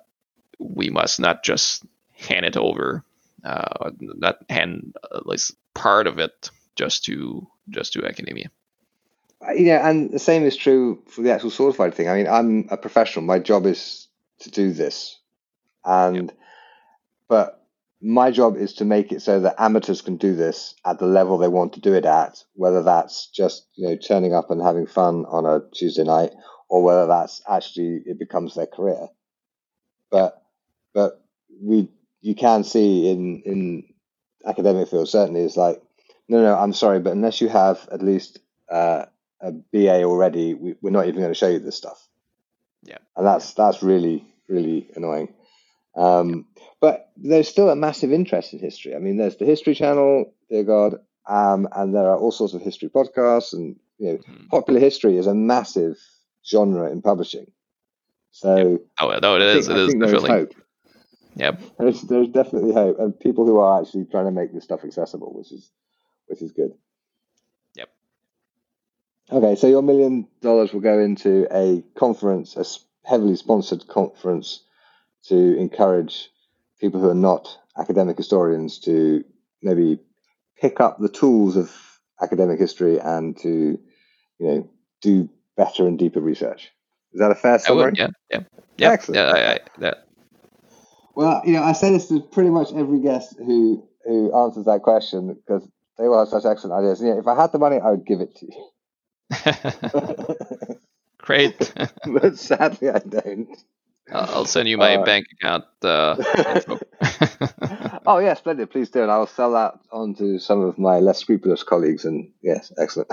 we 0.60 0.90
must 0.90 1.20
not 1.20 1.44
just 1.44 1.86
hand 2.14 2.46
it 2.46 2.58
over, 2.58 3.04
uh, 3.44 3.92
not 4.00 4.38
hand 4.50 4.96
at 5.14 5.28
least 5.28 5.56
part 5.74 6.08
of 6.08 6.20
it 6.20 6.50
just 6.76 7.06
to 7.06 7.48
just 7.70 7.94
to 7.94 8.06
academia. 8.06 8.50
Uh, 9.46 9.54
yeah, 9.54 9.88
and 9.88 10.12
the 10.12 10.20
same 10.20 10.44
is 10.44 10.56
true 10.56 11.04
for 11.08 11.22
the 11.22 11.32
actual 11.32 11.74
fighting 11.74 11.96
thing. 11.96 12.10
I 12.10 12.16
mean, 12.16 12.28
I'm 12.28 12.68
a 12.70 12.78
professional. 12.78 13.26
My 13.26 13.40
job 13.40 13.66
is 13.66 14.08
to 14.40 14.52
do 14.52 14.72
this, 14.72 15.20
and 15.84 16.28
yep. 16.28 16.38
but 17.28 17.68
my 18.02 18.32
job 18.32 18.58
is 18.58 18.74
to 18.74 18.86
make 18.86 19.12
it 19.12 19.22
so 19.22 19.40
that 19.40 19.56
amateurs 19.58 20.02
can 20.02 20.18
do 20.18 20.36
this 20.36 20.76
at 20.86 21.00
the 21.00 21.06
level 21.06 21.38
they 21.38 21.48
want 21.48 21.74
to 21.74 21.80
do 21.80 21.94
it 21.94 22.06
at, 22.06 22.44
whether 22.54 22.84
that's 22.84 23.28
just 23.28 23.68
you 23.76 23.88
know 23.88 23.96
turning 23.96 24.34
up 24.34 24.52
and 24.52 24.62
having 24.62 24.86
fun 24.86 25.26
on 25.30 25.46
a 25.46 25.62
Tuesday 25.74 26.04
night, 26.04 26.32
or 26.70 26.84
whether 26.84 27.08
that's 27.08 27.42
actually 27.48 28.02
it 28.06 28.20
becomes 28.20 28.56
their 28.56 28.68
career. 28.68 29.08
But 30.12 30.42
but 30.94 31.24
we 31.62 31.90
you 32.22 32.36
can 32.36 32.64
see 32.64 33.10
in 33.10 33.42
in 33.46 33.84
academic 34.46 34.88
field 34.88 35.08
certainly 35.08 35.42
is 35.42 35.58
like 35.58 35.82
no 36.28 36.42
no 36.42 36.56
i'm 36.56 36.74
sorry 36.74 37.00
but 37.00 37.14
unless 37.14 37.42
you 37.42 37.50
have 37.50 37.88
at 37.92 38.02
least 38.02 38.40
uh, 38.70 39.06
a 39.42 39.52
ba 39.52 40.04
already 40.04 40.54
we, 40.54 40.76
we're 40.82 40.90
not 40.90 41.06
even 41.08 41.20
going 41.20 41.32
to 41.32 41.38
show 41.38 41.50
you 41.50 41.60
this 41.60 41.78
stuff 41.78 42.08
yeah 42.84 42.98
and 43.16 43.26
that's 43.26 43.54
that's 43.54 43.84
really 43.84 44.26
really 44.48 44.90
annoying 44.96 45.34
um, 45.96 46.48
but 46.82 47.12
there's 47.18 47.48
still 47.48 47.70
a 47.70 47.76
massive 47.76 48.12
interest 48.12 48.54
in 48.54 48.60
history 48.60 48.96
i 48.96 49.00
mean 49.00 49.18
there's 49.18 49.38
the 49.38 49.46
history 49.46 49.76
channel 49.76 50.34
dear 50.50 50.64
god 50.64 50.96
um, 51.28 51.68
and 51.74 51.96
there 51.96 52.10
are 52.10 52.18
all 52.18 52.32
sorts 52.32 52.54
of 52.54 52.62
history 52.62 52.90
podcasts 52.90 53.54
and 53.54 53.78
you 54.00 54.14
know 54.14 54.18
mm. 54.18 54.50
popular 54.50 54.80
history 54.80 55.18
is 55.18 55.28
a 55.28 55.36
massive 55.36 55.98
genre 56.46 56.92
in 56.92 57.02
publishing 57.02 57.48
so 58.34 58.58
yeah. 58.58 58.78
oh 59.00 59.20
no 59.22 59.36
it 59.36 59.42
is 59.44 59.70
it 59.70 59.78
is 59.78 59.94
definitely 59.94 60.32
hope. 60.32 60.54
Yep. 61.36 61.62
There's 61.80 62.02
there's 62.02 62.28
definitely 62.30 62.74
hope, 62.74 63.00
and 63.00 63.20
people 63.20 63.46
who 63.46 63.60
are 63.60 63.82
actually 63.82 64.06
trying 64.06 64.26
to 64.26 64.32
make 64.32 64.54
this 64.54 64.64
stuff 64.64 64.84
accessible, 64.84 65.34
which 65.34 65.52
is 65.52 65.72
which 66.28 66.42
is 66.42 66.52
good. 66.52 66.74
Yep. 67.76 67.90
Okay, 69.32 69.56
so 69.56 69.68
your 69.68 69.82
million 69.82 70.28
dollars 70.42 70.74
will 70.74 70.82
go 70.82 71.00
into 71.00 71.48
a 71.52 71.84
conference, 71.98 72.56
a 72.56 72.66
heavily 73.08 73.36
sponsored 73.36 73.88
conference, 73.88 74.64
to 75.28 75.58
encourage 75.58 76.30
people 76.80 77.00
who 77.00 77.10
are 77.10 77.16
not 77.16 77.58
academic 77.78 78.18
historians 78.18 78.80
to 78.80 79.24
maybe 79.62 80.00
pick 80.60 80.80
up 80.80 81.00
the 81.00 81.10
tools 81.10 81.56
of 81.56 81.72
academic 82.22 82.60
history 82.60 83.00
and 83.00 83.38
to, 83.38 83.80
you 84.40 84.48
know, 84.48 84.70
do 85.02 85.30
better 85.56 85.88
and 85.88 85.98
deeper 85.98 86.20
research. 86.20 86.72
Is 87.14 87.20
that 87.20 87.32
a 87.32 87.36
fair 87.36 87.60
summary? 87.60 87.86
Would, 87.86 87.98
yeah, 87.98 88.08
yeah, 88.32 88.40
yeah. 88.78 88.90
Excellent. 88.92 89.18
Yeah, 89.18 89.34
I, 89.34 89.54
I, 89.54 89.60
yeah. 89.80 89.94
Well, 91.16 91.42
you 91.46 91.54
know, 91.54 91.64
I 91.64 91.74
say 91.74 91.92
this 91.92 92.08
to 92.08 92.22
pretty 92.22 92.50
much 92.50 92.74
every 92.74 93.00
guest 93.00 93.36
who 93.38 93.88
who 94.06 94.36
answers 94.36 94.66
that 94.66 94.82
question 94.82 95.34
because 95.34 95.68
they 95.98 96.08
will 96.08 96.20
have 96.20 96.30
such 96.30 96.46
excellent 96.46 96.74
ideas. 96.80 97.02
And 97.02 97.10
yeah, 97.10 97.20
if 97.20 97.28
I 97.28 97.40
had 97.40 97.52
the 97.52 97.60
money, 97.60 97.80
I 97.80 97.92
would 97.92 98.06
give 98.06 98.20
it 98.22 98.36
to 98.38 98.48
you. 98.48 98.70
Great. 101.20 101.74
but 102.06 102.38
sadly, 102.38 102.90
I 102.90 103.00
don't. 103.00 103.48
I'll 104.12 104.46
send 104.46 104.68
you 104.68 104.78
my 104.78 104.92
All 104.92 104.98
right. 104.98 105.06
bank 105.06 105.28
account. 105.40 105.66
Uh. 105.82 106.16
Oh, 108.06 108.18
yes, 108.18 108.40
splendid. 108.40 108.70
Please 108.70 108.90
do. 108.90 109.02
And 109.02 109.12
I 109.12 109.18
will 109.18 109.28
sell 109.28 109.54
that 109.54 109.76
on 109.92 110.14
to 110.16 110.38
some 110.38 110.62
of 110.62 110.78
my 110.78 111.00
less 111.00 111.20
scrupulous 111.20 111.64
colleagues. 111.64 112.04
And 112.06 112.32
yes, 112.42 112.72
excellent. 112.78 113.10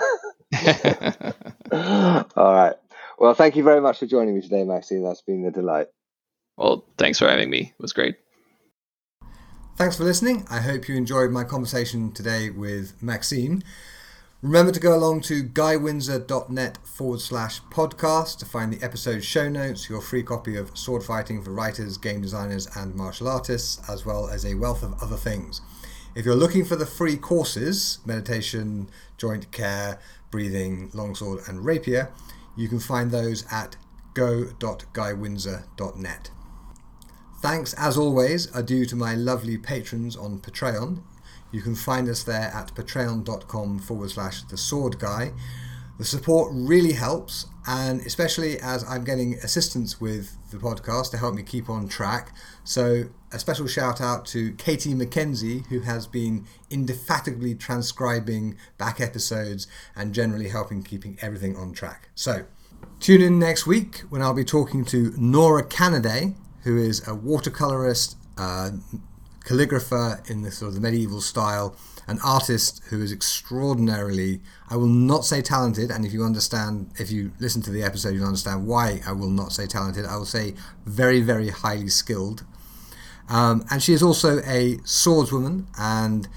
All 2.36 2.54
right. 2.54 2.74
Well, 3.18 3.34
thank 3.34 3.56
you 3.56 3.62
very 3.62 3.80
much 3.80 3.98
for 3.98 4.06
joining 4.06 4.34
me 4.34 4.40
today, 4.40 4.64
Maxime. 4.64 5.02
That's 5.02 5.22
been 5.22 5.44
a 5.44 5.50
delight. 5.50 5.88
well, 6.56 6.84
thanks 6.98 7.18
for 7.18 7.28
having 7.28 7.50
me. 7.50 7.72
It 7.78 7.82
was 7.82 7.92
great. 7.92 8.16
Thanks 9.76 9.96
for 9.96 10.04
listening. 10.04 10.46
I 10.50 10.60
hope 10.60 10.88
you 10.88 10.94
enjoyed 10.96 11.30
my 11.30 11.44
conversation 11.44 12.12
today 12.12 12.50
with 12.50 13.02
Maxime. 13.02 13.62
Remember 14.42 14.72
to 14.72 14.80
go 14.80 14.96
along 14.96 15.20
to 15.22 15.44
guywindsor.net 15.44 16.78
forward 16.82 17.20
slash 17.20 17.60
podcast 17.64 18.38
to 18.38 18.46
find 18.46 18.72
the 18.72 18.82
episode 18.82 19.22
show 19.22 19.50
notes, 19.50 19.90
your 19.90 20.00
free 20.00 20.22
copy 20.22 20.56
of 20.56 20.76
Sword 20.76 21.02
Fighting 21.02 21.42
for 21.42 21.50
Writers, 21.50 21.98
Game 21.98 22.22
Designers, 22.22 22.66
and 22.74 22.94
Martial 22.94 23.28
Artists, 23.28 23.86
as 23.88 24.06
well 24.06 24.28
as 24.28 24.46
a 24.46 24.54
wealth 24.54 24.82
of 24.82 24.94
other 25.02 25.16
things. 25.16 25.60
If 26.14 26.24
you're 26.24 26.34
looking 26.34 26.64
for 26.64 26.76
the 26.76 26.86
free 26.86 27.16
courses, 27.16 27.98
meditation, 28.06 28.88
joint 29.18 29.52
care, 29.52 29.98
breathing, 30.30 30.90
longsword, 30.94 31.40
and 31.48 31.64
rapier, 31.64 32.12
you 32.56 32.68
can 32.68 32.80
find 32.80 33.10
those 33.10 33.44
at 33.50 33.76
go.guywindsor.net. 34.14 36.30
Thanks, 37.40 37.72
as 37.74 37.96
always, 37.96 38.50
are 38.52 38.62
due 38.62 38.84
to 38.84 38.96
my 38.96 39.14
lovely 39.14 39.56
patrons 39.56 40.16
on 40.16 40.40
Patreon. 40.40 41.02
You 41.52 41.62
can 41.62 41.74
find 41.74 42.06
us 42.08 42.22
there 42.22 42.52
at 42.54 42.74
patreon.com 42.74 43.78
forward 43.78 44.10
slash 44.10 44.42
the 44.42 44.58
sword 44.58 44.98
guy. 44.98 45.32
The 45.98 46.04
support 46.04 46.52
really 46.54 46.92
helps, 46.92 47.46
and 47.66 48.00
especially 48.02 48.60
as 48.60 48.84
I'm 48.84 49.04
getting 49.04 49.34
assistance 49.34 50.00
with 50.00 50.36
the 50.50 50.58
podcast 50.58 51.10
to 51.10 51.18
help 51.18 51.34
me 51.34 51.42
keep 51.42 51.68
on 51.68 51.88
track. 51.88 52.32
So, 52.64 53.04
a 53.32 53.38
special 53.38 53.66
shout 53.66 54.00
out 54.00 54.26
to 54.26 54.52
Katie 54.54 54.94
McKenzie, 54.94 55.66
who 55.66 55.80
has 55.80 56.06
been 56.06 56.46
indefatigably 56.68 57.54
transcribing 57.54 58.56
back 58.76 59.00
episodes 59.00 59.66
and 59.94 60.12
generally 60.12 60.48
helping 60.48 60.82
keeping 60.82 61.16
everything 61.22 61.56
on 61.56 61.72
track. 61.72 62.08
So, 62.14 62.44
tune 62.98 63.22
in 63.22 63.38
next 63.38 63.66
week 63.66 63.98
when 64.08 64.20
I'll 64.20 64.34
be 64.34 64.44
talking 64.44 64.84
to 64.86 65.14
Nora 65.16 65.64
Canaday, 65.64 66.34
who 66.64 66.76
is 66.76 67.00
a 67.06 67.12
watercolorist, 67.12 68.16
uh, 68.36 68.70
calligrapher 69.44 70.28
in 70.30 70.42
the 70.42 70.50
sort 70.50 70.70
of 70.70 70.74
the 70.74 70.80
medieval 70.80 71.20
style, 71.20 71.76
an 72.06 72.18
artist 72.24 72.82
who 72.88 73.00
is 73.00 73.12
extraordinarily, 73.12 74.40
I 74.68 74.76
will 74.76 74.86
not 74.86 75.24
say 75.24 75.42
talented, 75.42 75.90
and 75.90 76.04
if 76.04 76.12
you 76.12 76.24
understand, 76.24 76.90
if 76.98 77.10
you 77.10 77.32
listen 77.38 77.62
to 77.62 77.70
the 77.70 77.82
episode, 77.82 78.14
you'll 78.14 78.26
understand 78.26 78.66
why 78.66 79.00
I 79.06 79.12
will 79.12 79.30
not 79.30 79.52
say 79.52 79.66
talented. 79.66 80.04
I 80.04 80.16
will 80.16 80.26
say 80.26 80.54
very, 80.84 81.20
very 81.20 81.50
highly 81.50 81.88
skilled. 81.88 82.44
Um, 83.30 83.64
and 83.70 83.82
she 83.82 83.92
is 83.92 84.02
also 84.02 84.38
a 84.40 84.76
swordswoman 84.78 85.66
and 85.78 86.28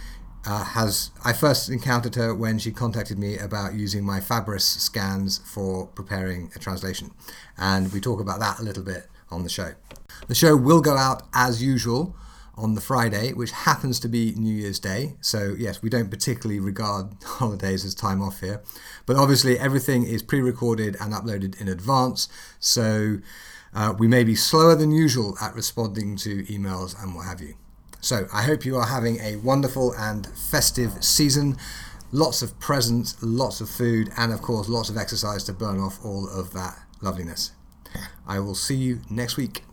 uh, 0.46 0.64
has 0.64 1.12
I 1.24 1.34
first 1.34 1.70
encountered 1.70 2.16
her 2.16 2.36
when 2.36 2.60
she 2.60 2.72
contacted 2.72 3.18
me 3.18 3.38
about 3.38 3.74
using 3.74 4.04
my 4.06 4.20
Fabris 4.20 4.62
scans 4.62 5.40
for 5.40 5.88
preparing 5.88 6.52
a 6.56 6.60
translation, 6.60 7.12
and 7.58 7.92
we 7.94 8.02
talk 8.02 8.20
about 8.20 8.40
that 8.42 8.60
a 8.60 8.64
little 8.64 8.84
bit 8.84 9.08
on 9.32 9.44
the 9.44 9.50
show. 9.50 9.72
The 10.28 10.36
show 10.36 10.56
will 10.56 10.82
go 10.82 10.98
out 10.98 11.24
as 11.34 11.64
usual 11.64 12.16
on 12.56 12.76
the 12.76 12.82
Friday, 12.82 13.32
which 13.34 13.52
happens 13.52 14.00
to 14.02 14.08
be 14.08 14.34
New 14.36 14.54
Year's 14.54 14.80
Day. 14.80 15.16
So 15.22 15.56
yes, 15.58 15.82
we 15.82 15.90
don't 15.90 16.12
particularly 16.12 16.60
regard 16.60 17.08
holidays 17.24 17.84
as 17.86 17.96
time 17.96 18.22
off 18.22 18.42
here, 18.42 18.62
but 19.06 19.16
obviously 19.16 19.58
everything 19.58 20.04
is 20.04 20.22
pre-recorded 20.22 20.98
and 21.00 21.14
uploaded 21.14 21.60
in 21.60 21.68
advance. 21.68 22.28
So 22.60 23.20
uh, 23.76 23.94
we 23.98 24.08
may 24.08 24.24
be 24.24 24.36
slower 24.36 24.76
than 24.76 24.92
usual 24.92 25.36
at 25.42 25.56
responding 25.56 26.16
to 26.18 26.44
emails 26.44 27.02
and 27.02 27.16
what 27.16 27.26
have 27.26 27.42
you. 27.42 27.56
So 28.02 28.28
I 28.34 28.44
hope 28.44 28.66
you 28.66 28.76
are 28.78 28.88
having 28.88 29.20
a 29.20 29.38
wonderful 29.38 29.94
and 29.98 30.28
festive 30.28 31.04
season. 31.04 31.58
Lots 32.12 32.42
of 32.42 32.60
presents, 32.60 33.16
lots 33.22 33.62
of 33.62 33.70
food, 33.70 34.12
and 34.18 34.32
of 34.34 34.42
course, 34.42 34.70
lots 34.70 34.90
of 34.90 34.98
exercise 34.98 35.44
to 35.46 35.54
burn 35.54 35.80
off 35.80 36.04
all 36.04 36.30
of 36.30 36.54
that 36.54 36.78
loveliness. 37.02 37.52
I 38.28 38.40
will 38.40 38.56
see 38.56 38.76
you 38.76 39.02
next 39.10 39.38
week. 39.38 39.64